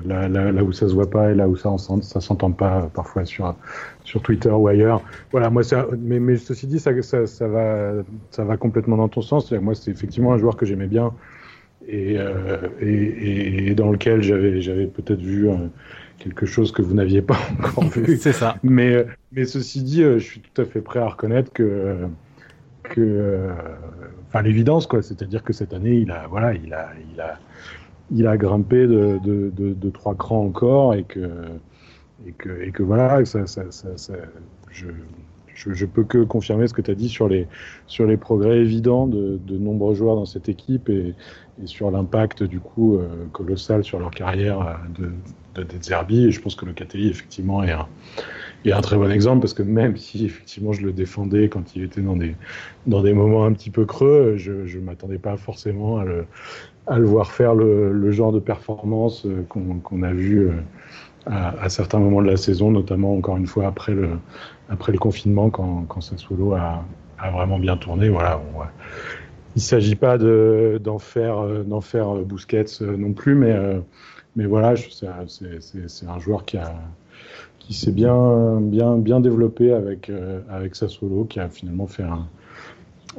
[0.06, 2.90] là, là, là, où ça se voit pas et là où ça, ça s'entend pas
[2.94, 3.56] parfois sur,
[4.04, 5.02] sur Twitter ou ailleurs.
[5.32, 7.94] Voilà, moi, ça, mais, mais ceci dit, ça, ça, ça, va,
[8.32, 9.52] ça va complètement dans ton sens.
[9.52, 11.14] Moi, c'est effectivement un joueur que j'aimais bien
[11.88, 15.56] et, euh, et, et, dans lequel j'avais, j'avais peut-être vu euh,
[16.18, 18.18] quelque chose que vous n'aviez pas encore vu.
[18.18, 18.58] c'est ça.
[18.64, 21.98] Mais, mais ceci dit, euh, je suis tout à fait prêt à reconnaître que
[22.90, 23.54] que, euh,
[24.28, 27.40] enfin l'évidence quoi, c'est-à-dire que cette année il a, voilà, il a, il a,
[28.12, 31.30] il a grimpé de, trois crans encore et que,
[32.28, 33.64] et que, et que voilà, ça, ça,
[34.72, 34.88] je,
[35.56, 37.48] je, peux que confirmer ce que tu as dit sur les,
[37.88, 41.16] sur les progrès évidents de, de nombreux joueurs dans cette équipe et,
[41.64, 44.74] sur l'impact du coup euh, colossal sur leur carrière euh,
[45.56, 46.26] de, de, Zerbi.
[46.26, 47.88] Et je pense que le Catelli effectivement est un,
[48.72, 51.84] a un très bon exemple parce que même si effectivement je le défendais quand il
[51.84, 52.36] était dans des,
[52.88, 56.26] dans des moments un petit peu creux, je ne m'attendais pas forcément à le,
[56.88, 60.52] à le voir faire le, le genre de performance euh, qu'on a vu euh,
[61.28, 64.10] à, certains moments de la saison, notamment encore une fois après le,
[64.70, 66.86] après le confinement quand, quand Sassuolo a,
[67.18, 68.10] a vraiment bien tourné.
[68.10, 68.40] Voilà,
[69.56, 73.56] il ne s'agit pas d'en faire, euh, faire Busquets non plus, mais,
[74.36, 76.76] mais voilà, c'est un joueur qui a,
[77.66, 82.28] qui s'est bien, bien, bien développé avec, euh, avec Sassuolo, qui a finalement fait un,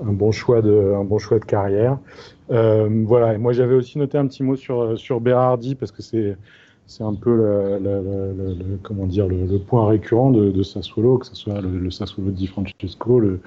[0.04, 1.98] un, bon, choix de, un bon choix de carrière.
[2.52, 6.02] Euh, voilà, et moi j'avais aussi noté un petit mot sur, sur Berardi, parce que
[6.02, 6.36] c'est
[6.88, 11.60] c'est un peu le, comment dire le, point récurrent de, de Sassuolo, que ce soit
[11.60, 13.40] le, Sassuolo di Francesco, le,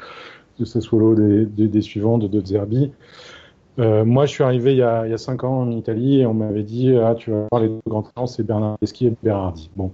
[0.66, 2.92] Sassuolo des, des, des suivants de De Zerbi.
[3.80, 6.20] Euh, moi, je suis arrivé il y, a, il y a cinq ans en Italie
[6.20, 9.14] et on m'avait dit ah tu vas voir les deux grands talents, c'est Bernardeschi et
[9.24, 9.70] Berardi.
[9.78, 9.94] Bon,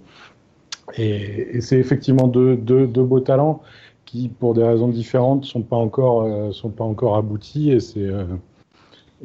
[0.94, 3.62] et, c'est effectivement deux, deux, beaux talents
[4.06, 8.26] qui, pour des raisons différentes, sont euh, sont pas encore aboutis et c'est euh,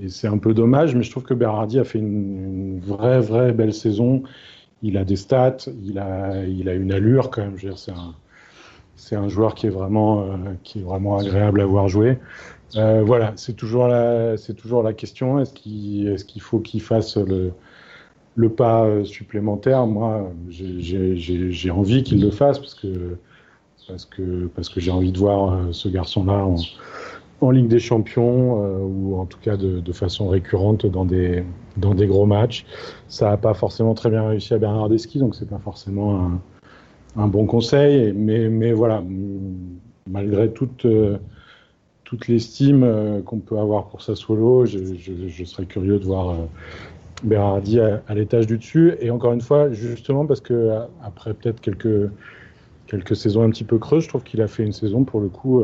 [0.00, 0.94] et c'est un peu dommage.
[0.94, 4.22] Mais je trouve que Berardi a fait une, vraie vraie belle saison.
[4.82, 7.56] Il a des stats, il a il a une allure quand même.
[7.76, 8.14] C'est un
[9.16, 12.18] un joueur qui est vraiment euh, qui est vraiment agréable à voir jouer.
[12.74, 15.40] Voilà, c'est toujours la toujours la question.
[15.40, 17.52] Est-ce qu'il est-ce qu'il faut qu'il fasse le
[18.36, 23.16] le pas euh, supplémentaire, moi, j'ai envie qu'il le fasse parce que
[23.88, 26.46] parce que parce que j'ai envie de voir euh, ce garçon-là
[27.40, 31.42] en, Ligue des Champions euh, ou en tout cas de, de, façon récurrente dans des
[31.78, 32.66] dans des gros matchs.
[33.08, 36.40] Ça n'a pas forcément très bien réussi à Bernardeschi, donc c'est pas forcément un,
[37.16, 38.12] un, bon conseil.
[38.14, 39.02] Mais mais voilà,
[40.06, 40.86] malgré toute
[42.04, 44.66] toute l'estime qu'on peut avoir pour Sassuolo.
[44.66, 46.36] Je, je, serais curieux de voir
[47.22, 48.94] Berardi à, l'étage du dessus.
[49.00, 50.70] Et encore une fois, justement parce que
[51.02, 52.10] après peut-être quelques
[52.86, 55.28] quelques saisons un petit peu creuses, je trouve qu'il a fait une saison pour le
[55.28, 55.62] coup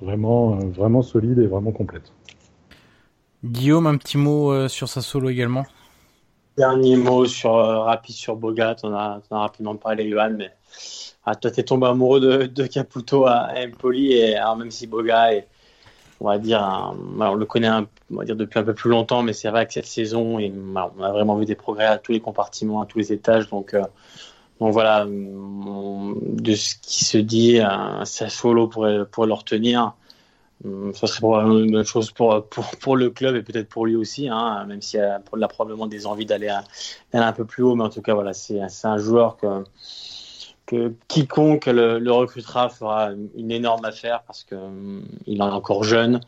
[0.00, 2.12] vraiment vraiment solide et vraiment complète.
[3.44, 5.64] Guillaume, un petit mot sur Sassuolo également?
[6.56, 10.52] Dernier mot sur rapide sur Bogat, on a, on a rapidement parlé Johan, mais
[11.24, 15.32] ah, toi, es tombé amoureux de, de Caputo à Empoli, et alors même si Boga
[15.32, 15.46] est,
[16.22, 19.32] on va dire, on le connaît on va dire depuis un peu plus longtemps, mais
[19.32, 22.80] c'est vrai que cette saison, on a vraiment vu des progrès à tous les compartiments,
[22.80, 23.82] à tous les étages, donc, euh,
[24.60, 29.94] donc voilà, de ce qui se dit, un Sassuolo pourrait, pourrait le retenir.
[30.64, 33.86] Hum, ça serait probablement une bonne chose pour, pour, pour le club et peut-être pour
[33.86, 36.52] lui aussi, hein, même s'il a, a probablement des envies d'aller
[37.12, 37.74] un peu plus haut.
[37.74, 39.64] Mais en tout cas, voilà, c'est un joueur que,
[40.66, 46.20] que quiconque le, recrutera fera une énorme affaire parce qu'il hum, est encore jeune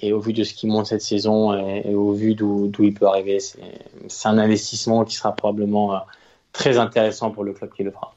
[0.00, 3.06] et au vu de ce qu'il montre cette saison et, au vu d'où il peut
[3.06, 5.98] arriver, c'est un investissement qui sera probablement euh,
[6.52, 8.14] très intéressant pour le club qui le fera.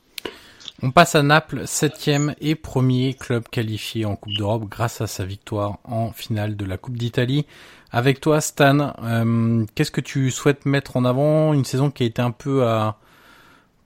[0.81, 5.23] On passe à Naples, septième et premier club qualifié en Coupe d'Europe grâce à sa
[5.23, 7.45] victoire en finale de la Coupe d'Italie.
[7.91, 11.53] Avec toi, Stan, euh, qu'est-ce que tu souhaites mettre en avant?
[11.53, 12.97] Une saison qui a été un peu à,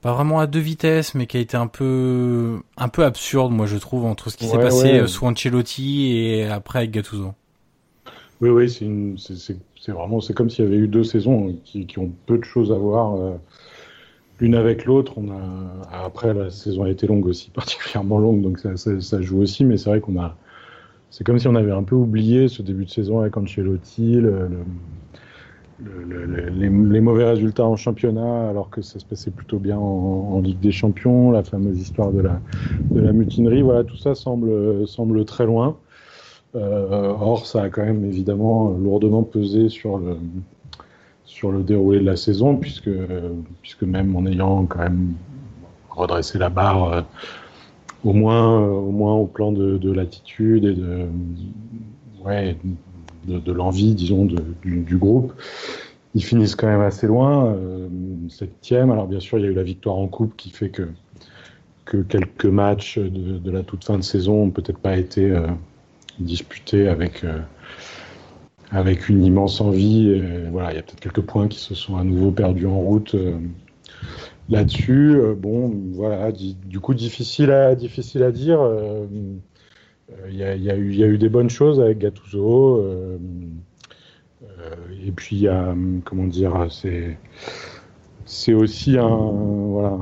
[0.07, 3.65] pas vraiment à deux vitesses, mais qui a été un peu, un peu absurde, moi
[3.65, 4.99] je trouve, entre ce qui s'est passé ouais.
[5.01, 7.34] Euh, sous Ancelotti et après avec Gattuso.
[8.39, 12.09] Oui, oui, c'est vraiment, c'est comme s'il y avait eu deux saisons qui, qui, ont
[12.25, 13.34] peu de choses à voir euh,
[14.39, 15.11] l'une avec l'autre.
[15.17, 19.21] On a, après la saison a été longue aussi, particulièrement longue, donc ça, ça, ça
[19.21, 20.38] joue aussi, mais c'est vrai qu'on a,
[21.09, 24.47] c'est comme si on avait un peu oublié ce début de saison avec Ancelotti, le,
[24.47, 24.59] le
[25.79, 30.71] les, mauvais résultats en championnat alors que ça se passait plutôt bien en, Ligue des
[30.71, 32.41] Champions, la fameuse histoire de la,
[33.13, 35.77] mutinerie, voilà, tout ça semble, semble très loin.
[36.55, 40.17] Euh, or, ça a quand même évidemment lourdement pesé sur le,
[41.25, 42.89] sur le déroulé de la saison, puisque,
[43.61, 45.13] puisque même en ayant quand même
[45.89, 47.01] redressé la barre, euh,
[48.03, 51.07] au, moins, au moins au plan de, de et de,
[52.23, 52.57] ouais,
[53.27, 55.33] de, l'envie, disons, du, groupe.
[56.15, 57.87] Ils finissent quand même assez loin, euh,
[58.29, 58.91] septième.
[58.91, 60.89] Alors bien sûr, il y a eu la victoire en coupe qui fait que,
[61.85, 65.47] que quelques matchs de, la toute fin de saison n'ont peut-être pas été euh,
[66.19, 67.39] disputés avec, euh,
[68.71, 70.21] avec une immense envie.
[70.51, 73.15] voilà, il y a peut-être quelques points qui se sont à nouveau perdus en route
[74.49, 75.19] là-dessus.
[75.37, 78.59] bon, voilà, du coup, difficile à, difficile à dire.
[80.29, 82.77] Il y, y, a eu des bonnes choses avec Gattuso.
[82.77, 83.17] Euh,
[84.41, 84.75] euh,
[85.05, 85.75] et puis, y a,
[86.05, 87.17] comment dire, c'est,
[88.53, 89.99] aussi un,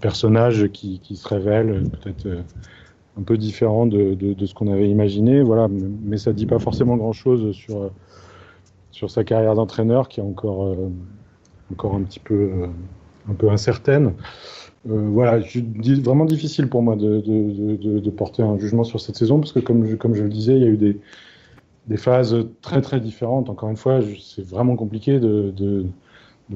[0.00, 2.42] personnage qui, se révèle peut-être euh,
[3.18, 5.42] un peu différent de, ce qu'on avait imaginé.
[5.42, 7.52] Voilà, mais ça dit pas forcément grand-chose
[8.92, 10.76] sur sa carrière d'entraîneur qui est encore,
[11.72, 12.68] encore un petit peu,
[13.28, 14.14] un peu incertaine.
[14.88, 15.40] Euh, voilà,
[16.02, 20.22] vraiment difficile pour moi de, porter un jugement sur cette saison parce que comme je,
[20.22, 23.50] le disais, il y a eu des, phases très très différentes.
[23.50, 25.86] Encore une fois, c'est vraiment compliqué de,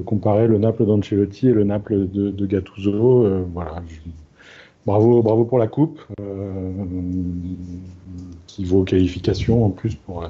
[0.05, 3.25] comparer le Naples d'Ancelotti et le Naples de, Gattuso.
[3.25, 3.83] Euh, voilà,
[4.87, 6.71] bravo, bravo pour la coupe euh,
[8.47, 10.25] qui vaut qualification en plus pour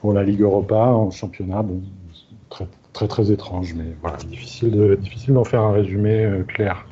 [0.00, 1.62] pour la Ligue Europa en championnat.
[1.62, 1.80] Bon,
[2.92, 6.87] très très étrange, mais voilà, difficile d'en faire un résumé clair.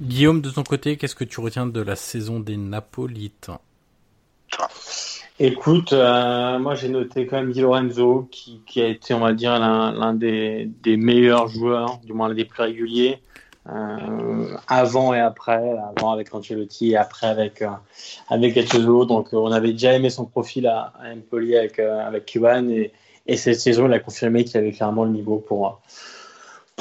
[0.00, 3.60] Guillaume, de ton côté, qu'est-ce que tu retiens de la saison des Napolitains?
[5.38, 9.58] Écoute, euh, moi j'ai noté quand même Di Lorenzo, qui, a été, on va dire,
[9.58, 13.18] l'un des, meilleurs joueurs, du moins l'un des plus réguliers,
[13.68, 17.68] euh, avant et après, avant avec Ancelotti et après avec, euh,
[18.28, 19.04] avec Gattuso.
[19.04, 22.36] Donc euh, on avait déjà aimé son profil à, à Empoli avec, avec
[23.26, 25.80] et cette saison il a confirmé qu'il avait clairement le niveau pour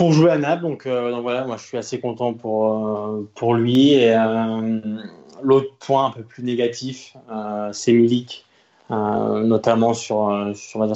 [0.01, 0.65] pour jouer à Naples.
[0.87, 3.93] Euh, donc, voilà, moi je suis assez content pour, euh, lui.
[3.93, 4.79] Et euh,
[5.43, 7.15] l'autre point un peu plus négatif,
[7.71, 8.43] c'est Milik.
[8.89, 10.87] notamment sur, sur, la,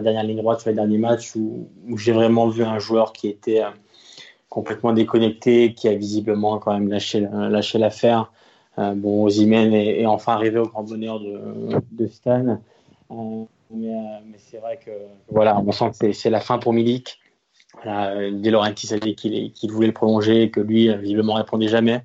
[0.00, 3.62] dernière ligne droite, sur les derniers matchs, où, j'ai vraiment vu un joueur qui était
[4.48, 8.30] complètement déconnecté, qui a visiblement quand même lâché, lâché l'affaire.
[8.78, 11.40] bon, Ozymen est, est, enfin arrivé au grand bonheur de,
[11.90, 12.60] de Stan.
[13.10, 13.92] mais,
[14.24, 14.92] mais c'est vrai que
[15.30, 17.18] voilà, on sent que c'est la fin pour Milik.
[17.82, 22.02] Voilà, De Laurentiis a dit qu'il voulait le prolonger que lui, euh, visiblement, répondait jamais.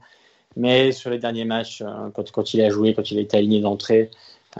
[0.57, 4.09] Mais sur les derniers matchs, euh, quand, il a joué, quand il été aligné d'entrée,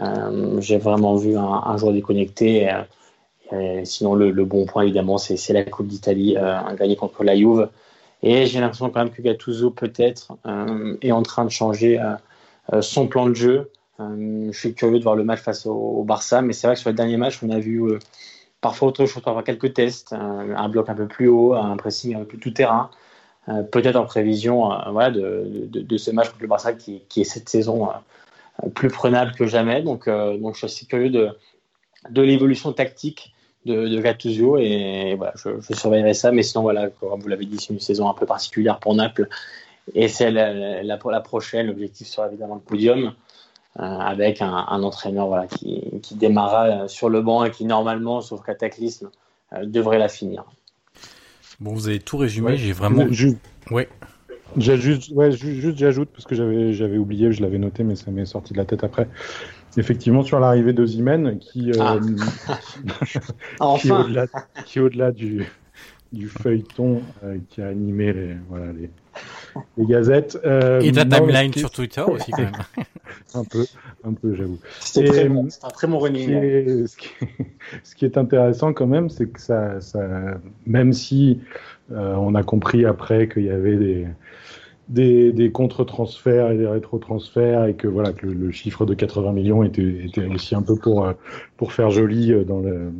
[0.00, 2.70] euh, j'ai vraiment vu un, joueur déconnecté.
[3.84, 7.68] Sinon, le, bon point, évidemment, c'est la Coupe d'Italie, un gagné contre la Juve.
[8.22, 10.32] Et j'ai l'impression quand même que Gattuso, peut-être,
[11.02, 12.00] est en train de changer
[12.80, 13.70] son plan de jeu.
[13.98, 16.88] je suis curieux de voir le match face au, Barça, mais c'est vrai que sur
[16.88, 17.98] le dernier match, on a vu
[18.62, 22.20] parfois autre chose, parfois quelques tests, un bloc un peu plus haut, un pressing un
[22.20, 22.90] peu plus tout terrain.
[23.46, 27.90] peut-être en prévision voilà, de, ce match contre le Barça qui, est cette saison
[28.74, 29.82] plus prenable que jamais.
[29.82, 33.34] Donc, donc je suis assez curieux de, l'évolution tactique
[33.66, 36.32] de, de Gattuso et je, surveillerai ça.
[36.32, 39.28] Mais sinon, voilà, comme vous l'avez dit, c'est une saison un peu particulière pour Naples
[39.94, 41.66] et c'est la, prochaine.
[41.66, 43.14] L'objectif sera évidemment le podium.
[43.80, 48.20] Euh, avec un, un, entraîneur voilà, qui, qui démarra sur le banc et qui normalement,
[48.20, 49.08] sauf cataclysme,
[49.54, 50.44] euh, devrait la finir.
[51.58, 53.10] Bon, vous avez tout résumé, j'ai vraiment...
[53.10, 53.38] Juste,
[53.70, 53.88] ouais.
[54.58, 58.26] Juste, ouais, juste j'ajoute, parce que j'avais, j'avais oublié, je l'avais noté, mais ça m'est
[58.26, 59.08] sorti de la tête après.
[59.78, 61.98] Effectivement, sur l'arrivée de Zimen, qui, euh, ah.
[63.78, 64.26] qui, est au-delà,
[64.66, 65.46] qui au-delà du,
[66.12, 68.90] du feuilleton euh, qui a animé les, voilà, les,
[69.76, 70.38] les gazettes.
[70.44, 72.52] Euh, Et ta timeline sur Twitter aussi, quand même.
[73.34, 73.64] un peu,
[74.04, 74.58] un peu, j'avoue.
[74.80, 76.86] C'est très bon, c'est un très bon running.
[76.86, 77.26] Ce qui, est,
[77.84, 80.00] ce qui est intéressant quand même, c'est que ça, ça
[80.66, 81.40] même si
[81.92, 84.06] euh, on a compris après qu'il y avait des,
[84.88, 89.62] des, des contre-transferts et des rétro-transferts et que voilà que le, chiffre de 80 millions
[89.62, 91.12] était, était, aussi un peu pour euh,
[91.56, 92.92] pour faire joli dans le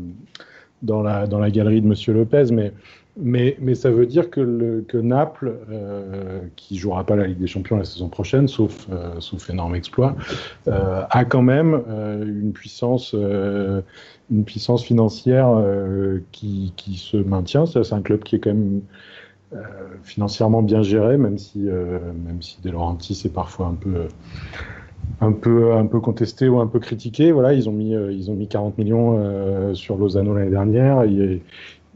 [0.83, 2.73] dans la dans la galerie de Monsieur Lopez, mais
[3.17, 7.47] mais, ça veut dire que, le, que Naples, euh, qui jouera pas la Ligue des
[7.47, 9.21] Champions la saison prochaine, sauf, euh,
[9.51, 10.17] énorme exploit,
[10.67, 13.83] euh, a quand même euh, une puissance, euh,
[14.31, 15.63] une puissance financière
[16.33, 17.67] qui, se maintient.
[17.67, 18.81] C'est un club qui est quand même
[20.03, 23.67] financièrement bien géré, même si, même si est parfois
[25.21, 27.31] un peu contesté ou un peu critiqué.
[27.31, 31.05] Voilà, ils ont mis ils ont mis 40 millions sur Lozano l'année dernière.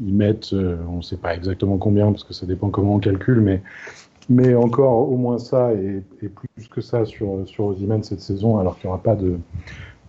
[0.01, 2.99] Ils mettent, euh, on ne sait pas exactement combien parce que ça dépend comment on
[2.99, 3.63] calcule, mais
[4.29, 8.79] mais encore au moins ça et, et plus que ça sur sur cette saison, alors
[8.79, 9.39] qu'il n'y aura pas de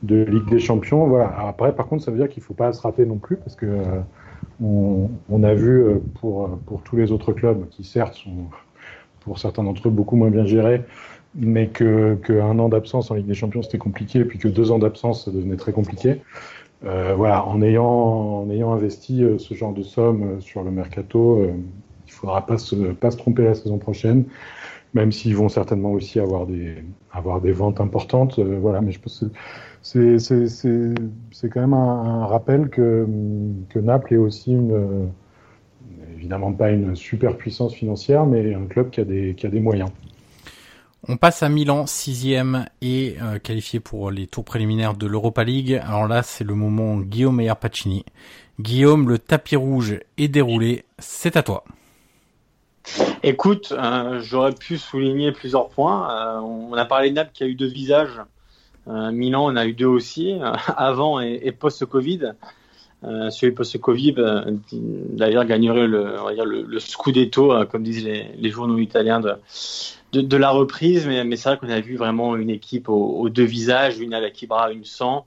[0.04, 1.08] de Ligue des Champions.
[1.08, 1.34] Voilà.
[1.48, 3.56] Après, par contre, ça veut dire qu'il ne faut pas se rater non plus parce
[3.56, 8.48] que euh, on, a vu euh, pour pour tous les autres clubs qui certes sont
[9.22, 10.84] pour certains d'entre eux beaucoup moins bien gérés,
[11.36, 14.80] mais que qu'un an d'absence en Ligue des Champions c'était compliqué, puis que deux ans
[14.80, 16.22] d'absence ça devenait très compliqué.
[16.86, 20.70] Euh, voilà, en ayant, en ayant investi euh, ce genre de somme euh, sur le
[20.70, 24.26] mercato, il ne faudra pas se, pas se tromper la saison prochaine,
[24.94, 26.76] même s'ils vont certainement aussi avoir des,
[27.12, 28.40] avoir des ventes importantes.
[28.40, 29.26] voilà, mais je pense
[29.82, 33.08] c'est, quand même un, un, rappel que,
[33.70, 35.10] que Naples est aussi une,
[36.16, 39.60] évidemment pas une super puissance financière, mais un club qui a des, qui a des
[39.60, 39.90] moyens.
[41.10, 45.82] On passe à Milan, sixième et euh, qualifié pour les tours préliminaires de l'Europa League.
[45.88, 48.04] Alors là, c'est le moment Guillaume et Pacini.
[48.60, 50.84] Guillaume, le tapis rouge est déroulé.
[51.00, 51.64] C'est à toi.
[53.24, 56.12] Écoute, euh, j'aurais pu souligner plusieurs points.
[56.12, 58.22] Euh, on a parlé de Naples qui a eu deux visages.
[58.86, 60.38] Milan, on a eu deux aussi,
[60.78, 62.32] avant et, post-Covid.
[63.02, 64.16] celui post-Covid,
[64.72, 69.20] d'ailleurs, gagnerait le, on va Scudetto, comme disent les, journaux italiens
[70.14, 73.44] de, la reprise, mais, mais c'est vrai qu'on a vu vraiment une équipe aux, deux
[73.44, 75.26] visages, une avec Ibra, une sans.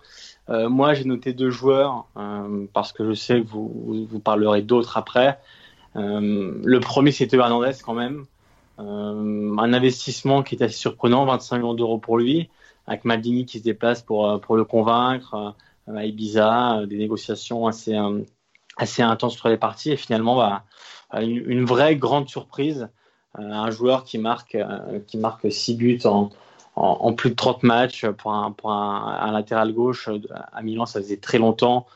[0.49, 4.63] Euh, moi, j'ai noté deux joueurs euh, parce que je sais que vous, vous parlerez
[4.63, 5.39] d'autres après.
[5.97, 8.25] Euh, le premier, c'était Hernandez quand même.
[8.79, 12.49] un investissement qui est assez surprenant, 25 millions d'euros pour lui,
[12.87, 15.55] avec Maldini qui se déplace pour, pour le convaincre,
[15.87, 17.97] à Ibiza, des négociations assez,
[18.77, 20.65] assez intenses entre les parties, et finalement, bah,
[21.21, 22.87] une, une vraie grande surprise euh,
[23.35, 26.31] un joueur qui marque, euh, qui marque 6 buts en,
[26.77, 30.19] en, plus de 30 matchs pour un, pour un, latéral gauche euh,
[30.53, 31.87] à Milan, ça faisait très longtemps.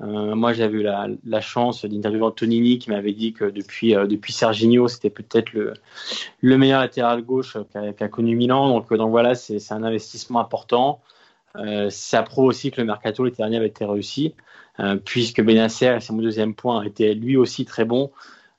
[0.00, 5.10] moi, j'avais eu la, chance d'interviewer Antonini qui m'avait dit que depuis, depuis Serginho, c'était
[5.10, 5.74] peut-être le,
[6.40, 7.58] le meilleur latéral gauche
[7.96, 8.68] qu'a connu Milan.
[8.70, 11.00] Donc, donc voilà, c'est un investissement important.
[11.90, 14.34] ça prouve aussi que le mercato l'été dernier avait été réussi,
[15.04, 18.10] puisque Benacer, c'est mon deuxième point, était lui aussi très bon.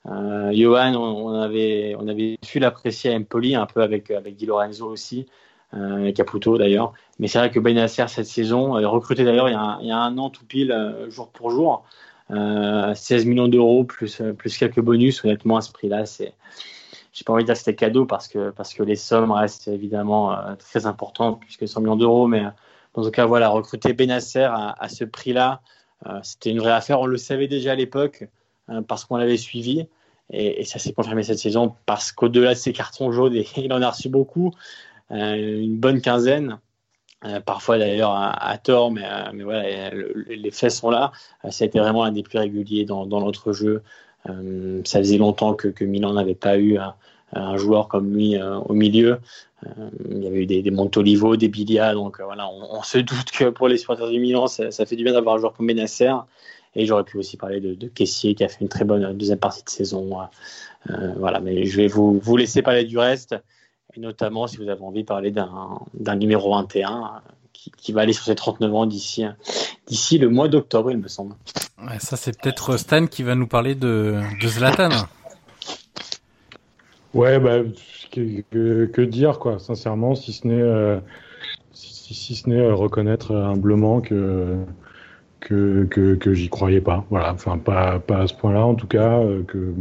[0.06, 5.26] Euh, Johan, on, avait, su l'apprécier à Empoli, un peu avec, avec Di Lorenzo aussi,
[5.74, 6.92] euh, Caputo d'ailleurs.
[7.18, 10.30] Mais c'est vrai que Benacer cette saison, euh, recruté d'ailleurs il, y a un an
[10.30, 11.84] tout pile, euh, jour pour jour,
[12.30, 15.24] euh, 16 millions d'euros plus, plus quelques bonus.
[15.24, 16.34] Honnêtement, à ce prix-là, c'est,
[17.12, 20.86] j'ai pas envie de que cadeau parce que, parce que les sommes restent évidemment très
[20.86, 22.26] importantes puisque 100 millions d'euros.
[22.26, 22.42] Mais
[22.94, 25.60] en tout cas, voilà, recruter Benacer à ce prix-là,
[26.22, 27.00] c'était une vraie affaire.
[27.00, 28.24] On le savait déjà à l'époque.
[28.68, 29.86] Hein, parce qu'on l'avait suivi.
[30.30, 33.90] Et, ça s'est confirmé cette saison parce qu'au-delà de ses cartons jaunes, il en a
[33.90, 34.52] reçu beaucoup,
[35.10, 36.58] euh, une bonne quinzaine.
[37.24, 39.90] Euh, parfois d'ailleurs à, tort, mais, euh, voilà,
[40.28, 41.12] les faits sont là.
[41.50, 43.82] ça a été vraiment un des plus réguliers dans, notre jeu.
[44.26, 46.78] ça faisait longtemps que, Milan n'avait pas eu
[47.32, 49.20] un joueur comme lui au milieu.
[50.10, 53.68] il y avait eu des, Montolivo, des Bilia, donc voilà, on, se doute que pour
[53.68, 56.12] les supporters du Milan, ça, fait du bien d'avoir un joueur comme Benacer.
[56.74, 59.38] Et j'aurais pu aussi parler de, de Caissier qui a fait une très bonne deuxième
[59.38, 60.18] partie de saison.
[61.16, 63.36] voilà, mais je vais vous, vous laisser parler du reste,
[63.94, 67.22] et notamment si vous avez envie de parler d'un numéro 21
[67.52, 69.24] qui, va aller sur ses 39 ans d'ici
[69.86, 71.34] d'ici le mois d'octobre, il me semble.
[71.98, 74.90] ça, c'est peut-être Stan qui va nous parler de, de Zlatan.
[77.14, 77.58] Ouais, bah,
[78.10, 80.98] que, dire, quoi, sincèrement, si ce n'est euh,
[81.72, 84.56] si, ce n'est euh, reconnaître humblement que
[85.42, 87.04] que, que, j'y croyais pas.
[87.10, 89.74] Voilà, enfin, pas, pas à ce point-là, en tout cas, euh, que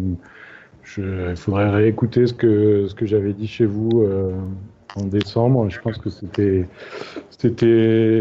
[0.97, 4.05] il faudrait réécouter ce que, ce que j'avais dit chez vous
[4.95, 5.69] en décembre.
[5.69, 6.67] Je pense que c'était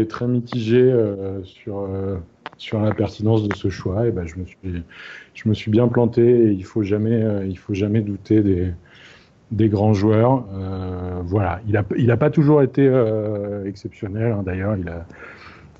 [0.09, 2.17] très mitigé euh, sur euh,
[2.57, 4.07] sur la pertinence de ce choix.
[4.07, 4.57] Et ben je me suis
[5.33, 6.21] je me suis bien planté.
[6.21, 8.73] Et il faut jamais euh, faut jamais douter des
[9.51, 10.45] des grands joueurs.
[11.23, 12.89] voilà, il a il a pas toujours été
[13.65, 14.31] exceptionnel.
[14.31, 14.43] Hein.
[14.45, 14.77] D'ailleurs,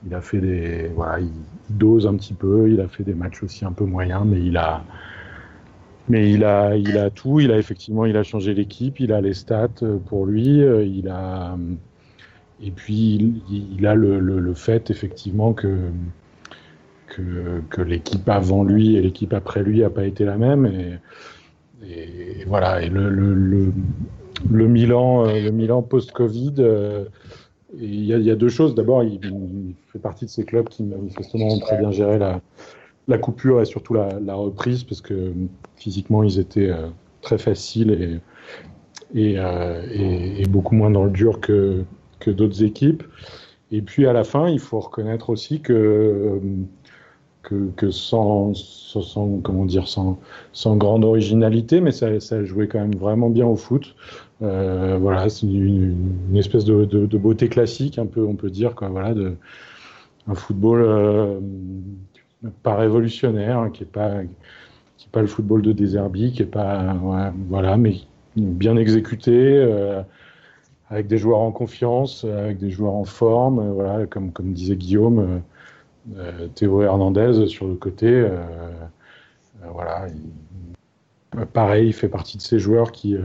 [0.05, 1.31] il a fait des voilà, il
[1.69, 2.69] dose un petit peu.
[2.69, 4.83] Il a fait des matchs aussi un peu moyens, mais il a
[6.09, 7.39] mais il a, il a tout.
[7.39, 8.99] Il a effectivement, il a changé l'équipe.
[8.99, 10.61] Il a les stats euh, pour lui.
[10.61, 11.57] Euh, il a,
[12.61, 15.89] et puis il, a le, le, fait effectivement que
[17.07, 20.99] que, l'équipe avant lui et l'équipe après lui a pas été la même.
[21.85, 22.81] Et, voilà.
[22.81, 26.55] Et le, le Milan, euh, le Milan post-Covid.
[27.79, 28.75] Il y, a, deux choses.
[28.75, 29.19] D'abord, il,
[29.87, 33.93] fait partie de ces clubs qui manifestement ont très bien géré la, coupure et surtout
[33.93, 35.33] la, reprise parce que
[35.75, 36.87] physiquement ils étaient euh,
[37.21, 38.21] très faciles
[39.13, 41.85] et, euh, et, beaucoup moins dans le dur que,
[42.25, 43.03] d'autres équipes.
[43.71, 46.39] Et puis à la fin, il faut reconnaître aussi que,
[47.41, 48.53] que sans,
[49.43, 53.95] comment dire, sans grande originalité, mais ça, ça jouait quand même vraiment bien au foot.
[54.41, 59.13] Euh, voilà, c'est une, espèce de, beauté classique, un peu, on peut dire, quoi, voilà,
[59.13, 59.35] de,
[60.27, 61.39] un football euh,
[62.63, 64.21] pas révolutionnaire, hein, qui est pas
[65.11, 66.95] pas le football de Deserbi, qui est pas
[67.49, 67.97] voilà, mais
[68.35, 70.01] bien exécuté, euh,
[70.89, 75.41] avec des joueurs en confiance, avec des joueurs en forme, voilà, comme comme disait Guillaume,
[76.55, 78.25] Théo Hernandez sur le côté,
[79.73, 80.07] voilà,
[81.53, 83.17] pareil, il fait partie de ces joueurs qui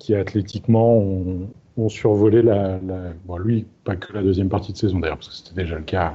[0.00, 1.48] qui athlétiquement ont,
[1.88, 2.78] survolé la,
[3.24, 5.82] bon, lui pas que la deuxième partie de saison d'ailleurs parce que c'était déjà le
[5.82, 6.12] cas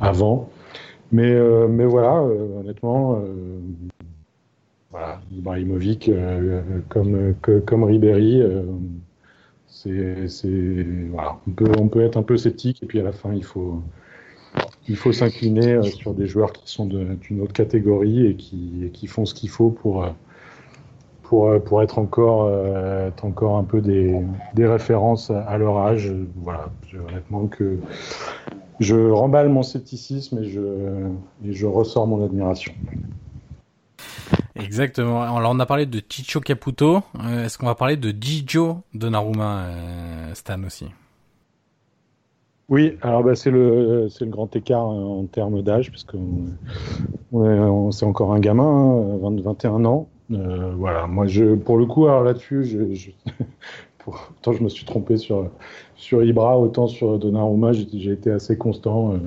[0.00, 0.48] avant.
[1.12, 3.58] Mais, euh, mais voilà, euh, honnêtement, euh,
[4.90, 6.10] voilà, Ibrahimovic
[6.88, 7.34] comme,
[7.66, 8.42] comme Ribéry,
[11.10, 13.44] voilà, on peut, on peut être un peu sceptique et puis à la fin il
[13.44, 13.82] faut,
[14.88, 19.06] il faut s'incliner sur des joueurs qui sont d'une autre catégorie et qui, et qui
[19.06, 20.06] font ce qu'il faut pour,
[21.30, 22.50] pour, pour être encore,
[23.06, 24.20] être encore un peu des,
[24.54, 26.12] des références à, leur âge.
[26.34, 26.70] Voilà,
[27.08, 27.78] honnêtement que
[28.80, 31.06] je remballe mon scepticisme et je,
[31.44, 32.72] et je ressors mon admiration.
[34.56, 35.22] Exactement.
[35.22, 37.02] Alors on a parlé de Chicho Caputo.
[37.24, 40.86] Euh, est-ce qu'on va parler de Gigio Donnarumma, euh, Stan aussi?
[42.68, 46.16] Oui, alors bah, c'est le c'est le grand écart en termes d'âge parce que
[47.92, 50.08] c'est encore un gamin, 21 hein, ans.
[50.32, 53.10] Euh, voilà, moi je pour le coup alors là-dessus je, je
[53.98, 55.50] pourtant je me suis trompé sur
[56.00, 59.12] sur Ibra, autant sur Donnarumma, j'ai été assez constant.
[59.12, 59.18] Euh,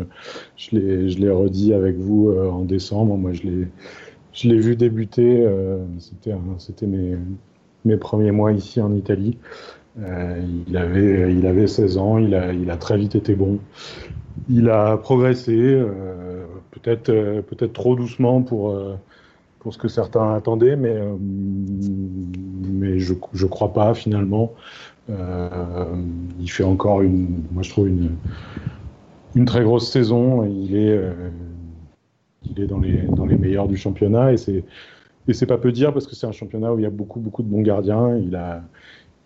[0.57, 0.75] je
[1.19, 3.15] l'ai redit avec vous euh, en décembre.
[3.15, 5.45] Moi, je l'ai vu débuter.
[5.45, 7.15] Euh, c'était mes
[7.85, 9.37] mes premiers mois ici en Italie.
[9.97, 12.17] il avait il avait 16 ans.
[12.17, 13.59] Il a il a très vite été bon.
[14.49, 15.79] Il a progressé,
[16.71, 17.11] peut-être
[17.41, 18.75] peut-être trop doucement pour
[19.63, 24.53] pour ce que certains attendaient, mais mais je je crois pas finalement.
[25.09, 25.95] Euh,
[26.39, 28.15] il fait encore une, moi je trouve une,
[29.35, 30.45] une très grosse saison.
[30.45, 31.29] Il est, euh,
[32.43, 34.63] il est dans les, dans les meilleurs du championnat et c'est,
[35.27, 37.19] et c'est pas peu dire parce que c'est un championnat où il y a beaucoup,
[37.19, 38.17] beaucoup de bons gardiens.
[38.17, 38.63] Il a,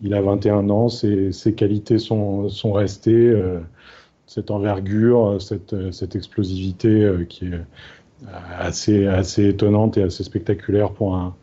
[0.02, 3.28] il a 21 ans, ses, ses qualités sont, sont restées.
[3.28, 3.60] Euh,
[4.26, 7.60] cette envergure, cette, cette explosivité qui est
[8.58, 11.34] assez, assez étonnante et assez spectaculaire pour un,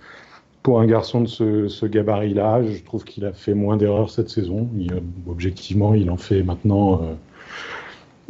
[0.66, 4.68] pour un garçon de ce, gabarit-là, je trouve qu'il a fait moins d'erreurs cette saison.
[5.30, 7.14] objectivement, il en fait maintenant euh,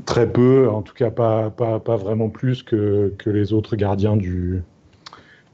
[0.05, 4.17] très peu, en tout cas pas, pas, pas vraiment plus que, que, les autres gardiens
[4.17, 4.63] du,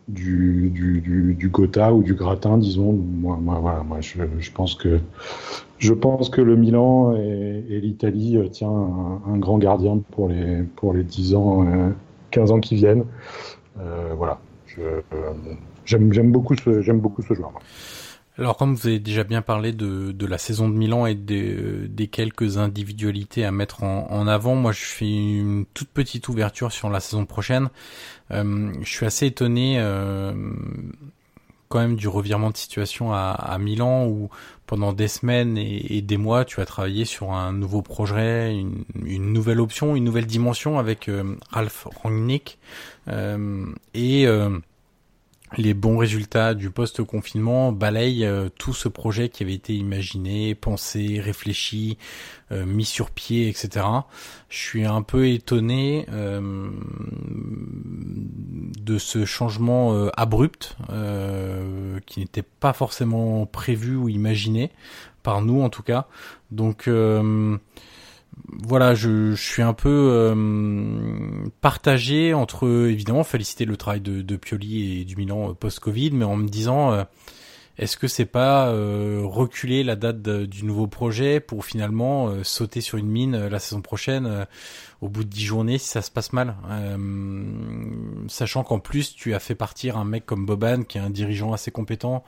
[0.08, 2.94] du, du, du, Gotha ou du Gratin, disons.
[2.94, 5.00] Moi, moi, voilà, moi je, je, pense que,
[5.78, 10.94] je pense que le Milan et, l'Italie euh, tient un, grand gardien pour les, pour
[10.94, 11.64] les 10 ans,
[12.32, 13.06] 15 euh, ans qui viennent.
[14.16, 14.40] voilà.
[14.66, 15.02] Je,
[15.86, 17.54] J'aime beaucoup ce beaucoup ce joueur.
[18.38, 21.88] Alors comme vous avez déjà bien parlé de, de la saison de Milan et des,
[21.88, 26.90] des quelques individualités à mettre en, avant, moi je fais une toute petite ouverture sur
[26.90, 27.70] la saison prochaine.
[28.32, 30.34] Euh, je suis assez étonné euh,
[31.68, 34.30] quand même du revirement de situation à, à, Milan où
[34.72, 39.34] pendant des semaines et, des mois tu as travaillé sur un nouveau projet, une, une
[39.34, 42.58] nouvelle option, une nouvelle dimension avec euh, Ralph Rangnick.
[43.10, 44.58] Euh, et euh,
[45.58, 51.20] les bons résultats du post-confinement balayent euh, tout ce projet qui avait été imaginé, pensé,
[51.20, 51.98] réfléchi,
[52.52, 53.86] euh, mis sur pied, etc.
[54.50, 56.70] Je suis un peu étonné euh,
[58.78, 60.76] de ce changement euh, abrupt
[62.06, 64.72] qui n'était pas forcément prévu ou imaginé
[65.24, 66.08] par nous en tout cas.
[66.50, 66.90] Donc
[68.64, 75.02] voilà, je, suis un peu euh, partagé entre évidemment féliciter le travail de, de Pioli
[75.02, 77.04] et du Milan post-Covid, mais en me disant euh,
[77.78, 82.80] est-ce que c'est pas euh, reculer la date du nouveau projet pour finalement euh, sauter
[82.80, 84.46] sur une mine euh, la saison prochaine euh,
[85.02, 86.56] au bout de dix journées si ça se passe mal
[88.28, 91.54] Sachant qu'en plus tu as fait partir un mec comme Boban qui est un dirigeant
[91.54, 92.24] assez compétent,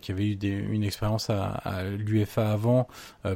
[0.00, 2.86] qui avait eu une expérience à, l'UFA avant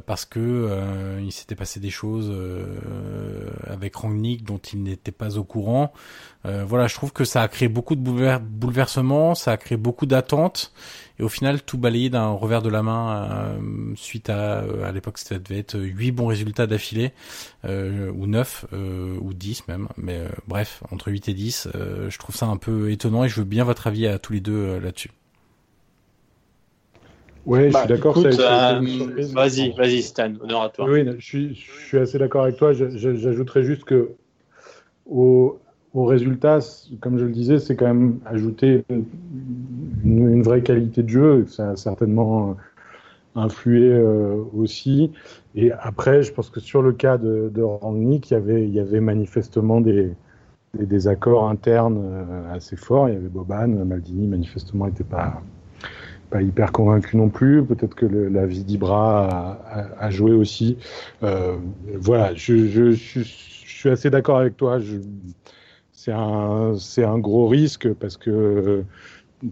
[0.05, 2.33] parce que il s'était passé des choses
[3.65, 5.91] avec Rangnick dont il n'était pas au courant.
[6.43, 10.71] voilà, je trouve que ça a créé beaucoup de bouleversements, ça a créé beaucoup d'attentes
[11.19, 13.59] et au final tout balayé d'un revers de la main euh,
[13.95, 17.11] suite à à l'époque ça devait être huit bons résultats d'affilée
[17.65, 22.09] euh, ou neuf euh, ou dix même mais euh, bref entre 8 et 10 euh,
[22.09, 24.41] je trouve ça un peu étonnant et je veux bien votre avis à tous les
[24.41, 25.11] deux euh, là-dessus
[27.45, 28.19] Ouais, bah, je suis d'accord.
[29.33, 30.85] Vas-y, vas-y, Stan, honneur à toi.
[30.89, 32.73] Oui, je suis, je suis assez d'accord avec toi.
[32.73, 34.09] J'ajouterais juste que
[35.05, 35.57] au,
[35.93, 36.59] au résultat,
[36.99, 38.85] comme je le disais, c'est quand même ajouter
[40.03, 41.45] une, vraie qualité de jeu.
[41.47, 42.55] Ça a certainement
[43.35, 45.11] influé euh, aussi.
[45.55, 49.81] Et après, je pense que sur le cas de, de Rangnick, il y avait, manifestement
[49.81, 50.13] des,
[50.73, 53.09] des, internes euh, assez forts.
[53.09, 55.41] Il y avait Boban, Maldini, manifestement, n'était pas
[56.29, 57.63] pas hyper convaincu non plus.
[57.63, 59.59] Peut-être que la vie d'Ibra
[59.97, 60.77] a, joué aussi.
[61.23, 61.57] Euh,
[61.95, 64.79] voilà, je, suis assez d'accord avec toi.
[66.77, 68.83] C'est un, gros risque parce que,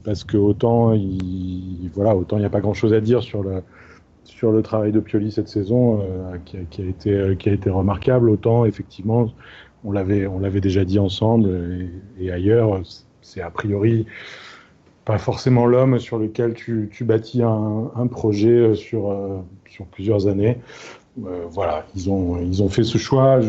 [0.03, 3.43] parce que autant il, voilà, autant il n'y a pas grand chose à dire sur
[3.43, 9.33] le, travail de Pioli cette saison euh, qui, a, été, remarquable, autant effectivement
[9.83, 11.49] on l'avait, déjà dit ensemble
[12.19, 12.81] et, ailleurs,
[13.21, 14.05] c'est a priori
[15.03, 19.39] pas forcément l'homme sur lequel tu, bâtis un, projet sur, euh,
[19.91, 20.57] plusieurs années.
[21.23, 23.39] Euh, voilà, ils ont, fait ce choix.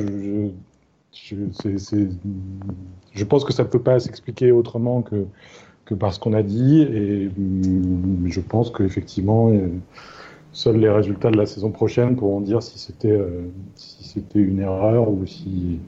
[3.13, 5.27] Je, pense que ça ne peut pas s'expliquer autrement que,
[5.85, 6.83] que par ce qu'on a dit.
[6.83, 7.31] Et
[8.27, 9.51] je pense qu'effectivement,
[10.57, 13.43] seuls les résultats de la saison prochaine pourront dire si c'était, euh,
[13.75, 15.81] si c'était une erreur ou si,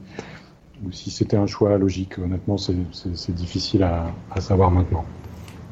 [0.85, 2.19] ou si c'était un choix logique.
[2.19, 2.75] Honnêtement, c'est,
[3.33, 5.05] difficile à, à, savoir maintenant.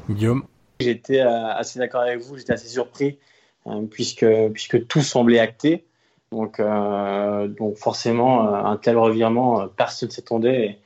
[0.10, 0.44] Guillaume?
[0.80, 3.20] J'étais euh, assez d'accord avec vous, j'étais assez surpris
[3.68, 5.87] euh, puisque, puisque tout semblait acté.
[6.32, 10.80] Donc, euh, donc forcément, euh, un tel revirement, euh, personne ne s'attendait.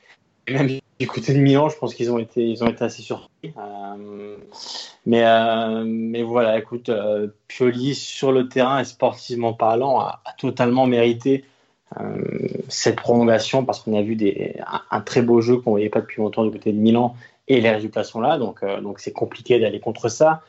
[0.46, 0.68] Et même
[1.00, 3.52] du côté de Milan, je pense qu'ils ont été, ils ont été assez surpris.
[5.04, 5.24] Mais,
[5.84, 6.90] mais voilà, écoute,
[7.48, 11.44] Pioli sur le terrain et sportivement parlant a, totalement mérité
[12.68, 14.56] cette prolongation parce qu'on a vu des,
[14.90, 17.14] un, très beau jeu qu'on voyait pas depuis longtemps du côté de Milan
[17.48, 20.42] et les résultats sont là, donc donc c'est compliqué d'aller contre ça.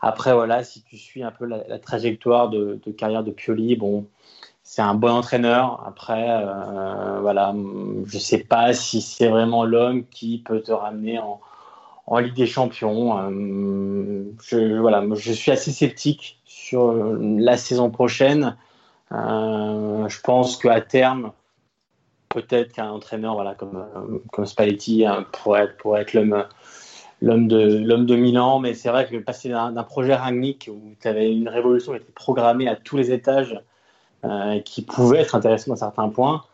[0.00, 3.74] Après voilà, si tu suis un peu la, la trajectoire de, de, carrière de Pioli,
[3.76, 4.06] bon,
[4.64, 5.84] c'est un bon entraîneur.
[5.86, 7.54] Après, euh, voilà,
[8.06, 11.40] je sais pas si c'est vraiment l'homme qui peut te ramener en,
[12.06, 13.18] en Ligue des Champions.
[13.18, 18.56] Euh, je, voilà, je suis assez sceptique sur la saison prochaine.
[19.12, 21.32] Euh, je pense qu'à terme,
[22.30, 23.86] peut-être qu'un entraîneur, voilà, comme
[24.32, 26.14] comme Spalletti pourrait être,
[27.20, 28.60] l'homme de l'homme de Milan.
[28.60, 32.12] Mais c'est vrai que passer d'un projet Rangnick où tu avais une révolution qui était
[32.12, 33.60] programmée à tous les étages euh,
[34.64, 36.44] qui pouvait être intéressant dans certains points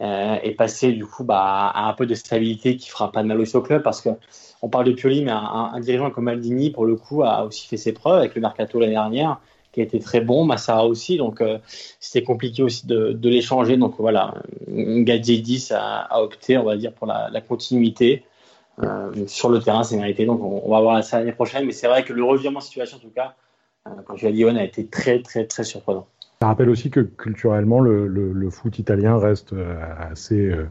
[0.00, 3.28] euh, et passer du coup bah, à un peu de stabilité qui fera pas de
[3.28, 4.10] mal aussi au club parce que
[4.62, 7.76] on parle de Pioli mais un, dirigeant comme Maldini pour le coup a aussi fait
[7.76, 9.40] ses preuves avec le mercato l'année dernière
[9.72, 11.58] qui a été très bon, Massara aussi, donc euh,
[12.00, 13.76] c'était compliqué aussi de, de l'échanger.
[13.76, 14.34] Donc voilà,
[14.68, 18.24] Gadjedis a, a, opté, on va dire, pour la, continuité.
[18.82, 21.66] Euh, sur le terrain, c'est mérité, donc on, va voir ça l'année prochaine.
[21.66, 23.34] Mais c'est vrai que le revirement de situation, en tout cas,
[23.86, 26.06] euh, quand tu l'as dit, on a été très, très, très surprenant.
[26.42, 29.76] Ça rappelle aussi que culturellement, le, le, foot italien reste euh,
[30.10, 30.70] assez, euh,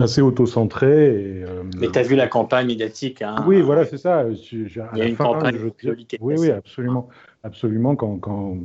[0.00, 0.88] assez auto-centré.
[0.88, 3.22] Et, euh, Mais tu as vu la campagne médiatique.
[3.22, 4.24] Hein, oui, voilà, c'est ça.
[4.50, 7.08] Il y a une campagne je, Oui, oui, absolument.
[7.44, 8.56] absolument quand, quand,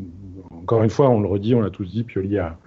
[0.49, 2.57] encore une fois, on le redit, on l'a tous dit, Pioli a,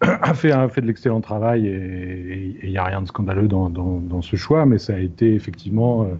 [0.00, 3.70] a, fait, a fait de l'excellent travail et il n'y a rien de scandaleux dans,
[3.70, 6.10] dans, dans, ce choix, mais ça a été effectivement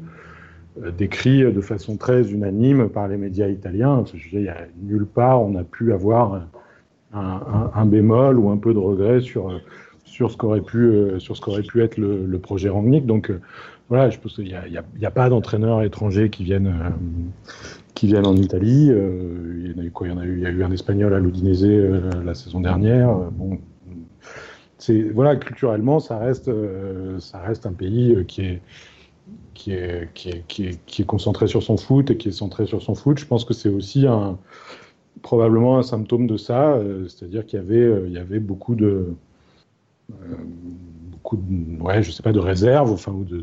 [0.97, 4.05] décrit de façon très unanime par les médias italiens.
[4.33, 6.41] Il n'y a nulle part on a pu avoir
[7.13, 9.61] un, bémol ou un peu de regret sur,
[10.05, 13.07] sur ce qu'aurait pu, euh, sur ce qu'aurait pu être le, projet Rangnick.
[13.07, 13.41] Donc euh,
[13.89, 16.91] voilà, je pense qu'il n'y a, pas d'entraîneurs étrangers qui viennent, euh,
[17.95, 18.89] qui viennent en Italie.
[18.89, 20.09] il y a eu quoi?
[20.09, 21.65] Il y a eu, il y a eu un Espagnol à l'Udinese
[22.25, 23.15] la saison dernière.
[23.33, 23.59] bon,
[25.13, 26.51] voilà, culturellement, ça reste,
[27.19, 28.63] ça reste un pays qui est
[29.55, 32.33] qui est, qui est, qui, est, qui est concentré sur son foot et qui est
[32.33, 33.19] centré sur son foot.
[33.19, 34.39] Je pense que c'est aussi un,
[35.23, 38.75] probablement un symptôme de ça, euh, c'est-à-dire qu'il y avait, euh, il y avait beaucoup
[38.75, 39.15] de,
[40.11, 40.35] euh,
[41.11, 41.39] beaucoup
[41.81, 43.43] ouais, je sais pas, de réserves, enfin, ou de,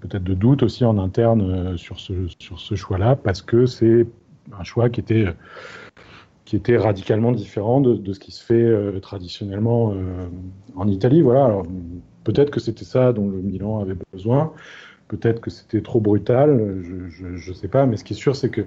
[0.00, 4.06] peut-être de doutes aussi en interne sur ce, sur ce choix-là, parce que c'est
[4.58, 5.26] un choix qui était,
[6.44, 9.94] qui était radicalement différent de, de ce qui se fait traditionnellement
[10.74, 11.20] en Italie.
[11.20, 11.62] Voilà.
[12.24, 14.54] Peut-être que c'était ça dont le Milan avait besoin.
[15.08, 16.82] Peut-être que c'était trop brutal.
[17.10, 17.84] Je ne sais pas.
[17.84, 18.64] Mais ce qui est sûr, c'est que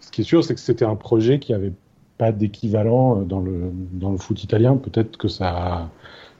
[0.00, 1.72] ce qui est sûr, c'est que c'était un projet qui n'avait
[2.18, 4.76] pas d'équivalent euh, dans le, foot italien.
[4.76, 5.88] Peut-être que ça,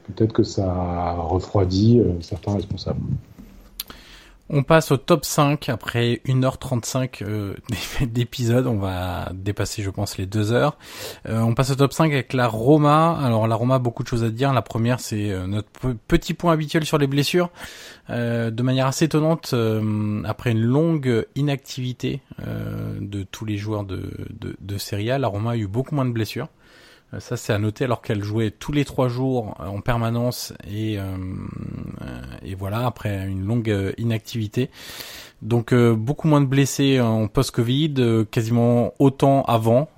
[0.04, 3.00] peut-être que ça a refroidi euh, certains responsables.
[4.48, 7.54] On passe au top 5 après 1h35 euh,
[8.02, 8.66] d'épisode.
[8.66, 10.78] On va dépasser, je pense, les 2 heures.
[11.28, 13.18] Euh, on passe au top 5 avec la Roma.
[13.20, 14.52] Alors la Roma, beaucoup de choses à dire.
[14.52, 15.68] La première, c'est euh, notre
[16.06, 17.50] petit point habituel sur les blessures.
[18.08, 19.54] de manière assez étonnante,
[20.24, 25.52] après une longue inactivité de tous les joueurs de, de, de Serie A, la Roma
[25.52, 26.48] a eu beaucoup moins de blessures.
[27.14, 30.52] Euh, ça, c'est à noter alors qu'elle jouait tous les trois jours euh, en permanence
[30.68, 31.16] et, euh,
[32.42, 34.70] et voilà après une longue inactivité.
[35.42, 39.90] Donc beaucoup moins de blessés en post-Covid, quasiment autant avant.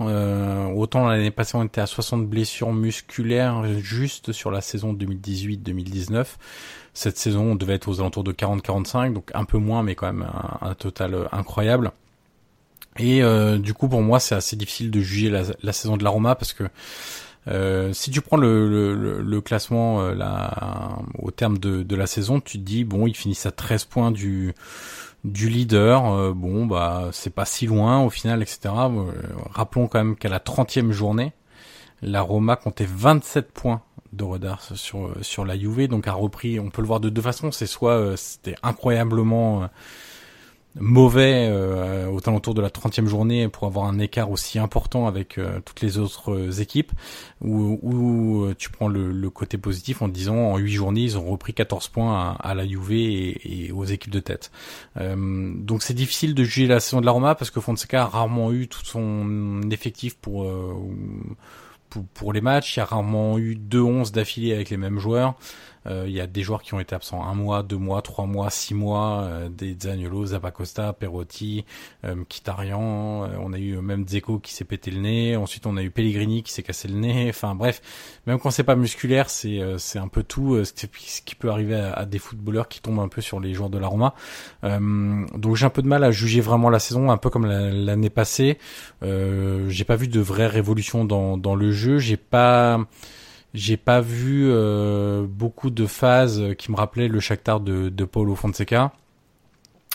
[0.75, 6.27] autant l'année passée on était à 60 blessures musculaires juste sur la saison 2018-2019.
[6.93, 10.13] Cette saison on devait être aux alentours de 40-45, donc un peu moins mais quand
[10.13, 10.27] même
[10.61, 11.93] un total incroyable.
[12.99, 16.11] Et euh, du coup, pour moi, c'est assez difficile de juger la, saison de la
[16.11, 16.65] Roma parce que
[17.47, 20.15] euh, si tu prends le, le, le classement euh,
[21.19, 24.11] au terme de, de, la saison, tu te dis bon, ils finissent à 13 points
[24.11, 24.55] du
[25.25, 26.13] du leader.
[26.13, 28.61] Euh, bon, bah c'est pas si loin au final, etc.
[28.65, 29.13] Euh,
[29.51, 31.33] rappelons quand même qu'à la 30e journée,
[32.03, 36.61] la Roma comptait 27 points de retard sur sur la Juve, donc a repris.
[36.61, 37.51] On peut le voir de deux façons.
[37.53, 39.69] C'est soit c'était incroyablement
[40.81, 45.39] mauvais euh, au alentour de la 30e journée pour avoir un écart aussi important avec
[45.39, 46.93] euh, toutes les autres euh, équipes
[47.41, 51.53] ou euh, tu prends le, côté positif en disant en 8 journées ils ont repris
[51.53, 54.51] 14 points à, la Juve et, aux équipes de tête
[54.97, 58.53] donc c'est difficile de juger la saison de la Roma parce que Fonseca a rarement
[58.53, 60.47] eu tout son effectif pour
[62.15, 65.35] pour, les matchs, il y a rarement eu deux 11 d'affilée avec les mêmes joueurs.
[65.89, 68.27] Euh, il y a des joueurs qui ont été absents un mois, deux mois, trois
[68.27, 71.65] mois, six mois, euh, des Zaniolo, Zapacosta, Perotti,
[72.05, 75.77] euh, Kitarian, euh, on a eu même Zeko qui s'est pété le nez, ensuite on
[75.77, 77.81] a eu Pellegrini qui s'est cassé le nez, enfin bref,
[78.27, 80.87] même quand c'est pas musculaire, c'est c'est un peu tout ce
[81.23, 83.89] qui peut arriver à, des footballeurs qui tombent un peu sur les joueurs de la
[83.89, 84.15] Roma.
[84.63, 88.11] donc j'ai un peu de mal à juger vraiment la saison, un peu comme l'année
[88.11, 88.59] passée.
[89.03, 92.81] j'ai pas vu de vraie révolution dans dans le jeu, j'ai pas
[93.55, 98.35] j'ai pas vu euh, beaucoup de phases qui me rappelaient le Shakhtar de, de Paulo
[98.35, 98.93] Fonseca.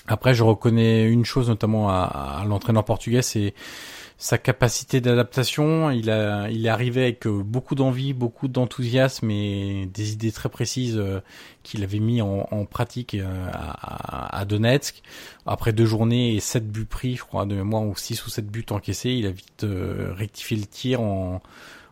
[0.07, 3.53] Après, je reconnais une chose notamment à, l'entraîneur portugais, c'est
[4.17, 5.91] sa capacité d'adaptation.
[5.91, 6.09] Il
[6.51, 11.21] il est arrivé avec beaucoup d'envie, beaucoup d'enthousiasme et des idées très précises euh,
[11.61, 15.03] qu'il avait mis en, pratique euh, à, à, Donetsk.
[15.45, 18.47] Après deux journées et sept buts pris, je crois de mémoire, ou six ou sept
[18.47, 19.65] buts encaissés, il a vite
[20.17, 21.41] rectifié le tir en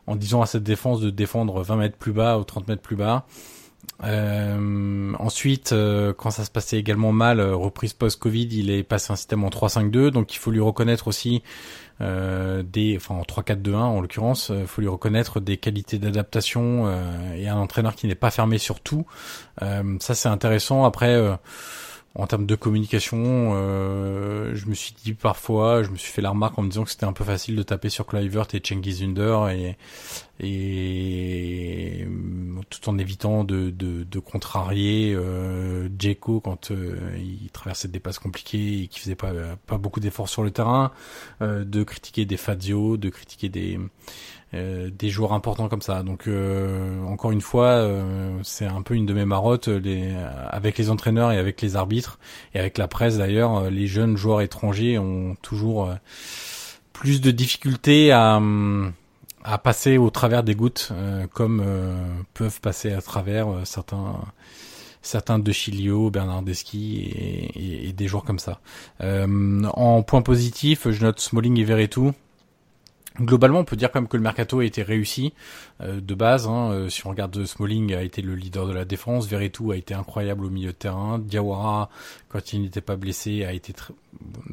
[0.08, 2.96] en disant à cette défense de défendre 20 mètres plus bas ou 30 mètres plus
[2.96, 3.26] bas.
[4.04, 9.12] Euh, ensuite, euh, quand ça se passait également mal, euh, reprise post-Covid, il est passé
[9.12, 11.44] un système en 3-5-2, donc il faut lui reconnaître aussi
[12.00, 16.92] des, enfin en 3-4-2-1 en l'occurrence, il faut lui reconnaître des qualités d'adaptation
[17.36, 19.06] et un entraîneur qui n'est pas fermé sur tout.
[19.60, 20.84] ça c'est intéressant.
[20.84, 21.16] Après
[22.14, 26.32] en termes de communication, euh, je me suis dit parfois, je me suis fait la
[26.32, 29.02] remarque en me disant que c'était un peu facile de taper sur Kluivert et Cengiz
[29.02, 29.78] Under et,
[30.42, 32.06] et
[32.70, 35.88] tout en évitant de, de, de contrarier euh,
[36.44, 39.32] quand euh, il traversait des passes compliquées et qui faisait pas,
[39.66, 40.92] pas beaucoup d'efforts sur le terrain,
[41.42, 43.80] euh, de critiquer des Fazio, de critiquer des
[44.54, 46.04] des joueurs importants comme ça.
[46.04, 46.30] Donc
[47.08, 47.88] encore une fois,
[48.44, 50.14] c'est un peu une de mes marottes les,
[50.50, 52.20] avec les entraîneurs et avec les arbitres
[52.54, 53.70] et avec la presse d'ailleurs.
[53.70, 55.90] Les jeunes joueurs étrangers ont toujours
[56.94, 58.42] plus de difficultés à
[59.44, 60.92] à passer au travers des gouttes,
[61.34, 61.64] comme
[62.34, 64.20] peuvent passer à travers certains
[65.02, 68.60] certains de Chilio, Bernardeschi et, et, des joueurs comme ça.
[69.02, 72.14] Euh, en point positif, je note Smalling et Verretou.
[73.20, 75.34] Globalement, on peut dire quand même que le mercato a été réussi
[75.82, 76.48] euh, de base.
[76.48, 79.76] Hein, euh, si on regarde Smalling a été le leader de la défense, Verretou a
[79.76, 81.90] été incroyable au milieu de terrain, Diawara
[82.30, 83.94] quand il n'était pas blessé a été très,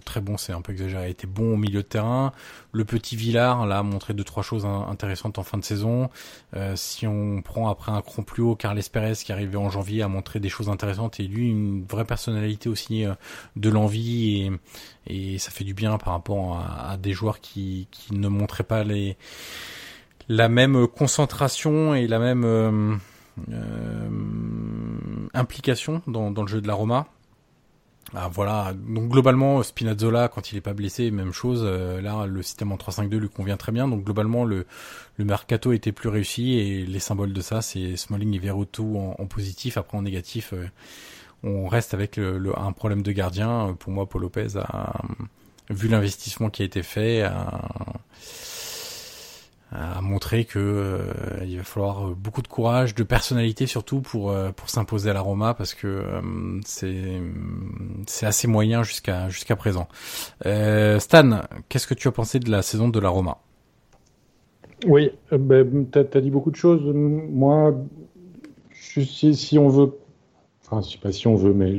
[0.04, 2.32] très bon, c'est un peu exagéré, a été bon au milieu de terrain.
[2.72, 6.10] Le petit Villard là a montré deux trois choses intéressantes en fin de saison.
[6.56, 10.02] Euh, si on prend après un cran plus haut, Carles Perez qui arrivé en janvier
[10.02, 13.04] a montré des choses intéressantes et lui une vraie personnalité aussi
[13.54, 14.52] de l'envie et,
[15.08, 18.64] et ça fait du bien par rapport à, à des joueurs qui, qui ne montraient
[18.64, 19.16] pas les
[20.28, 22.94] la même concentration et la même euh,
[23.50, 24.08] euh,
[25.34, 27.06] implication dans, dans, le jeu de la Roma.
[28.14, 31.62] Ah, voilà, donc globalement Spinazzola quand il est pas blessé, même chose.
[31.64, 33.86] Euh, là, le système en 3-5-2 lui convient très bien.
[33.86, 34.66] Donc globalement, le,
[35.16, 39.16] le mercato était plus réussi et les symboles de ça, c'est Smalling et Verotto en,
[39.18, 39.76] en, positif.
[39.76, 40.54] Après en négatif,
[41.42, 43.76] on reste avec un problème de gardien.
[43.78, 45.02] Pour moi, Paul Lopez a
[45.70, 47.22] vu l'investissement qui a été fait.
[49.70, 54.50] A, montré que euh, il va falloir beaucoup de courage, de personnalité surtout pour euh,
[54.50, 59.86] pour s'imposer à la Roma parce que euh, c'est assez moyen jusqu'à jusqu'à présent.
[60.40, 63.38] Stan, qu'est-ce que tu as pensé de la saison de la Roma?
[64.86, 65.86] Oui, ben,
[66.22, 66.82] dit beaucoup de choses.
[66.94, 67.74] Moi,
[68.72, 69.92] si on veut,
[70.70, 71.78] enfin, je sais pas si on veut, mais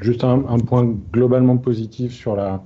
[0.00, 2.62] juste un, un point globalement positif sur la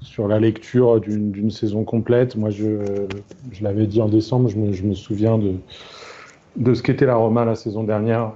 [0.00, 2.36] sur la lecture d'une saison complète.
[2.36, 3.06] Moi, je,
[3.52, 5.54] je l'avais dit en décembre, je me, je me souviens de,
[6.56, 8.32] de ce qu'était la Roma la saison dernière,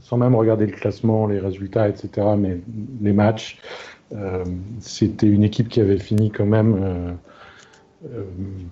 [0.00, 2.60] sans même regarder le classement, les résultats, etc., mais
[3.00, 3.58] les matchs.
[4.12, 4.44] Euh,
[4.80, 7.12] C'était une équipe qui avait fini quand même euh,
[8.12, 8.24] euh,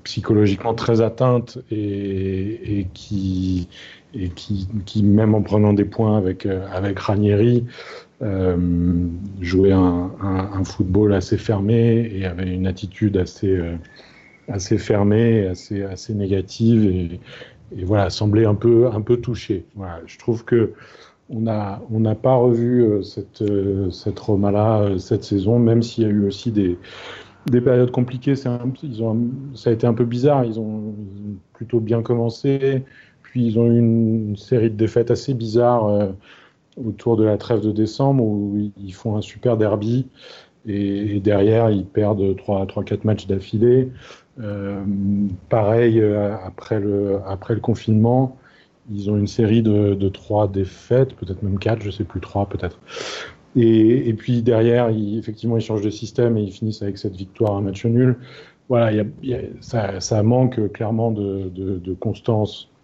[0.04, 3.68] psychologiquement très atteinte et, et, qui,
[4.14, 7.64] et qui, qui, même en prenant des points avec, euh, avec Ranieri,
[8.22, 8.56] euh,
[9.40, 13.76] jouait un, un, football assez fermé et avait une attitude assez, euh,
[14.48, 17.20] assez fermée, assez, assez négative et,
[17.84, 19.66] voilà, semblait un peu, un peu touché.
[20.06, 20.72] Je trouve que
[21.28, 23.44] on n'a on n'a pas revu cette,
[23.92, 26.78] cette Roma-là cette saison, même s'il y a eu aussi des,
[27.44, 28.36] des périodes compliquées.
[28.36, 30.46] Ça a été un peu bizarre.
[30.46, 30.94] Ils ont,
[31.58, 32.84] plutôt bien commencé,
[33.30, 36.12] puis ils ont eu une, série de défaites assez bizarres
[36.76, 40.06] autour de la trêve de décembre où ils font un super derby
[40.66, 43.90] et, derrière ils perdent 3-4 matchs d'affilée.
[44.40, 44.84] Euh,
[45.48, 48.36] pareil, euh, après le, après le confinement,
[48.90, 52.48] ils ont une série de, de 3 défaites, peut-être même 4, je sais plus, 3
[52.48, 52.78] peut-être.
[53.56, 57.56] Et, et, puis derrière, effectivement, ils changent de système et ils finissent avec cette victoire,
[57.56, 58.16] un match nul.
[58.68, 59.02] Voilà,
[59.60, 62.77] ça, ça, manque clairement de, de, constance euh,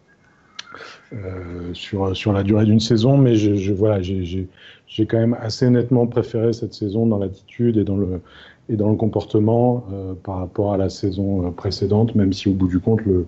[1.73, 6.53] sur, sur la durée d'une saison, mais je, voilà, j'ai quand même assez nettement préféré
[6.53, 8.21] cette saison dans l'attitude et dans le
[8.69, 12.53] et dans le comportement euh, par rapport à la saison euh, précédente, même si au
[12.53, 13.27] bout du compte le,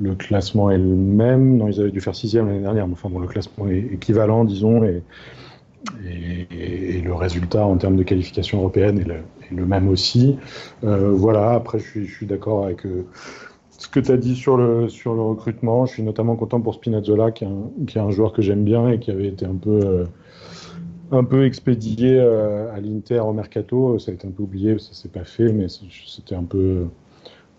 [0.00, 1.58] le classement est le même.
[1.58, 4.44] Non, ils avaient dû faire sixième l'année dernière, mais enfin bon, le classement est équivalent,
[4.44, 5.02] disons, et,
[6.04, 10.36] et, le résultat en termes de qualification européenne est le, même aussi.
[10.82, 13.06] Euh, voilà, après je suis, d'accord avec euh,
[13.78, 15.86] ce que tu as dit sur le, sur le recrutement.
[15.86, 19.10] Je suis notamment content pour Spinazzola, qui est un, joueur que j'aime bien et qui
[19.10, 20.04] avait été un peu, euh,
[21.12, 23.98] un peu expédié euh, à l'Inter au Mercato.
[23.98, 26.86] Ça a été un peu oublié, ça s'est pas fait, mais c'était un peu,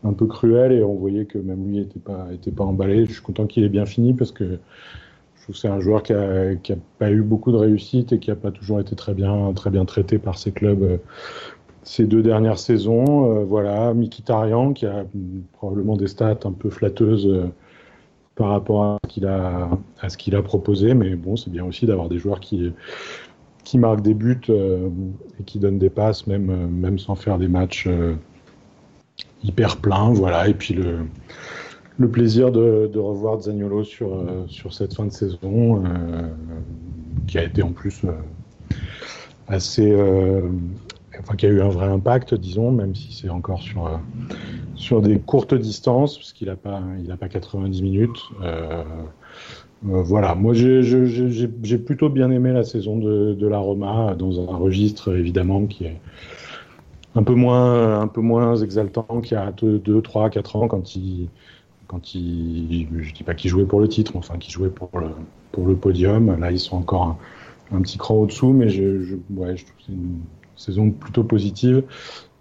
[0.04, 3.06] un peu cruel et on voyait que même lui n'était pas, pas emballé.
[3.06, 4.60] Je suis content qu'il ait bien fini parce que
[5.36, 8.12] je trouve que c'est un joueur qui a, qui a pas eu beaucoup de réussite
[8.12, 10.98] et qui a pas toujours été très bien, très bien traité par ses clubs euh,
[11.88, 13.32] ces deux dernières saisons.
[13.32, 15.06] Euh, voilà, Mikitarian qui a
[15.54, 17.48] probablement des stats un peu flatteuses euh,
[18.36, 19.00] par rapport à
[20.10, 22.72] ce qu'il a, proposé, mais bon, c'est bien aussi d'avoir des joueurs qui,
[23.64, 24.90] qui marquent des buts euh,
[25.40, 27.90] et qui donnent des passes, même, sans faire des matchs
[29.44, 30.12] hyper pleins.
[30.14, 35.82] Voilà, et puis le, plaisir de, revoir Zaniolo sur, sur cette fin de saison,
[37.26, 38.04] qui a été en plus
[39.48, 39.96] assez
[41.20, 43.98] enfin qui a eu un vrai impact, disons, même si c'est encore sur euh,
[44.76, 46.82] sur des courtes distances, parce qu'il n'a pas
[47.20, 48.20] pas 90 minutes.
[48.42, 48.84] Euh,
[49.90, 54.58] euh, voilà, moi j'ai plutôt bien aimé la saison de, de la Roma dans un
[54.58, 56.00] registre évidemment qui est
[57.14, 60.96] un peu moins, un peu moins exaltant qu'il y a 2, 3, 4 ans quand
[60.96, 61.30] il,
[61.88, 65.10] quand il, je dis pas qu'il jouait pour le titre, enfin qu'il jouait pour le,
[65.52, 66.40] pour le podium.
[66.40, 67.18] Là, ils sont encore
[67.72, 70.20] un, petit cran au-dessous, mais je, ouais, je trouve que c'est une
[70.58, 71.84] saison plutôt positive.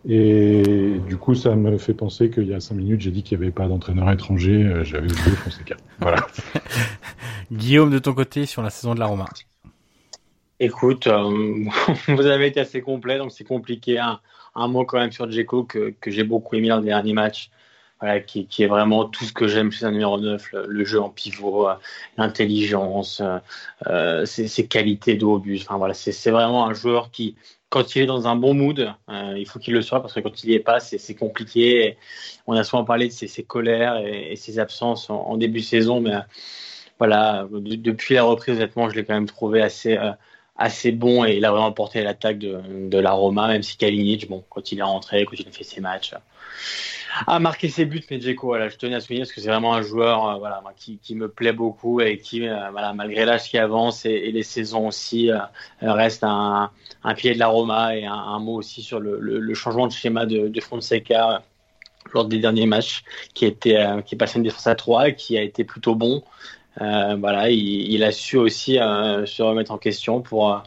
[0.09, 3.39] Et du coup, ça me fait penser qu'il y a 5 minutes, j'ai dit qu'il
[3.39, 4.63] n'y avait pas d'entraîneur étranger.
[4.63, 5.77] Euh, j'avais oublié Fonseca.
[5.99, 6.19] Voilà.
[7.53, 9.27] Guillaume, de ton côté, sur la saison de la Roma
[10.61, 11.65] Écoute, euh,
[12.09, 13.99] vous avez été assez complet, donc c'est compliqué.
[13.99, 14.21] Un,
[14.55, 17.51] un, mot quand même sur Djeko que, que j'ai beaucoup aimé dans le dernier match.
[17.99, 21.01] Voilà, qui, qui, est vraiment tout ce que j'aime chez un numéro 9, le, jeu
[21.01, 21.75] en pivot, euh,
[22.19, 23.23] l'intelligence,
[23.87, 25.63] euh, ses, ses, qualités de haut but.
[25.63, 27.37] Enfin, voilà, c'est vraiment un joueur qui,
[27.69, 30.21] quand il est dans un bon mood, euh, il faut qu'il le soit parce que
[30.21, 31.97] quand il n'y est pas, c'est compliqué.
[32.47, 36.13] On a souvent parlé de ses, colères et, ses absences en, début de saison, mais
[36.99, 39.99] voilà, depuis la reprise, honnêtement, je l'ai quand même trouvé assez
[40.59, 44.29] assez bon et il a vraiment porté l'attaque de, de la Roma, même si Kalinic,
[44.29, 46.15] bon, quand il est rentré, quand il a fait ses matchs,
[47.27, 48.03] a marqué ses buts.
[48.11, 50.63] Mais Djeko, voilà, je tenais à souligner parce que c'est vraiment un joueur, euh, voilà,
[50.77, 54.33] qui, qui, me plaît beaucoup et qui, euh, voilà, malgré l'âge qui avance et, et,
[54.33, 55.39] les saisons aussi, euh,
[55.83, 56.71] reste un,
[57.05, 59.87] un, pied de la Roma et un, un mot aussi sur le, le, le, changement
[59.87, 61.43] de schéma de, de Fonseca
[62.13, 63.03] lors des derniers matchs,
[63.35, 66.23] qui était, qui est passé une défense à 3 et qui a été plutôt bon.
[66.81, 70.63] Euh, voilà, il, il, a su aussi euh, se remettre en question pour,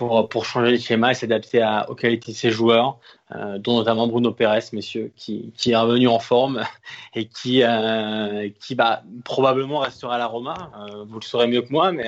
[0.00, 2.96] pour, pour changer le schéma et s'adapter aux qualités de ses joueurs,
[3.36, 6.64] euh, dont notamment Bruno Pérez, messieurs, qui, qui est revenu en forme
[7.14, 10.72] et qui, euh, qui bah, probablement restera à la Roma.
[10.74, 12.06] Euh, vous le saurez mieux que moi, mais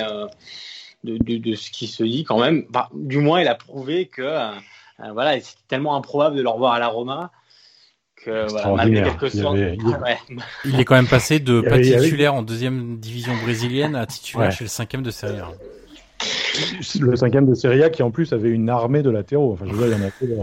[1.04, 4.06] de, de, de, ce qui se dit quand même, bah, du moins il a prouvé
[4.06, 4.22] que
[5.12, 7.30] voilà, c'est tellement improbable de le revoir à la Roma
[10.64, 14.64] il, est quand même passé de pas titulaire en deuxième division brésilienne à titulaire chez
[14.64, 15.50] le cinquième de Serie A.
[17.00, 19.56] Le cinquième de Serie qui en plus avait une armée de latéraux.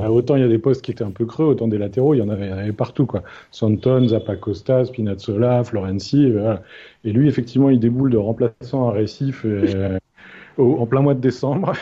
[0.09, 2.19] Autant il y a des postes qui étaient un peu creux, autant des latéraux, il
[2.19, 3.05] y en avait, partout.
[3.05, 3.23] Quoi.
[3.51, 6.23] Santon, Zappacosta, Spinazzola, Florenzi.
[6.23, 6.63] Et, voilà.
[7.03, 9.99] et lui, effectivement, il déboule de remplaçant à Récif euh,
[10.57, 11.73] en plein mois de décembre.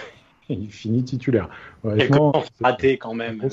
[0.49, 1.49] il finit titulaire.
[1.84, 3.48] Honnêtement, raté quand même.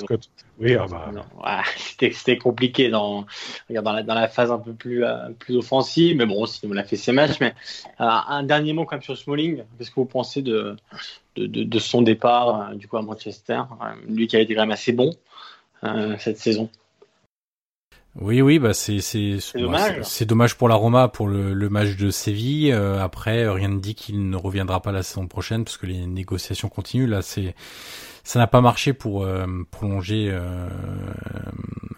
[0.61, 1.63] Oui, ah bah.
[1.77, 3.27] c'était compliqué dans,
[3.71, 6.77] dans, la, dans la phase un peu plus, euh, plus offensive, mais bon, sinon on
[6.77, 7.41] a fait ses matchs.
[7.41, 7.55] Mais
[8.01, 9.65] euh, un dernier mot quand même sur Smalling.
[9.77, 10.77] Qu'est-ce que vous pensez de,
[11.37, 13.63] de, de, de son départ euh, du coup à Manchester?
[14.09, 15.11] Lui qui a été quand même assez bon
[16.19, 16.71] cette saison.
[18.21, 20.55] Oui, oui, bah c'est c'est c'est dommage.
[20.55, 22.73] pour la Roma pour le, le match de Séville.
[22.73, 26.07] Euh, après, rien ne dit qu'il ne reviendra pas la saison prochaine parce que les
[26.07, 27.09] négociations continuent.
[27.09, 27.55] Là, c'est
[28.25, 30.69] ça n'a pas marché pour euh, prolonger euh,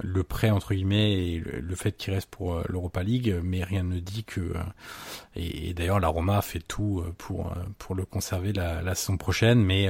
[0.01, 3.99] le prêt entre guillemets et le, fait qu'il reste pour l'Europa League, mais rien ne
[3.99, 4.53] dit que
[5.35, 9.89] et, d'ailleurs la Roma fait tout pour pour le conserver la, la saison prochaine, mais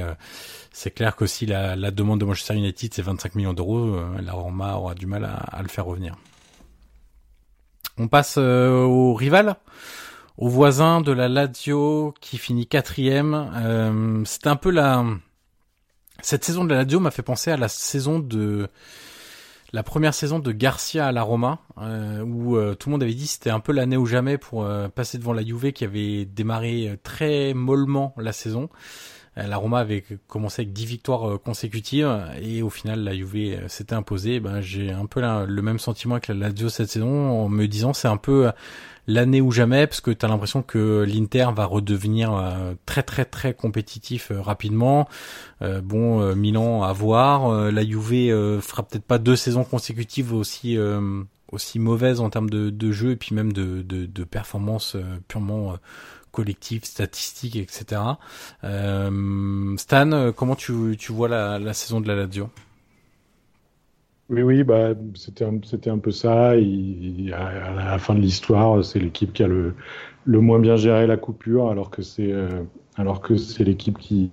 [0.71, 4.33] c'est clair que si la, la, demande de Manchester United c'est 25 millions d'euros, la
[4.33, 6.15] Roma aura du mal à, à, le faire revenir.
[7.97, 9.57] On passe au rival
[10.37, 13.51] au voisin de la Lazio qui finit quatrième.
[13.55, 15.03] Euh, c'est un peu la
[16.21, 18.69] cette saison de la Lazio m'a fait penser à la saison de
[19.73, 23.13] la première saison de Garcia à la Roma, euh, où euh, tout le monde avait
[23.13, 26.25] dit c'était un peu l'année ou jamais pour euh, passer devant la Juve qui avait
[26.25, 28.69] démarré très mollement la saison.
[29.37, 32.09] La Roma avait commencé avec 10 victoires consécutives
[32.41, 34.39] et au final la Juve s'était imposée.
[34.39, 37.93] Ben, j'ai un peu le même sentiment avec la Lazio cette saison en me disant
[37.93, 38.51] c'est un peu
[39.07, 43.25] l'année ou jamais parce que tu as l'impression que l'Inter va redevenir euh, très très
[43.25, 45.07] très compétitif euh, rapidement.
[45.61, 47.71] Euh, bon, Milan à voir.
[47.71, 50.77] la Juve fera peut-être pas deux saisons consécutives aussi
[51.51, 54.97] aussi mauvaises en termes de, de, jeu et puis même de, de, de performance
[55.27, 55.77] purement
[56.31, 58.01] collective, statistique, etc.
[59.77, 62.49] Stan, comment tu, tu vois la, la saison de la Lazio?
[64.29, 66.49] Oui, oui, bah, c'était un, un peu ça.
[66.49, 69.73] À, la fin de l'histoire, c'est l'équipe qui a le,
[70.25, 72.63] le moins bien géré la coupure, alors que c'est, euh,
[72.97, 74.29] alors que c'est l'équipe qui,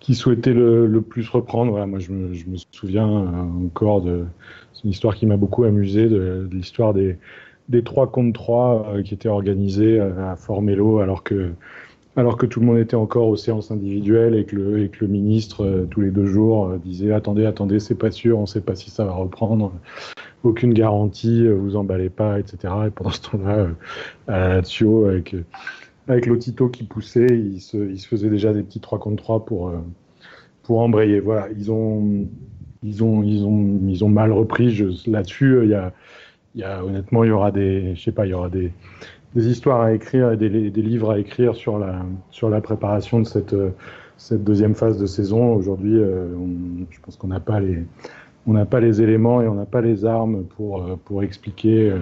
[0.00, 1.70] qui souhaitait le, le plus reprendre.
[1.70, 4.24] Voilà, moi, je me, je me souviens euh, encore de,
[4.72, 7.18] c'est une histoire qui m'a beaucoup amusé, de l'histoire des,
[7.68, 11.52] des 3 contre 3 euh, qui étaient organisés à Formelo, alors que
[12.16, 15.04] alors que tout le monde était encore aux séances individuelles et que le, et que
[15.04, 18.46] le ministre, euh, tous les deux jours, euh, disait Attendez, attendez, c'est pas sûr, on
[18.46, 19.72] sait pas si ça va reprendre,
[20.44, 22.72] aucune garantie, euh, vous emballez pas, etc.
[22.86, 23.68] Et pendant ce temps-là,
[24.28, 25.34] à la Lazio, avec,
[26.06, 29.44] avec Lotito qui poussait, il se, il se faisait déjà des petits 3 contre 3
[29.44, 29.72] pour,
[30.62, 31.18] pour embrayer.
[31.18, 32.28] Voilà, ils ont,
[32.84, 34.84] ils ont, ils ont, ils ont mal repris.
[35.06, 35.92] Là-dessus, il y a,
[36.62, 38.72] honnêtement, il y aura des, je sais pas, il y aura des,
[39.36, 43.24] histoires à écrire et des, des, livres à écrire sur la, sur la préparation de
[43.24, 43.56] cette,
[44.16, 45.54] cette deuxième phase de saison.
[45.54, 46.28] Aujourd'hui, euh,
[46.90, 47.84] je pense qu'on n'a pas les,
[48.46, 51.92] on n'a pas les éléments et on n'a pas les armes pour, pour expliquer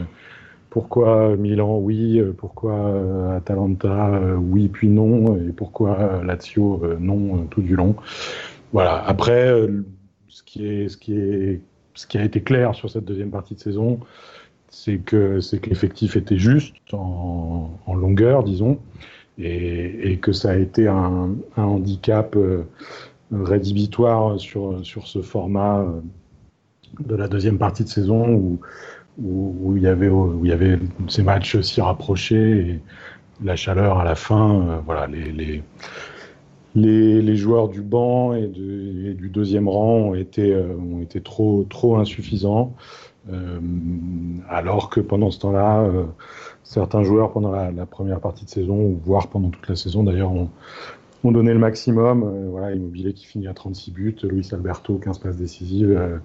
[0.68, 7.94] pourquoi Milan oui, pourquoi Atalanta oui puis non, et pourquoi Lazio non tout du long.
[8.72, 9.02] Voilà.
[9.06, 9.54] Après,
[10.28, 11.60] ce qui est, ce qui est,
[11.94, 14.00] ce qui a été clair sur cette deuxième partie de saison,
[14.72, 18.78] c'est que c'est que l'effectif était juste en, longueur, disons,
[19.38, 22.64] et, que ça a été un, handicap euh,
[23.30, 26.00] rédhibitoire sur sur ce format euh,
[27.00, 28.58] de la deuxième partie de saison où
[29.22, 30.78] où, il y avait où il y avait
[31.08, 32.80] ces matchs si rapprochés et
[33.44, 35.62] la chaleur à la fin, euh, voilà les, les
[36.74, 42.74] les, joueurs du banc et, du deuxième rang ont été, ont été trop, trop insuffisants.
[43.30, 43.60] Euh,
[44.48, 46.04] alors que pendant ce temps-là, euh,
[46.64, 50.50] certains joueurs pendant la, première partie de saison, voire pendant toute la saison d'ailleurs, ont,
[51.24, 52.24] donné le maximum.
[52.24, 56.20] Euh, voilà, Immobilier qui finit à 36 buts, Luis Alberto 15 passes décisives.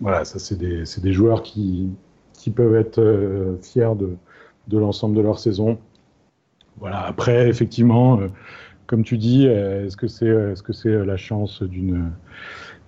[0.00, 1.92] voilà, ça c'est des, joueurs qui,
[2.54, 5.78] peuvent être fiers de, l'ensemble de leur saison.
[6.78, 7.00] Voilà.
[7.00, 8.20] Après, effectivement,
[8.86, 12.10] comme tu dis, est-ce que c'est la chance d'une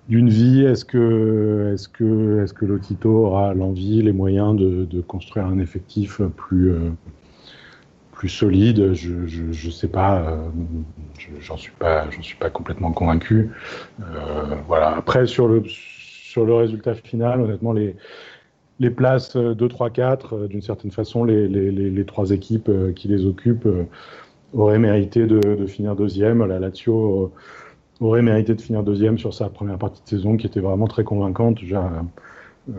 [0.09, 6.73] d'une vie Est-ce que, que Lotito aura l'envie, les moyens de, construire un effectif plus,
[6.73, 6.91] euh,
[8.27, 8.95] solide?
[8.95, 10.21] Je, je sais pas.
[10.21, 10.49] Euh,
[11.41, 13.51] j'en suis pas, j'en suis pas complètement convaincu.
[14.01, 14.97] Euh, voilà.
[14.97, 15.63] Après, sur le,
[16.55, 23.09] résultat final, honnêtement, les, places 2, 3, 4, d'une certaine façon, les, trois équipes qui
[23.09, 23.69] les occupent
[24.55, 26.43] auraient mérité de, de finir deuxième.
[26.47, 27.31] La Lazio
[28.01, 31.05] aurait mérité de finir deuxième sur sa première partie de saison qui était vraiment très
[31.05, 31.59] convaincante.
[31.63, 32.73] Euh,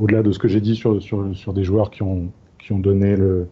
[0.00, 2.28] Au-delà de ce que j'ai dit sur, sur, sur, des joueurs qui ont,
[2.58, 3.48] qui ont donné le,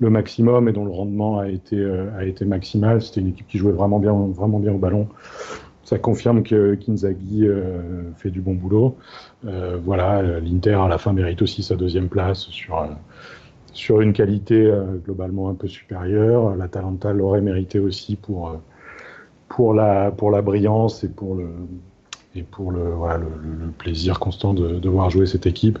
[0.00, 3.48] le maximum et dont le rendement a été, euh, a été maximal, c'était une équipe
[3.48, 5.08] qui jouait vraiment bien, vraiment bien au ballon.
[5.84, 8.96] Ça confirme que Kinzaghi euh, fait du bon boulot.
[9.42, 12.88] Voilà, l'Inter à la fin mérite aussi sa deuxième place sur,
[13.72, 14.68] sur une qualité
[15.04, 16.56] globalement un peu supérieure.
[16.56, 18.58] L'Atalanta l'aurait mérité aussi pour
[19.56, 21.48] pour la, pour la brillance et pour le,
[22.34, 25.78] et pour le, voilà, le, plaisir constant de, de, voir jouer cette équipe.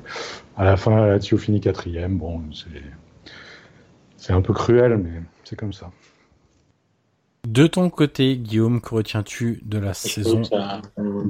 [0.56, 2.16] À la fin, Lazio finit quatrième.
[2.16, 2.40] Bon,
[4.16, 5.90] c'est un peu cruel, mais c'est comme ça.
[7.46, 10.40] De ton côté, Guillaume, que retiens-tu de la saison?
[10.98, 11.24] euh,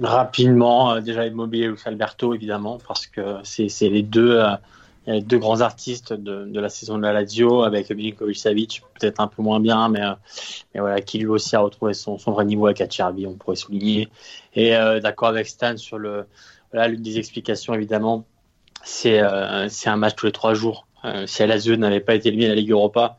[0.00, 4.38] Rapidement, euh, déjà Immobilier ou Alberto, évidemment, parce que c'est les deux.
[4.38, 4.56] Euh,
[5.06, 8.82] il y a deux grands artistes de, la saison de la Lazio avec Milinkovic Savic,
[8.98, 10.14] peut-être un peu moins bien, mais, euh,
[10.74, 14.08] voilà, qui lui aussi a retrouvé son, vrai niveau avec Acerbi, on pourrait souligner.
[14.54, 16.26] Et euh, d'accord avec Stan sur le,
[16.70, 18.24] voilà, l'une des explications évidemment,
[18.84, 20.86] c'est euh, un match tous les trois jours.
[21.26, 23.18] Si la Lazio n'avait pas été éliminée à la Ligue Europa,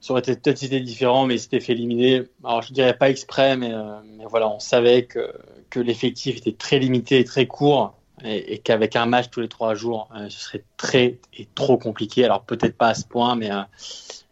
[0.00, 2.22] ça aurait été peut-être été différent, mais c'était fait éliminer.
[2.42, 3.72] Alors je dirais pas exprès, mais,
[4.16, 5.34] mais voilà, on savait que,
[5.68, 9.74] que l'effectif était très limité et très court et, qu'avec un match tous les trois
[9.74, 12.24] jours, euh, ce serait très et trop compliqué.
[12.24, 13.62] Alors peut-être pas à ce point, mais euh,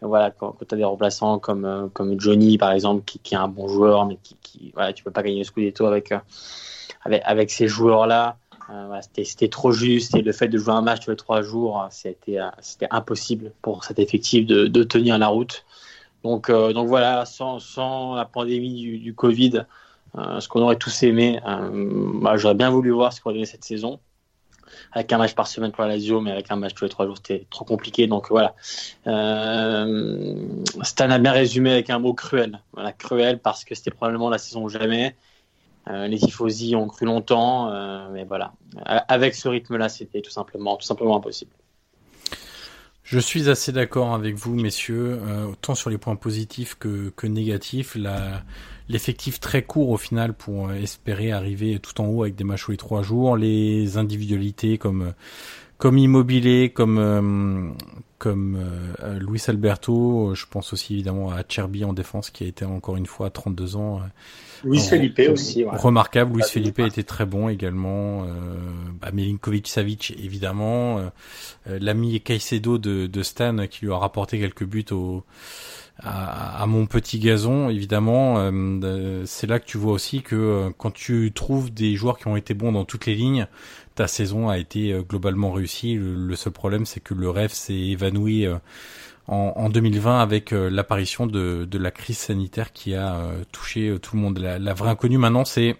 [0.01, 3.47] voilà, quand, tu as des remplaçants comme, euh, comme Johnny, par exemple, qui, est un
[3.47, 6.13] bon joueur, mais qui, qui voilà, tu peux pas gagner le Scudetto avec,
[7.03, 8.37] avec, avec ces joueurs-là.
[8.69, 11.87] Voilà, c'était trop juste et le fait de jouer un match tous les trois jours,
[11.89, 12.37] c'était
[12.91, 15.63] impossible pour cet effectif de, de tenir la route.
[16.25, 19.63] Donc, donc voilà, sans, sans la pandémie du, Covid,
[20.39, 21.39] ce qu'on aurait tous aimé.
[21.47, 23.99] Euh, bah, j'aurais bien voulu voir ce qu'on aurait donné cette saison
[24.91, 27.05] avec un match par semaine pour la Lazio, mais avec un match tous les trois
[27.05, 28.07] jours, c'était trop compliqué.
[28.07, 28.55] Donc voilà.
[29.07, 30.35] Euh,
[30.81, 32.61] Stan a bien résumé avec un mot cruel.
[32.73, 35.15] Voilà, cruel parce que c'était probablement la saison jamais.
[35.89, 38.53] Euh, les tifosi ont cru longtemps, euh, mais voilà.
[38.85, 40.77] Avec ce rythme-là, c'était tout simplement
[41.15, 41.51] impossible.
[43.09, 47.25] Je suis assez d'accord avec vous, messieurs, euh, autant sur les points positifs que, que
[47.25, 47.95] négatifs.
[48.89, 52.67] L'effectif très court au final pour euh, espérer arriver tout en haut avec des matchs
[52.67, 53.37] les trois jours.
[53.37, 55.13] Les individualités comme
[55.77, 57.71] comme Immobilier, comme euh,
[58.17, 62.65] comme euh, Luis Alberto, je pense aussi évidemment à Cherby en défense qui a été
[62.65, 64.01] encore une fois à 32 ans.
[64.63, 65.63] Luis Felipe aussi.
[65.63, 65.75] Ouais.
[65.75, 68.23] Remarquable, Luis Felipe était très bon également.
[68.23, 68.27] Euh,
[69.01, 71.11] bah, Milinkovic Savic évidemment.
[71.65, 75.23] L'ami Caicedo de, de Stan qui lui a rapporté quelques buts au
[75.99, 80.91] à, mon petit gazon, évidemment, euh, c'est là que tu vois aussi que euh, quand
[80.91, 83.47] tu trouves des joueurs qui ont été bons dans toutes les lignes,
[83.95, 85.95] ta saison a été euh, globalement réussie.
[85.95, 88.45] Le, seul problème, c'est que le rêve s'est évanoui
[89.27, 94.21] en, en, 2020 avec l'apparition de, de, la crise sanitaire qui a touché tout le
[94.21, 94.37] monde.
[94.37, 95.77] La, la vraie inconnue maintenant, c'est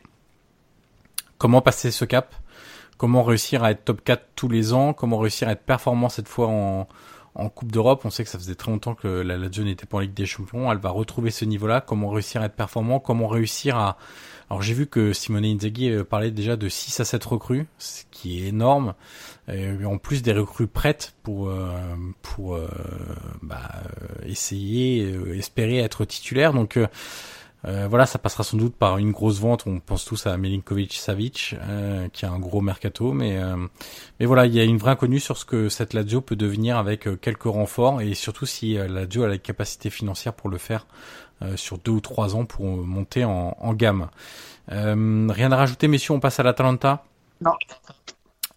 [1.38, 2.36] comment passer ce cap,
[2.98, 6.28] comment réussir à être top 4 tous les ans, comment réussir à être performant cette
[6.28, 6.88] fois en
[7.38, 8.02] en Coupe d'Europe.
[8.04, 10.26] On sait que ça faisait très longtemps que la Lazio n'était pas en Ligue des
[10.26, 10.72] Champions.
[10.72, 11.82] Elle va retrouver ce niveau-là.
[11.82, 13.98] Comment réussir à être performant Comment réussir à...
[14.50, 18.44] Alors j'ai vu que Simone Inzaghi parlait déjà de 6 à 7 recrues, ce qui
[18.44, 18.96] est énorme.
[19.50, 21.72] Et en plus des recrues prêtes pour euh,
[22.22, 22.68] pour euh,
[23.42, 23.70] bah,
[24.26, 26.52] essayer, espérer être titulaire.
[26.52, 26.78] Donc
[27.66, 29.66] euh, voilà, ça passera sans doute par une grosse vente.
[29.66, 33.56] On pense tous à Milinkovic Savic, euh, qui a un gros mercato, mais euh,
[34.20, 36.78] mais voilà, il y a une vraie inconnue sur ce que cette Lazio peut devenir
[36.78, 40.88] avec quelques renforts et surtout si la Lazio a la capacité financière pour le faire
[41.56, 44.10] sur deux ou trois ans pour monter en, en gamme.
[44.68, 46.16] rien à rajouter, messieurs.
[46.16, 47.06] On passe à l'Atalanta?
[47.42, 47.52] Non.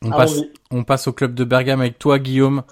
[0.02, 0.40] On passe,
[0.70, 2.62] on passe au club de Bergame avec toi, Guillaume.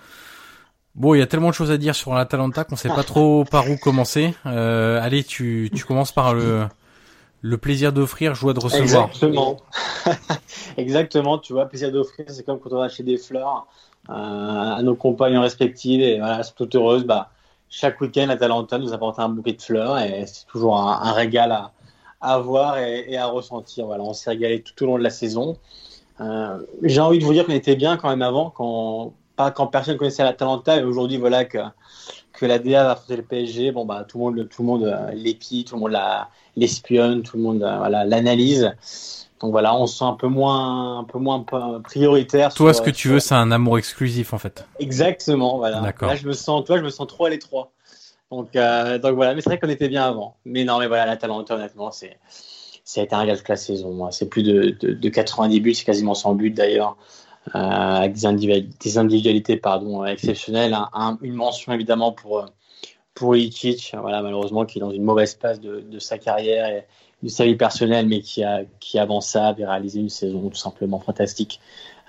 [0.95, 3.45] Bon, il y a tellement de choses à dire sur l'Atalanta qu'on sait pas trop
[3.45, 4.35] par où commencer.
[4.47, 6.67] Euh, allez, tu, tu commences par le,
[7.41, 9.09] le plaisir d'offrir, joie de recevoir.
[9.09, 9.59] Exactement.
[10.77, 13.67] Exactement, tu vois, plaisir d'offrir, c'est comme quand on va acheter des fleurs
[14.09, 17.05] euh, à nos compagnes respectives et voilà, c'est toute heureuse.
[17.05, 17.31] Bah,
[17.69, 21.73] chaque week-end, l'Atalanta nous apporte un bouquet de fleurs et c'est toujours un, régal à,
[22.21, 23.87] à voir et, et, à ressentir.
[23.87, 25.59] Voilà, on s'est régalé tout au long de la saison.
[26.21, 29.69] Euh, J'ai envie de vous dire qu'on était bien quand même avant, quand pas quand
[29.69, 31.59] personne connaissait l'Atalanta et aujourd'hui voilà que
[32.33, 34.85] que la DA va affronter le PSG, bon bah tout le monde tout le monde
[34.85, 35.97] euh, l'épie, tout le monde
[36.57, 38.73] l'espionne, tout le monde euh, voilà l'analyse.
[39.41, 41.45] Donc voilà, on se sent un peu moins un peu moins
[41.85, 42.53] prioritaire.
[42.53, 44.67] Toi, ce que tu veux, c'est un amour exclusif en fait.
[44.81, 45.81] Exactement, voilà.
[46.01, 47.71] Là, je me sens, toi, je me sens trop à l'étroit.
[48.33, 50.35] Donc donc voilà, mais c'est vrai qu'on était bien avant.
[50.45, 52.19] Mais non, mais voilà, l'Atalanta honnêtement, c'est
[52.89, 54.11] ça a été un régal toute la saison.
[54.11, 56.97] C'est plus de, de, de 90 buts, c'est quasiment 100 buts d'ailleurs.
[57.55, 60.75] Euh, avec des, individualités, pardon, exceptionnelles.
[61.21, 62.47] une mention évidemment pour,
[63.13, 66.87] pour Ilicic, voilà, malheureusement, qui est dans une mauvaise passe de, sa carrière et
[67.23, 70.57] de sa vie personnelle, mais qui, a, qui avant ça avait réalisé une saison tout
[70.57, 71.61] simplement fantastique.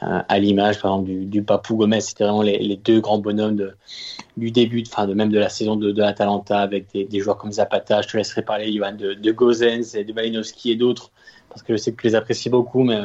[0.01, 3.57] À l'image, par exemple, du, du Papou Gomez, c'était vraiment les, les, deux grands bonhommes
[3.57, 3.73] de,
[4.37, 7.37] du début, enfin, de même de la saison de, de l'Atalanta, avec des, des, joueurs
[7.37, 8.01] comme Zapata.
[8.01, 11.11] Je te laisserai parler, Johan, de, de Gozens et de Malinowski et d'autres,
[11.49, 13.01] parce que je sais que tu les apprécies beaucoup, mais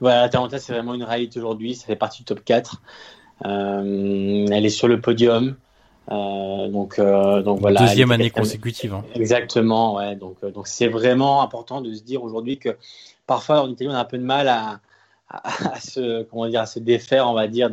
[0.00, 1.74] voilà, l'Atalanta, c'est vraiment une réalité aujourd'hui.
[1.74, 2.82] Ça fait partie du top 4.
[3.44, 5.56] Euh, elle est sur le podium.
[6.10, 7.80] Euh, donc, euh, donc voilà.
[7.80, 8.94] Deuxième année consécutive.
[8.94, 9.04] Hein.
[9.14, 10.16] Exactement, ouais.
[10.16, 12.76] Donc, donc c'est vraiment important de se dire aujourd'hui que
[13.26, 14.80] parfois en Italie on a un peu de mal à,
[15.32, 17.70] à, à, se comment dire à se défaire, on va dire.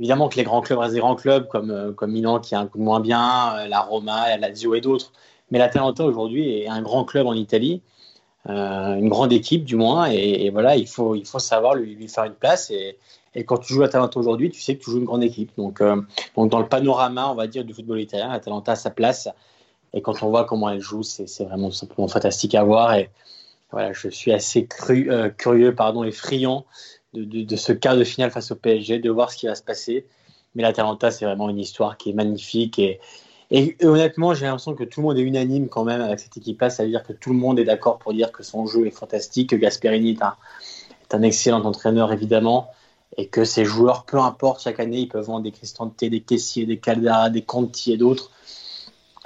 [0.00, 2.60] Évidemment que les grands clubs restent des grands clubs comme euh, comme Milan qui a
[2.60, 5.12] un coup moins bien, la Roma, la Lazio et d'autres.
[5.50, 7.82] Mais l'Atalanta aujourd'hui est un grand club en Italie.
[8.48, 12.24] Euh, une grande équipe du moins, et, voilà, il faut, il faut savoir lui, faire
[12.24, 12.70] une place.
[12.70, 12.98] Et,
[13.44, 15.52] quand tu joues à Atalanta aujourd'hui, tu sais que tu joues une grande équipe.
[15.56, 16.00] Donc, euh,
[16.34, 19.28] donc dans le panorama, on va dire, du football italien, Atalanta a sa place.
[19.92, 22.94] Et quand on voit comment elle joue, c'est vraiment simplement fantastique à voir.
[23.70, 26.64] Voilà, je suis assez euh, curieux pardon, et friand
[27.14, 30.06] de, ce quart de finale face au PSG, de voir ce qui va se passer.
[30.54, 33.00] Mais l'Atalanta, c'est vraiment une histoire qui est magnifique et,
[33.82, 36.68] honnêtement, j'ai l'impression que tout le monde est unanime quand même avec cette équipe-là.
[36.68, 38.90] Ça veut dire que tout le monde est d'accord pour dire que son jeu est
[38.90, 42.70] fantastique, que Gasperini est un, excellent entraîneur évidemment,
[43.16, 46.66] et que ses joueurs, peu importe, chaque année, ils peuvent vendre des Cristante, des Caissier,
[46.66, 48.30] des Caldara, des Conti et d'autres.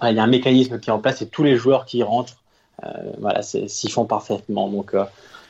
[0.02, 2.02] Il y a un mécanisme qui est en place et tous les joueurs qui y
[2.02, 2.41] rentrent,
[3.18, 4.68] voilà, s'y font parfaitement.
[4.68, 5.04] Donc, euh,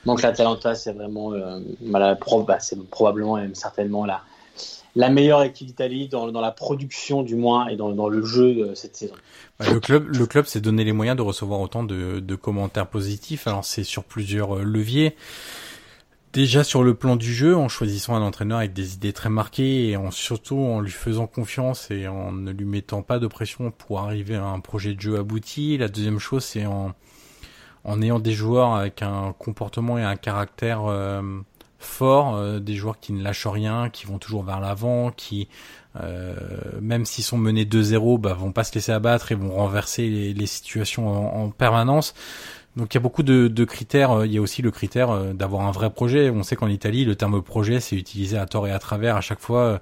[0.05, 4.23] donc l'Atalanta, c'est vraiment, euh, voilà, bah, c'est probablement et certainement la,
[4.97, 8.55] la meilleure équipe d'Italie dans, dans, la production du moins et dans, dans le jeu
[8.55, 9.15] de cette saison.
[9.61, 13.47] Le club, le club s'est donné les moyens de recevoir autant de, de commentaires positifs.
[13.47, 15.16] Alors c'est sur plusieurs euh, leviers.
[16.32, 19.90] Déjà sur le plan du jeu, en choisissant un entraîneur avec des idées très marquées
[19.90, 23.70] et en surtout en lui faisant confiance et en ne lui mettant pas de pression
[23.70, 25.77] pour arriver à un projet de jeu abouti.
[25.77, 26.94] La deuxième chose, c'est en,
[27.84, 31.22] en ayant des joueurs avec un comportement et un caractère euh,
[31.78, 35.48] forts, euh, des joueurs qui ne lâchent rien, qui vont toujours vers l'avant, qui
[36.00, 36.34] euh,
[36.80, 40.46] même s'ils sont menés 2-0, bah, vont pas se laisser abattre et vont renverser les,
[40.46, 42.14] situations en, en, permanence.
[42.76, 44.24] Donc il y a beaucoup de, critères.
[44.24, 46.30] Il y a aussi le critère d'avoir un vrai projet.
[46.30, 49.20] On sait qu'en Italie, le terme projet, c'est utilisé à tort et à travers à
[49.20, 49.80] chaque fois.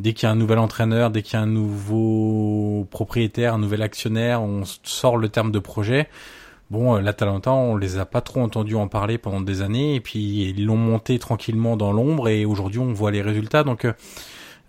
[0.00, 3.58] Dès qu'il y a un nouvel entraîneur, dès qu'il y a un nouveau propriétaire, un
[3.58, 6.08] nouvel actionnaire, on sort le terme de projet.
[6.72, 10.00] Bon, euh, l'Atalanta, on les a pas trop entendus en parler pendant des années, et
[10.00, 13.62] puis ils l'ont monté tranquillement dans l'ombre, et aujourd'hui on voit les résultats.
[13.62, 13.92] Donc, euh,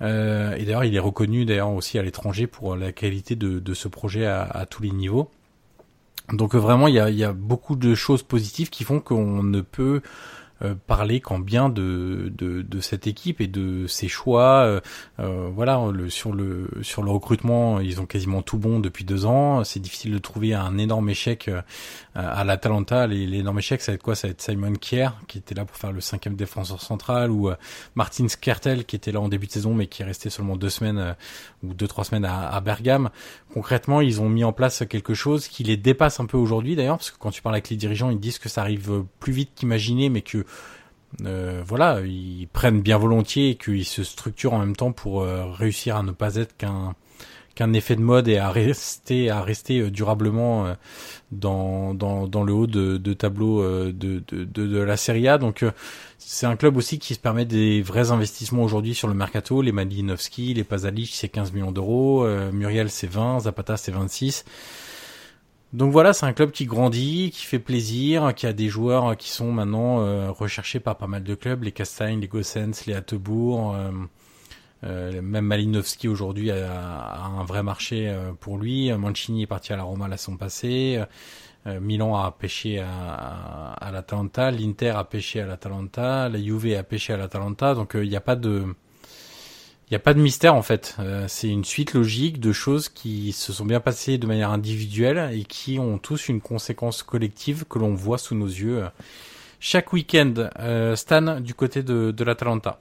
[0.01, 3.87] euh et d'ailleurs, il est reconnu d'ailleurs aussi à l'étranger pour la qualité de, ce
[3.87, 5.31] projet à, tous les niveaux.
[6.33, 10.01] Donc vraiment, il y a beaucoup de choses positives qui font qu'on ne peut
[10.61, 14.63] euh, parler qu'en bien de, de, de, cette équipe et de ses choix.
[14.65, 14.81] Euh,
[15.19, 19.25] euh, voilà, le, sur le sur le recrutement, ils ont quasiment tout bon depuis deux
[19.25, 19.63] ans.
[19.63, 21.49] C'est difficile de trouver un énorme échec
[22.15, 23.07] à l'Atalanta.
[23.07, 24.15] L'énorme échec, ça va être quoi?
[24.15, 27.49] Ça va être Simon Kier qui était là pour faire le cinquième défenseur central ou
[27.95, 30.69] Martin Skertel qui était là en début de saison mais qui est resté seulement deux
[30.69, 31.15] semaines
[31.63, 33.09] ou deux trois semaines à, à Bergame.
[33.53, 36.97] Concrètement, ils ont mis en place quelque chose qui les dépasse un peu aujourd'hui d'ailleurs
[36.97, 39.51] parce que quand tu parles avec les dirigeants, ils disent que ça arrive plus vite
[39.55, 40.45] qu'imaginé mais que
[41.25, 45.45] euh, voilà, ils prennent bien volontiers et qu'ils se structurent en même temps pour euh,
[45.45, 46.95] réussir à ne pas être qu'un
[47.55, 50.75] qu'un effet de mode et à rester à rester euh, durablement
[51.31, 55.37] dans, dans, le haut de, de tableau de, de, de, la Serie A.
[55.37, 55.63] Donc
[56.17, 59.61] c'est un club aussi qui se permet des vrais investissements aujourd'hui sur le mercato.
[59.61, 62.27] Les Malinovski, les Pasalic, c'est 15 millions d'euros.
[62.51, 63.41] Muriel, c'est 20.
[63.41, 64.45] Zapata, c'est 26.
[65.73, 69.31] Donc voilà, c'est un club qui grandit, qui fait plaisir, qui a des joueurs qui
[69.31, 73.73] sont maintenant euh, recherchés par pas mal de clubs, les Castagne, les Gossens, les Hattebourg,
[73.73, 73.89] euh,
[74.83, 78.91] euh, même Malinowski aujourd'hui a, un vrai marché pour lui.
[78.93, 81.01] Mancini est parti à la Roma la saison passée.
[81.65, 87.13] Milan a pêché à, à, l'Atalanta, l'Inter a pêché à l'Atalanta, la Juve a pêché
[87.13, 87.73] à l'Atalanta.
[87.73, 88.65] Donc il n'y a pas de
[89.89, 90.95] il n'y a pas de mystère en fait.
[90.99, 95.29] Euh, c'est une suite logique de choses qui se sont bien passées de manière individuelle
[95.33, 98.83] et qui ont tous une conséquence collective que l'on voit sous nos yeux
[99.59, 100.33] chaque week-end.
[100.59, 102.79] Euh, Stan, du côté de, l'Atalanta.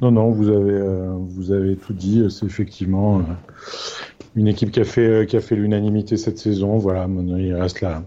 [0.00, 2.26] Non, non, vous avez, euh, vous avez tout dit.
[2.30, 3.22] C'est effectivement
[4.34, 6.78] une équipe qui a fait, qui fait l'unanimité cette saison.
[6.78, 7.06] Voilà,
[7.38, 8.02] il reste la,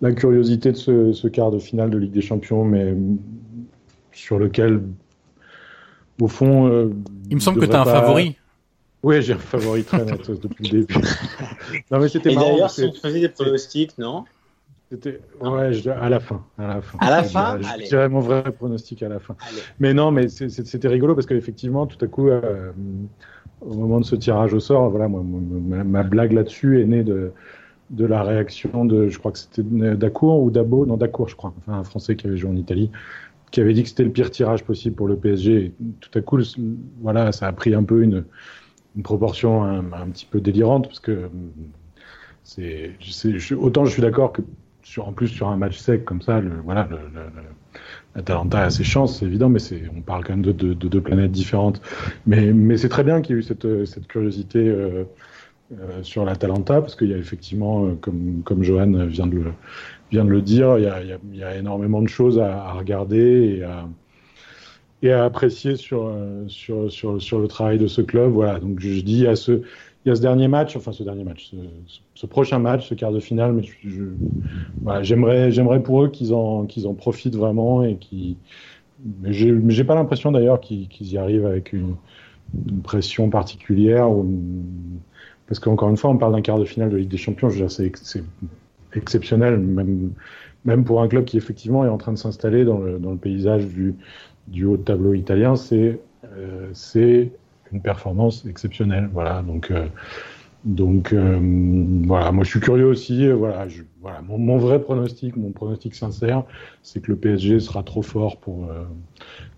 [0.00, 2.94] la curiosité de ce, ce quart de finale de Ligue des Champions, mais
[4.12, 4.82] sur lequel
[6.20, 6.68] au fond.
[6.68, 6.90] Euh,
[7.30, 8.36] il me semble que tu as un favori.
[9.02, 10.94] Oui, j'ai un favori très net depuis le début.
[11.90, 14.24] non, mais c'était Et d'ailleurs, si tu faisais des pronostics, non
[14.92, 16.98] c'était ouais, à la fin, à la fin.
[17.00, 19.34] À la fin, je, dirais mon vrai pronostic à la fin.
[19.80, 22.72] Mais non, mais c'était rigolo parce qu'effectivement, tout à coup, euh,
[23.62, 27.32] au moment de ce tirage au sort, voilà, moi, ma, blague là-dessus est née de
[27.88, 31.52] de la réaction de, je crois que c'était Dacour ou Dabo, non Dacour, je crois,
[31.58, 32.90] enfin un Français qui avait joué en Italie,
[33.52, 35.72] qui avait dit que c'était le pire tirage possible pour le PSG.
[36.00, 36.38] tout à coup,
[37.00, 38.24] voilà, ça a pris un peu une,
[39.04, 41.30] proportion un, petit peu délirante parce que
[42.44, 42.92] c'est,
[43.54, 44.42] autant je suis d'accord que
[44.98, 46.98] en plus sur un match sec comme ça, le, voilà, le,
[48.14, 49.60] l'Atalanta a ses chances, c'est évident, mais
[49.96, 51.80] on parle quand même de, deux planètes différentes.
[52.26, 55.04] Mais, c'est très bien qu'il y ait eu cette, cette curiosité euh,
[55.80, 59.52] euh, sur l'Atalanta parce qu'il y a effectivement, euh, comme, comme Johan vient de le
[60.10, 63.56] viens de le dire, il y a, il y a, énormément de choses à, regarder
[63.56, 63.88] et à,
[65.00, 68.32] et à apprécier sur, euh, sur, sur, sur, le travail de ce club.
[68.32, 69.62] Voilà, donc je, dis à ce,
[70.04, 71.52] il y a ce dernier match, enfin ce dernier match,
[72.14, 77.36] ce, prochain match, ce quart de finale, mais j'aimerais, pour eux qu'ils en, en profitent
[77.36, 78.36] vraiment et qui,
[79.22, 81.96] mais j'ai, j'ai pas l'impression d'ailleurs qu'ils, y arrivent avec une,
[82.68, 84.28] une pression particulière ou
[85.52, 87.50] parce qu'encore une fois, on parle d'un quart de finale de Ligue des Champions.
[87.50, 88.24] Je veux dire, c'est,
[88.94, 89.58] exceptionnel,
[90.64, 94.64] même, pour un club qui effectivement est en train de s'installer dans le, paysage du,
[94.64, 97.32] haut tableau italien, c'est euh, c'est
[97.70, 99.10] une performance exceptionnelle.
[99.12, 99.88] Voilà, donc euh,
[100.80, 103.28] euh, voilà, moi je suis curieux aussi.
[103.28, 103.66] voilà,
[104.22, 106.44] mon, vrai pronostic, mon pronostic sincère,
[106.82, 108.70] c'est que le PSG sera trop fort pour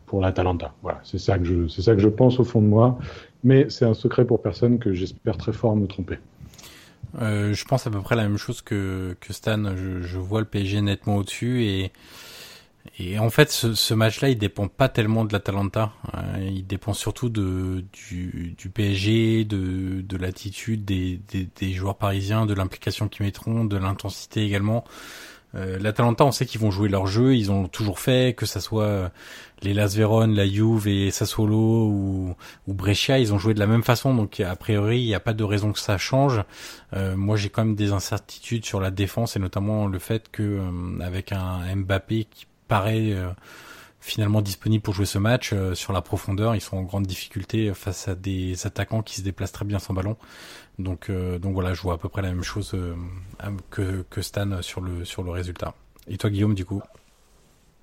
[0.06, 0.74] pour l'Atalanta.
[0.82, 2.98] Voilà, c'est ça que je pense au fond de moi,
[3.44, 6.18] mais c'est un secret pour personne que j'espère très fort me tromper.
[7.20, 9.76] Euh, je pense à peu près la même chose que, Stan.
[9.76, 15.24] Je, vois le PSG nettement au-dessus et, en fait, ce, match-là, il dépend pas tellement
[15.24, 15.92] de l'Atalanta.
[16.14, 17.86] Euh, il dépend surtout du,
[18.72, 24.84] PSG, de, de l'attitude des, joueurs parisiens, de l'implication qu'ils mettront, de l'intensité également.
[25.54, 28.60] Euh, L'Atalanta, on sait qu'ils vont jouer leur jeu, ils ont toujours fait, que ça
[28.60, 29.12] soit
[29.64, 32.34] les Las Véron, la Juve et Sassuolo ou,
[32.66, 35.20] ou Brescia, ils ont joué de la même façon, donc a priori, il n'y a
[35.20, 36.42] pas de raison que ça change.
[36.92, 40.42] Euh, moi, j'ai quand même des incertitudes sur la défense et notamment le fait que
[40.42, 43.12] euh, avec un Mbappé qui paraît
[44.00, 48.08] finalement disponible pour jouer ce match sur la profondeur, ils sont en grande difficulté face
[48.08, 50.16] à des attaquants qui se déplacent très bien sans ballon.
[50.78, 52.94] Donc, euh, donc voilà, je vois à peu près la même chose euh,
[53.70, 55.74] que, que Stan sur le, sur le résultat.
[56.08, 56.82] Et toi, Guillaume, du coup?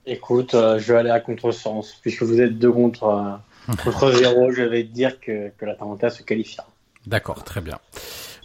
[0.06, 1.95] Écoute, euh, je vais aller à contresens.
[2.02, 3.40] Puisque vous êtes deux contre,
[3.84, 6.68] contre zéro, je vais dire que, que l'Atalanta se qualifiera.
[7.07, 7.80] D'accord, très bien.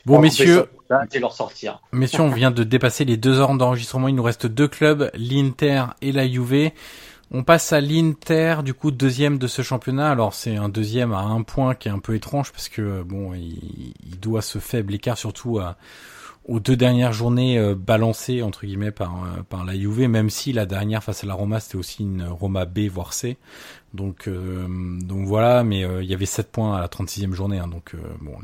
[0.07, 1.81] Bon, messieurs, leur sortir.
[1.93, 4.07] messieurs, on vient de dépasser les deux heures d'enregistrement.
[4.07, 6.71] Il nous reste deux clubs, l'Inter et la Juve.
[7.33, 10.09] On passe à l'Inter, du coup deuxième de ce championnat.
[10.11, 13.35] Alors c'est un deuxième à un point qui est un peu étrange parce que bon,
[13.35, 15.77] il, doit ce faible écart surtout à,
[16.49, 20.53] aux deux dernières journées euh, balancées entre guillemets par euh, par la Juve, même si
[20.53, 23.37] la dernière face à la Roma c'était aussi une Roma B voire C.
[23.95, 24.67] Donc euh,
[25.01, 28.37] donc voilà, mais il y avait 7 points à la 36e journée, hein, donc bon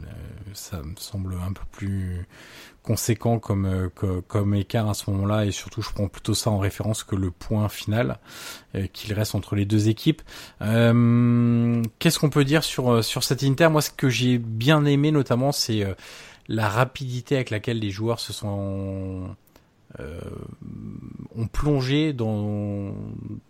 [0.55, 2.27] ça me semble un peu plus
[2.83, 3.91] conséquent comme
[4.27, 7.31] comme écart à ce moment-là et surtout je prends plutôt ça en référence que le
[7.31, 8.19] point final
[8.93, 10.23] qu'il reste entre les deux équipes.
[10.61, 13.69] Qu'est-ce qu'on peut dire sur sur cet Inter?
[13.69, 15.87] Moi ce que j'ai bien aimé notamment c'est
[16.48, 19.36] la rapidité avec laquelle les joueurs se sont
[20.01, 20.20] euh,
[21.35, 22.94] ont plongé dans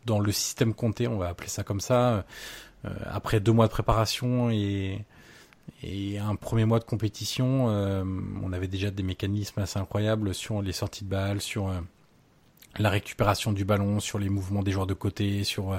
[0.06, 2.24] dans le système compté, on va appeler ça comme ça,
[2.84, 5.04] euh, après deux mois de préparation et
[5.84, 8.04] et un premier mois de compétition, euh,
[8.42, 11.72] on avait déjà des mécanismes assez incroyables sur les sorties de balles, sur
[12.78, 15.78] la récupération du ballon, sur les mouvements des joueurs de côté, sur euh,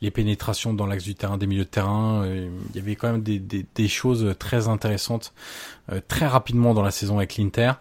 [0.00, 2.24] les pénétrations dans l'axe du terrain, des milieux de terrain.
[2.24, 5.34] Euh, il y avait quand même des, choses très intéressantes
[5.90, 7.72] euh, très rapidement dans la saison avec l'Inter.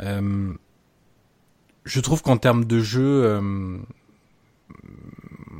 [0.00, 3.40] je trouve qu'en termes de jeu,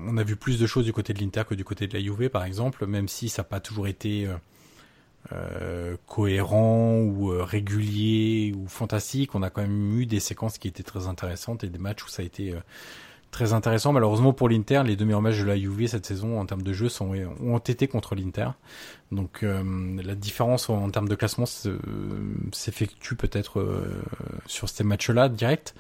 [0.07, 2.03] on a vu plus de choses du côté de l'Inter que du côté de la
[2.03, 4.29] Juve, par exemple, même si ça n'a pas toujours été
[5.33, 9.35] euh, cohérent ou euh, régulier ou fantastique.
[9.35, 12.09] On a quand même eu des séquences qui étaient très intéressantes et des matchs où
[12.09, 12.61] ça a été euh,
[13.31, 13.93] très intéressant.
[13.93, 16.73] Malheureusement pour l'Inter, les deux meilleurs matchs de la Juve cette saison en termes de
[16.73, 18.49] jeu sont, ont été contre l'Inter.
[19.13, 19.63] Donc euh,
[20.03, 21.47] la différence en, termes de classement
[22.53, 24.01] s'effectue peut-être euh,
[24.47, 25.75] sur ces matchs-là direct,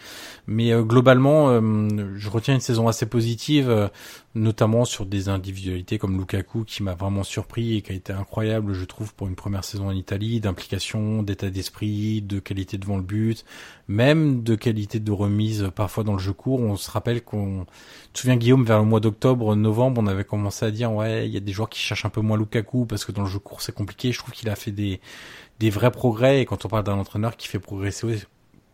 [0.48, 3.90] mais euh, globalement, je retiens une saison assez positive,
[4.35, 8.73] notamment sur des individualités comme Lukaku qui m'a vraiment surpris et qui a été incroyable,
[8.73, 13.05] je trouve, pour une première saison en Italie, d'implication, d'état d'esprit, de qualité devant le
[13.05, 13.44] but,
[13.86, 16.61] même de qualité de remise parfois dans le jeu court.
[16.61, 17.66] On se rappelle qu'on,
[18.15, 21.32] te souviens Guillaume, vers le mois d'octobre, novembre, on avait commencé à dire ouais, il
[21.32, 23.39] y a des joueurs qui cherchent un peu moins Lukaku parce que dans le jeu
[23.39, 24.12] court c'est compliqué.
[24.12, 25.01] Je trouve qu'il a fait des,
[25.61, 28.23] des vrais progrès et quand on parle d'un entraîneur qui fait progresser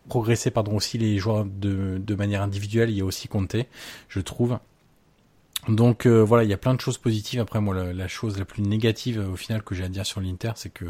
[0.09, 3.67] progresser pardon aussi les joueurs de, de manière individuelle, il y a aussi compté,
[4.09, 4.57] je trouve.
[5.67, 7.41] Donc euh, voilà, il y a plein de choses positives.
[7.41, 10.53] Après moi, la, chose la plus négative au final que j'ai à dire sur l'Inter,
[10.55, 10.85] c'est que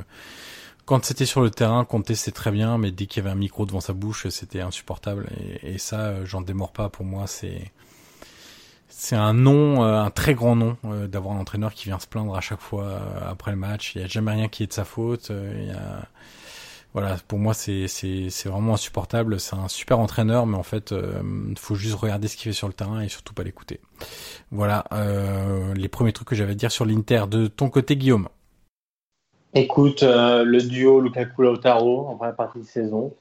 [0.86, 3.38] quand c'était sur le terrain, compter c'est très bien, mais dès qu'il y avait un
[3.40, 5.28] micro devant sa bouche, c'était insupportable.
[5.64, 6.90] Et, et ça, euh, j'en démords pas.
[6.90, 7.72] Pour moi, c'est
[8.90, 12.08] c'est un nom, euh, un très grand nom euh, d'avoir un entraîneur qui vient se
[12.08, 13.00] plaindre à chaque fois euh,
[13.30, 13.94] après le match.
[13.96, 15.32] Il n'y a jamais rien qui est de sa faute.
[16.94, 17.86] Voilà, pour moi c'est
[18.46, 19.40] vraiment insupportable.
[19.40, 22.68] C'est un super entraîneur, mais en fait, il faut juste regarder ce qu'il fait sur
[22.68, 23.80] le terrain et surtout pas l'écouter.
[24.50, 24.86] Voilà
[25.76, 27.26] les premiers trucs que j'avais à dire sur l'Inter.
[27.30, 28.30] De ton côté, Guillaume.
[29.54, 33.14] Écoute, euh, le duo Lukaku-Lautaro en première partie de saison,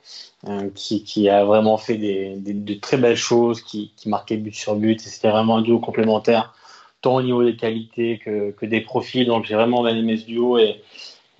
[0.49, 4.37] euh, qui, qui, a vraiment fait des, des, de très belles choses, qui, qui marquait
[4.37, 6.53] but sur but, c'était vraiment un duo complémentaire,
[7.01, 9.27] tant au niveau des qualités que, que des profils.
[9.27, 10.83] Donc j'ai vraiment aimé ce duo et,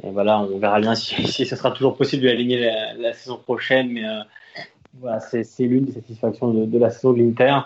[0.05, 3.39] voilà, on verra bien si, si ce sera toujours possible de l'aligner la, la, saison
[3.39, 4.23] prochaine, mais euh,
[5.01, 7.59] voilà, c'est l'une des satisfactions de, de la saison de l'Inter.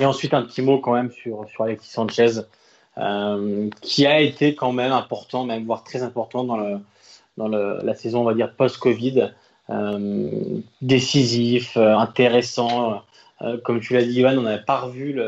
[0.00, 2.42] Et ensuite un petit mot quand même sur, sur Alexis Sanchez.
[2.98, 6.80] Euh, qui a été quand même important, même voire très important dans,
[7.36, 9.32] la saison, on va dire, post-Covid.
[9.70, 10.30] Euh,
[10.80, 13.02] décisif, euh, intéressant.
[13.64, 15.20] comme tu l'as dit, Ivan, on n'avait pas revu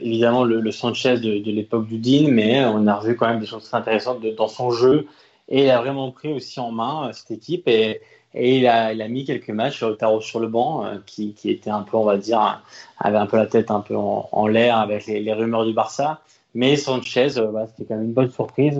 [0.00, 3.64] évidemment le, Sanchez de, l'époque du Dean, mais on a revu quand même des choses
[3.64, 5.06] très intéressantes dans son jeu.
[5.48, 7.68] Et il a vraiment pris aussi en main cette équipe.
[7.68, 8.00] Et,
[8.38, 11.70] et il a, mis quelques matchs sur le tarot sur le banc, euh, qui, était
[11.70, 12.62] un peu, on va dire,
[12.98, 16.20] avait un peu la tête un peu en, l'air avec les, rumeurs du Barça.
[16.54, 18.78] Mais Sanchez, euh, bah, c'était quand même une bonne surprise.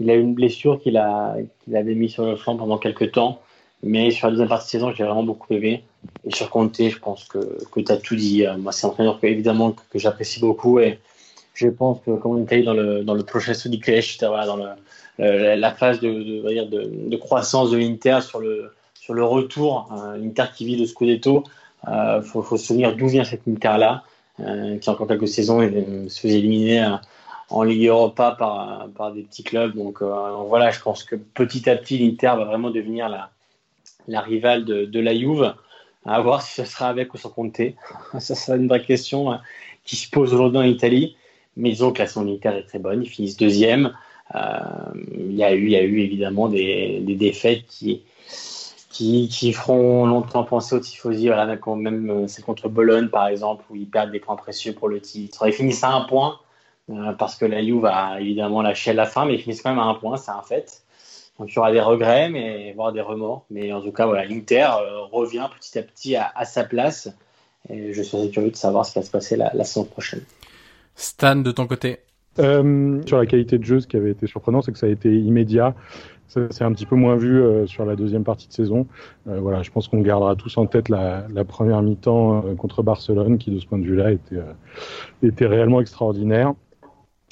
[0.00, 1.02] Il a eu une blessure qu'il
[1.64, 3.40] qu'il avait mis sur le flanc pendant quelques temps.
[3.82, 5.82] Mais sur la deuxième partie de saison, j'ai vraiment beaucoup aimé.
[6.24, 7.38] Et sur Conte, je pense que,
[7.72, 8.46] que tu as tout dit.
[8.46, 10.78] Euh, moi, c'est un entraîneur que, évidemment que, j'apprécie beaucoup.
[10.78, 11.00] Et
[11.54, 14.56] je pense que, comme on était dans le, dans le prochain du Clash, voilà, dans
[14.56, 14.68] le,
[15.20, 18.70] euh, la phase de, croissance de l'Inter sur le,
[19.24, 21.44] retour, euh, l'Inter qui vit le Scudetto.
[21.86, 24.04] Il euh, faut, se souvenir d'où vient cette Inter-là,
[24.80, 25.60] qui encore quelques saisons
[26.08, 26.96] se faisait éliminer
[27.50, 29.74] en Ligue Europa par, des petits clubs.
[29.74, 35.00] Donc voilà, je pense que petit à petit, l'Inter va vraiment devenir la, rivale de,
[35.00, 35.54] la Juve.
[36.06, 37.74] À voir si ce sera avec ou sans compter.
[38.18, 39.38] Ça, c'est une vraie question
[39.84, 41.16] qui se pose aujourd'hui en Italie.
[41.56, 43.02] Mais que la saison l'Inter est très bonne.
[43.02, 43.92] Ils finissent deuxième.
[44.34, 44.58] Euh,
[45.14, 48.02] il, y a eu, évidemment des, défaites qui,
[49.52, 51.28] feront longtemps penser aux tifosi.
[51.28, 54.88] Voilà, même euh, c'est contre Bologne par exemple où ils perdent des points précieux pour
[54.88, 55.46] le titre.
[55.46, 56.38] Ils finissent à un point
[56.90, 59.70] euh, parce que la Juve va évidemment lâcher à la fin, mais ils finissent quand
[59.70, 60.82] même à un point, c'est un fait.
[61.38, 63.44] Donc il y aura des regrets, mais voire des remords.
[63.50, 64.68] Mais en tout cas, voilà, l'Inter
[65.12, 67.08] revient petit à petit à, sa place.
[67.70, 70.22] Et je suis curieux de savoir ce qui va se passer la saison prochaine.
[70.96, 72.00] Stan, de ton côté
[72.38, 74.90] Euh, sur la qualité de jeu, ce qui avait été surprenant, c'est que ça a
[74.90, 75.74] été immédiat.
[76.28, 78.86] C'est un petit peu moins vu euh, sur la deuxième partie de saison.
[79.28, 83.50] Euh, voilà, je pense qu'on gardera tous en tête la, première mi-temps contre Barcelone, qui
[83.50, 84.42] de ce point de vue-là était,
[85.22, 86.52] était réellement extraordinaire.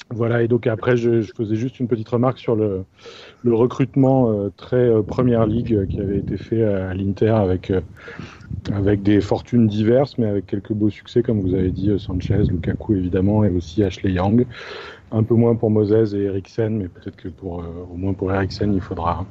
[0.09, 2.85] Voilà, et donc après, je, faisais juste une petite remarque sur le,
[3.45, 7.73] recrutement très euh, première ligue qui avait été fait à, l'Inter avec,
[8.73, 12.95] avec des fortunes diverses, mais avec quelques beaux succès, comme vous avez dit, Sanchez, Lukaku
[12.95, 14.47] évidemment, et aussi Ashley Young.
[15.11, 18.73] Un peu moins pour Moses et Eriksen, mais peut-être que pour au moins pour Eriksen,
[18.73, 19.25] il faudra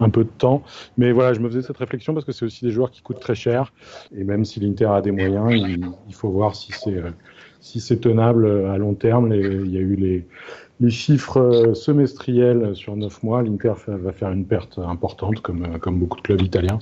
[0.00, 0.62] un peu de temps.
[0.98, 3.20] Mais voilà, je me faisais cette réflexion parce que c'est aussi des joueurs qui coûtent
[3.20, 3.72] très cher,
[4.12, 5.52] et même si l'Inter a des moyens,
[6.08, 7.00] il, faut voir si c'est
[7.60, 9.32] si c'est tenable à long terme.
[9.32, 10.26] Il y a eu les,
[10.80, 13.42] les chiffres semestriels sur neuf mois.
[13.42, 16.78] L'Inter va faire une perte importante, comme, comme beaucoup de clubs italiens.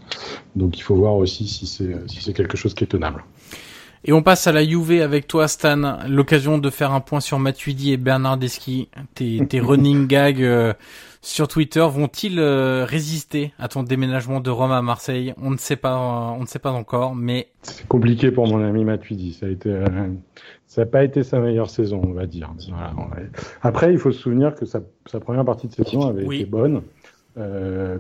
[0.57, 3.25] Donc il faut voir aussi si c'est si c'est quelque chose qui est tenable.
[4.05, 5.99] Et on passe à la Juve avec toi, Stan.
[6.09, 8.89] L'occasion de faire un point sur Matuidi et Bernardeschi.
[9.15, 10.73] Tes, tes running gags euh,
[11.21, 15.35] sur Twitter vont-ils euh, résister à ton déménagement de Rome à Marseille?
[15.43, 18.63] On ne sait pas, euh, on ne sait pas encore, mais c'est compliqué pour mon
[18.63, 19.33] ami Matuidi.
[19.33, 19.87] Ça a été, euh,
[20.67, 22.53] ça n'a pas été sa meilleure saison, on va dire.
[22.69, 22.95] Voilà.
[23.63, 26.41] Après, il faut se souvenir que sa, sa première partie de saison avait oui.
[26.41, 26.83] été bonne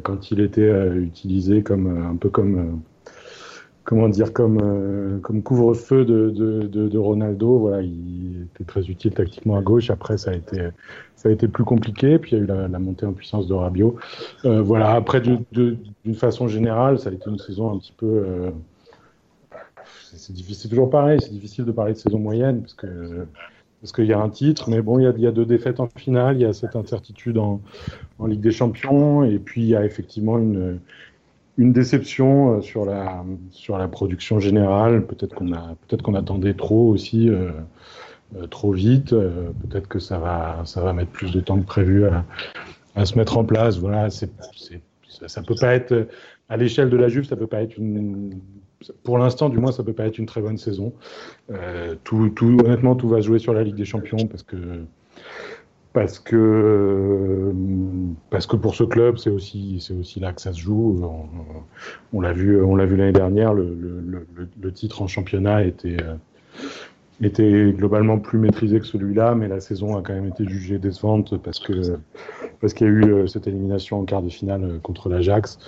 [0.03, 2.81] quand il était utilisé comme un peu comme
[3.89, 7.59] comment dire, comme, euh, comme couvre-feu de, de, Ronaldo.
[7.59, 9.89] Voilà, il était très utile tactiquement à gauche.
[9.89, 10.59] Après, ça a été,
[11.16, 12.19] ça a été plus compliqué.
[12.19, 13.97] Puis il y a eu la, montée en puissance de Rabiot.
[14.44, 18.24] Euh, voilà, après, d'une façon générale, ça a été une saison un petit peu.
[18.27, 18.51] Euh,
[20.12, 21.19] c'est difficile, toujours pareil.
[21.23, 23.27] C'est difficile de parler de saison moyenne parce que
[23.81, 25.78] parce qu'il y a un titre, mais bon, il y, a, y, a, deux défaites
[25.78, 27.60] en finale, il y a cette incertitude en,
[28.19, 30.81] en Ligue des Champions, et puis il y a effectivement une,
[31.59, 35.05] une déception euh, sur la sur la production générale.
[35.05, 37.51] Peut-être qu'on a peut-être qu'on attendait trop aussi, euh,
[38.37, 39.11] euh, trop vite.
[39.11, 43.37] Peut-être que ça va ça va mettre plus de temps que prévu à, se mettre
[43.37, 43.79] en place.
[43.79, 44.31] Voilà, c'est
[45.09, 46.09] ça, ça peut pas être
[46.49, 48.41] à l'échelle de la Juve, ça peut pas être une
[49.03, 50.93] pour l'instant, du moins, ça peut pas être une très bonne saison.
[52.05, 54.57] Tout, tout, honnêtement, tout va jouer sur la Ligue des Champions parce que
[55.99, 57.53] parce que
[58.31, 61.01] parce que pour ce club c'est aussi c'est aussi là que ça se joue.
[61.03, 61.27] On,
[62.16, 63.77] on l'a vu on l'a vu l'année dernière le,
[64.61, 65.97] le, titre en championnat était
[67.20, 71.37] était globalement plus maîtrisé que celui-là mais la saison a quand même été jugée décevante
[71.43, 71.99] parce que
[72.61, 75.59] parce qu'il y a eu cette élimination en quart de finale contre l'Ajax.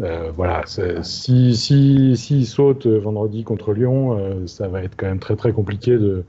[0.00, 0.62] Euh, voilà
[1.02, 5.52] si si s'il saute vendredi contre Lyon euh, ça va être quand même très très
[5.52, 6.24] compliqué de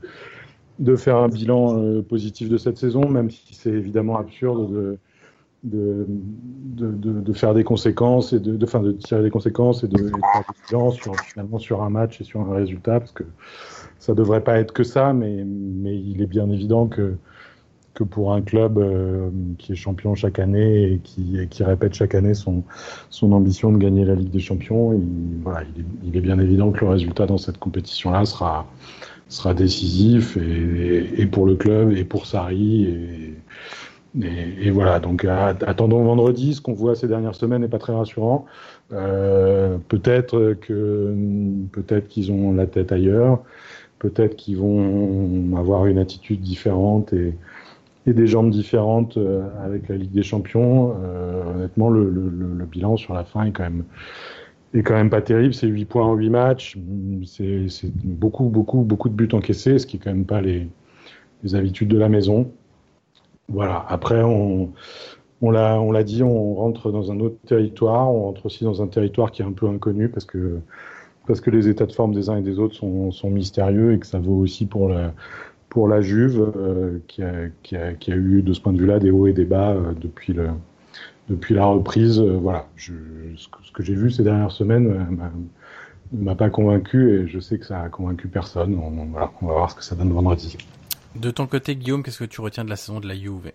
[0.78, 4.98] de faire un bilan euh, positif de cette saison, même si c'est évidemment absurde
[5.62, 10.08] de, de, de, faire des conséquences et de, de, tirer des conséquences et de, faire
[10.08, 13.24] des bilans sur, finalement sur un match et sur un résultat, parce que
[13.98, 17.16] ça devrait pas être que ça, mais, mais il est bien évident que,
[17.94, 22.14] que pour un club euh, qui est champion chaque année et qui, qui répète chaque
[22.14, 22.62] année son,
[23.10, 25.62] son ambition de gagner la Ligue des Champions, il, voilà,
[26.04, 28.66] il est bien évident que le résultat dans cette compétition-là sera
[29.28, 33.34] sera décisif et, pour le club et pour Sarri
[34.22, 34.98] et, voilà.
[34.98, 38.46] Donc attendons vendredi ce qu'on voit ces dernières semaines n'est pas très rassurant.
[38.92, 41.14] Euh, peut-être que
[41.72, 43.42] peut-être qu'ils ont la tête ailleurs.
[43.98, 47.34] Peut-être qu'ils vont avoir une attitude différente et,
[48.06, 50.94] des jambes différentes euh, avec la Ligue des Champions.
[51.02, 53.84] Euh, honnêtement le, bilan sur la fin est quand même
[54.74, 55.54] est quand même pas terrible.
[55.54, 56.78] C'est 8 points en 8 matchs.
[57.26, 60.68] C'est beaucoup, beaucoup, beaucoup de buts encaissés, ce qui est quand même pas les,
[61.54, 62.50] habitudes de la maison.
[63.48, 63.84] Voilà.
[63.88, 64.72] Après, on,
[65.40, 68.10] on l'a dit, on rentre dans un autre territoire.
[68.12, 70.58] On rentre aussi dans un territoire qui est un peu inconnu parce que,
[71.26, 73.98] parce que les états de forme des uns et des autres sont, sont mystérieux et
[73.98, 75.12] que ça vaut aussi pour la,
[75.68, 78.78] pour la Juve, euh, qui, a, qui, a, qui, a, eu de ce point de
[78.78, 80.48] vue-là des hauts et des bas euh, depuis le,
[81.28, 82.92] depuis la reprise, euh, voilà, je,
[83.36, 85.28] ce que, que j'ai vu ces dernières semaines euh,
[86.12, 88.78] ne m'a pas convaincu et je sais que ça a convaincu personne.
[88.78, 90.56] On, voilà, on va voir ce que ça donne vendredi.
[91.16, 93.52] De ton côté, Guillaume, qu'est-ce que tu retiens de la saison de la Juve?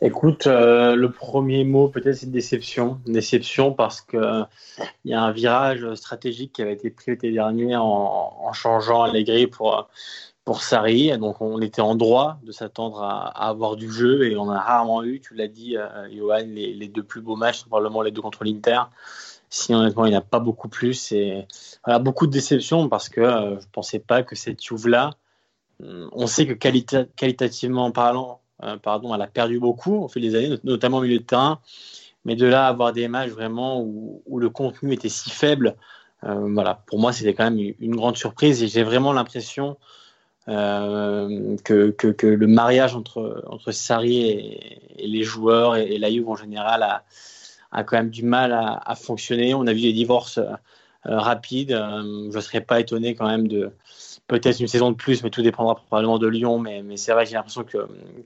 [0.00, 3.00] Écoute, euh, le premier mot peut-être c'est déception.
[3.06, 4.44] Déception parce que
[5.04, 9.02] il y a un virage stratégique qui avait été pris l'été dernier en, en changeant
[9.02, 9.88] Allegri pour
[10.48, 11.12] pour Sarri.
[11.18, 14.58] Donc on était en droit de s'attendre à, à, avoir du jeu et on a
[14.58, 18.22] rarement eu, tu l'as dit, euh, Johan, les, deux plus beaux matchs, probablement les deux
[18.22, 18.80] contre l'Inter.
[19.50, 21.46] Si honnêtement il n'y a pas beaucoup plus, et
[21.84, 25.10] voilà, beaucoup de déception parce que euh, je ne pensais pas que cette Juve-là,
[25.80, 30.34] on sait que qualita qualitativement parlant, euh, pardon, elle a perdu beaucoup au fil des
[30.34, 31.60] années, notamment au milieu de terrain.
[32.24, 35.76] Mais de là avoir des matchs vraiment où, où le contenu était si faible,
[36.22, 39.76] voilà, pour moi c'était quand même une grande surprise et j'ai vraiment l'impression
[40.48, 46.28] euh, que, que, que, le mariage entre, entre Sarri et, les joueurs et, la Juve
[46.28, 47.04] en général a,
[47.70, 49.54] a quand même du mal à, fonctionner.
[49.54, 50.40] On a vu des divorces
[51.04, 51.70] rapides.
[51.70, 53.72] je ne serais pas étonné quand même de,
[54.28, 56.58] peut-être une saison de plus, mais tout dépendra probablement de Lyon.
[56.58, 57.78] Mais, c'est vrai, j'ai l'impression que,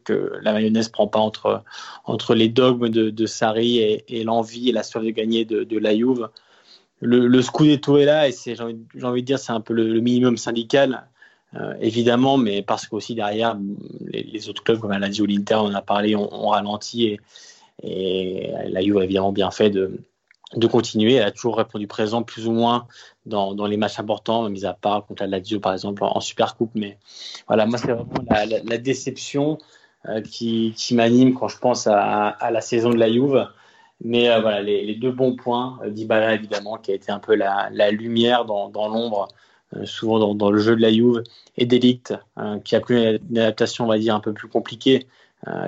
[0.05, 1.62] que la mayonnaise prend pas entre,
[2.05, 6.28] entre les dogmes de, Sarri et, l'envie et la soif de gagner de, la Juve.
[7.01, 10.36] Le, le Scudetto est là et j'ai envie de dire, c'est un peu le, minimum
[10.36, 11.07] syndical,
[11.54, 13.58] euh, évidemment, mais parce qu'aussi derrière,
[14.08, 17.18] les, autres clubs comme la Lazio l'Inter, on a parlé, ont ralenti
[17.82, 20.00] et, la Juve a évidemment bien fait de,
[20.56, 21.14] de continuer.
[21.14, 22.86] Elle a toujours répondu présent plus ou moins
[23.26, 26.56] dans, dans les matchs importants, mis à part contre la Lazio par exemple en, Super
[26.56, 26.72] Coupe.
[26.74, 26.98] Mais
[27.48, 29.58] voilà, moi c'est vraiment la, déception
[30.08, 33.46] euh, qui, qui m'anime quand je pense à, à, la saison de la Juve.
[34.04, 37.34] Mais euh, voilà, les, les, deux bons points, Dybala évidemment, qui a été un peu
[37.34, 39.28] la, la lumière dans, dans l'ombre,
[39.85, 41.23] souvent dans, le jeu de la Juve,
[41.57, 45.07] et Delict, euh, qui a pris une adaptation, on va dire, un peu plus compliquée,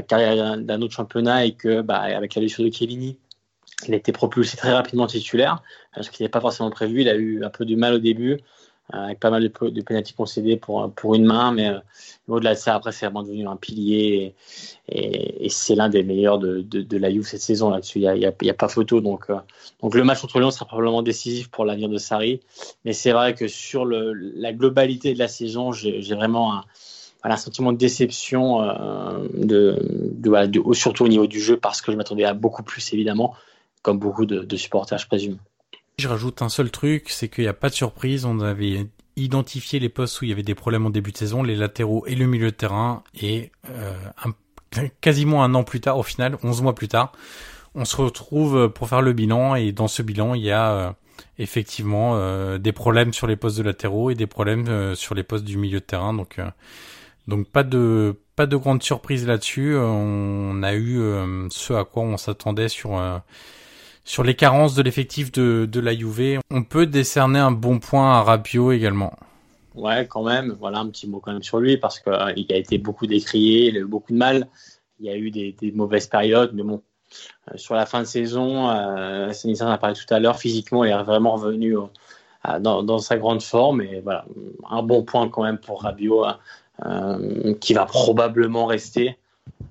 [0.07, 3.19] car il y a d'un autre championnat et que, bah, avec la blessure de Chiellini,
[3.89, 5.63] il a été propulsé très rapidement titulaire,
[5.95, 7.01] parce qu'il n'est pas forcément prévu.
[7.01, 8.39] Il a eu un peu du mal au début, euh,
[8.93, 11.79] avec pas mal de, de pénalty concédés pour, pour une main, mais euh,
[12.29, 14.35] au-delà de ça, après, c'est vraiment devenu un pilier
[14.89, 18.01] et, c'est l'un des meilleurs de, de, la Juve cette saison là-dessus.
[18.01, 19.01] Il n'y a, a, pas photo.
[19.01, 19.37] Donc, euh,
[19.81, 22.41] donc le match contre Lyon sera probablement décisif pour l'avenir de Sarri.
[22.85, 26.65] Mais c'est vrai que sur la globalité de la saison, j'ai vraiment un,
[27.33, 29.79] un sentiment de déception, euh, de,
[30.73, 33.35] surtout au niveau du jeu, parce que je m'attendais à beaucoup plus évidemment
[33.83, 35.37] comme beaucoup de, supporters, je présume.
[35.99, 38.25] Je rajoute un seul truc, c'est qu'il n'y a pas de surprise.
[38.25, 41.43] On avait identifié les postes où il y avait des problèmes en début de saison,
[41.43, 43.03] les latéraux et le milieu de terrain.
[43.21, 43.95] Et euh,
[45.01, 47.13] quasiment un an plus tard, au final, 11 mois plus tard,
[47.75, 49.55] on se retrouve pour faire le bilan.
[49.55, 50.91] Et dans ce bilan, il y a euh,
[51.39, 55.23] effectivement euh, des problèmes sur les postes de latéraux et des problèmes euh, sur les
[55.23, 56.15] postes du milieu de terrain.
[56.15, 56.49] Donc, euh,
[57.29, 59.77] donc pas de pas de grande surprise là-dessus.
[59.77, 60.99] On a eu
[61.51, 63.01] ce à quoi on s'attendait sur
[64.05, 68.19] sur les carences de l'effectif de, de la Juve, on peut décerner un bon point
[68.19, 69.15] à Rabiot également.
[69.75, 70.57] Ouais, quand même.
[70.61, 73.69] Voilà un petit mot quand même sur lui parce qu'il euh, a été beaucoup décrié,
[73.69, 74.49] il a eu beaucoup de mal.
[75.01, 76.81] Il y a eu des, mauvaises périodes, mais bon,
[77.51, 80.91] euh, sur la fin de saison, euh, en a parlé tout à l'heure, physiquement, il
[80.91, 83.81] est vraiment revenu euh, dans, sa grande forme.
[83.81, 84.25] Et voilà,
[84.71, 86.27] un bon point quand même pour Rabiot,
[86.87, 89.19] euh, qui va probablement rester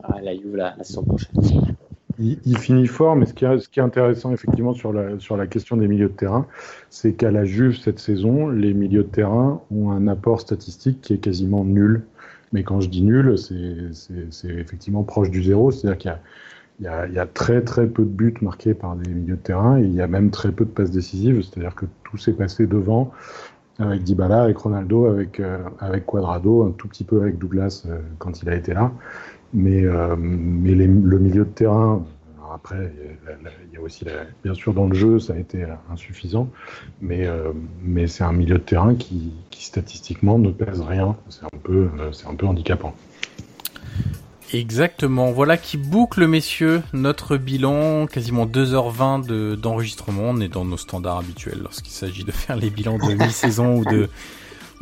[0.03, 1.72] à la Juve la saison prochaine
[2.19, 6.13] il, finit fort, mais ce qui, est, intéressant effectivement sur la, question des milieux de
[6.13, 6.47] terrain,
[6.89, 11.13] c'est qu'à la Juve cette saison, les milieux de terrain ont un apport statistique qui
[11.13, 12.03] est quasiment nul.
[12.51, 16.17] Mais quand je dis nul, c'est effectivement proche du zéro, c'est-à-dire qu'il
[16.81, 19.93] y, a, très très peu de buts marqués par des milieux de terrain et il
[19.93, 23.11] y a même très peu de passes décisives, c'est-à-dire que tout s'est passé devant
[23.79, 25.57] avec Dybala, avec Ronaldo, avec, euh,
[26.05, 28.91] Quadrado, un tout petit peu avec Douglas euh, quand il a été là.
[29.53, 32.03] Mais, euh, mais les, le milieu de terrain,
[32.53, 32.93] après,
[33.71, 34.11] il y a aussi, la,
[34.43, 36.49] bien sûr, dans le jeu, ça a été insuffisant,
[37.01, 37.51] mais, euh,
[37.83, 41.15] mais c'est un milieu de terrain qui, qui statistiquement ne pèse rien.
[41.29, 42.93] C'est un peu, c'est un peu handicapant.
[44.53, 45.31] Exactement.
[45.31, 48.05] Voilà qui boucle, messieurs, notre bilan.
[48.05, 50.25] Quasiment 2h20 de, d'enregistrement.
[50.25, 53.85] On est dans nos standards habituels lorsqu'il s'agit de faire les bilans de mi-saison ou
[53.85, 54.09] de,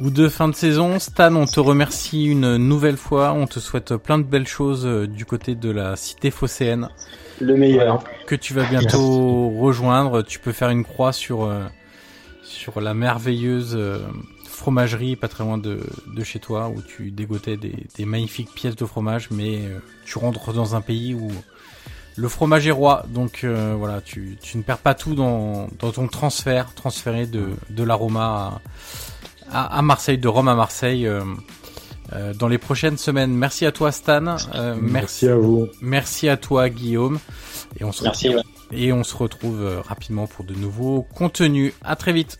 [0.01, 0.97] ou de fin de saison.
[0.99, 3.33] Stan, on te remercie une nouvelle fois.
[3.33, 6.89] On te souhaite plein de belles choses euh, du côté de la cité phocéenne.
[7.39, 8.03] Le meilleur.
[8.25, 10.23] Que tu vas bientôt rejoindre.
[10.23, 11.65] Tu peux faire une croix sur, euh,
[12.43, 13.99] sur la merveilleuse euh,
[14.49, 15.79] fromagerie pas très loin de,
[16.15, 19.61] de chez toi où tu dégotais des, des magnifiques pièces de fromage, mais
[20.05, 21.31] tu rentres dans un pays où
[22.15, 23.05] le fromage est roi.
[23.09, 27.83] Donc voilà, tu, tu ne perds pas tout dans, dans ton transfert, transféré de, de
[27.83, 28.61] l'aroma à,
[29.51, 31.07] à, Marseille, de Rome à Marseille.
[31.07, 31.21] Euh,
[32.13, 33.31] euh, dans les prochaines semaines.
[33.33, 34.35] Merci à toi Stan.
[34.53, 35.67] Euh, merci, merci, à vous.
[35.81, 37.19] Merci à toi Guillaume.
[37.79, 38.77] Et on se merci, retrouve, ouais.
[38.77, 41.73] et on se retrouve euh, rapidement pour de nouveaux contenus.
[41.83, 42.39] À très vite.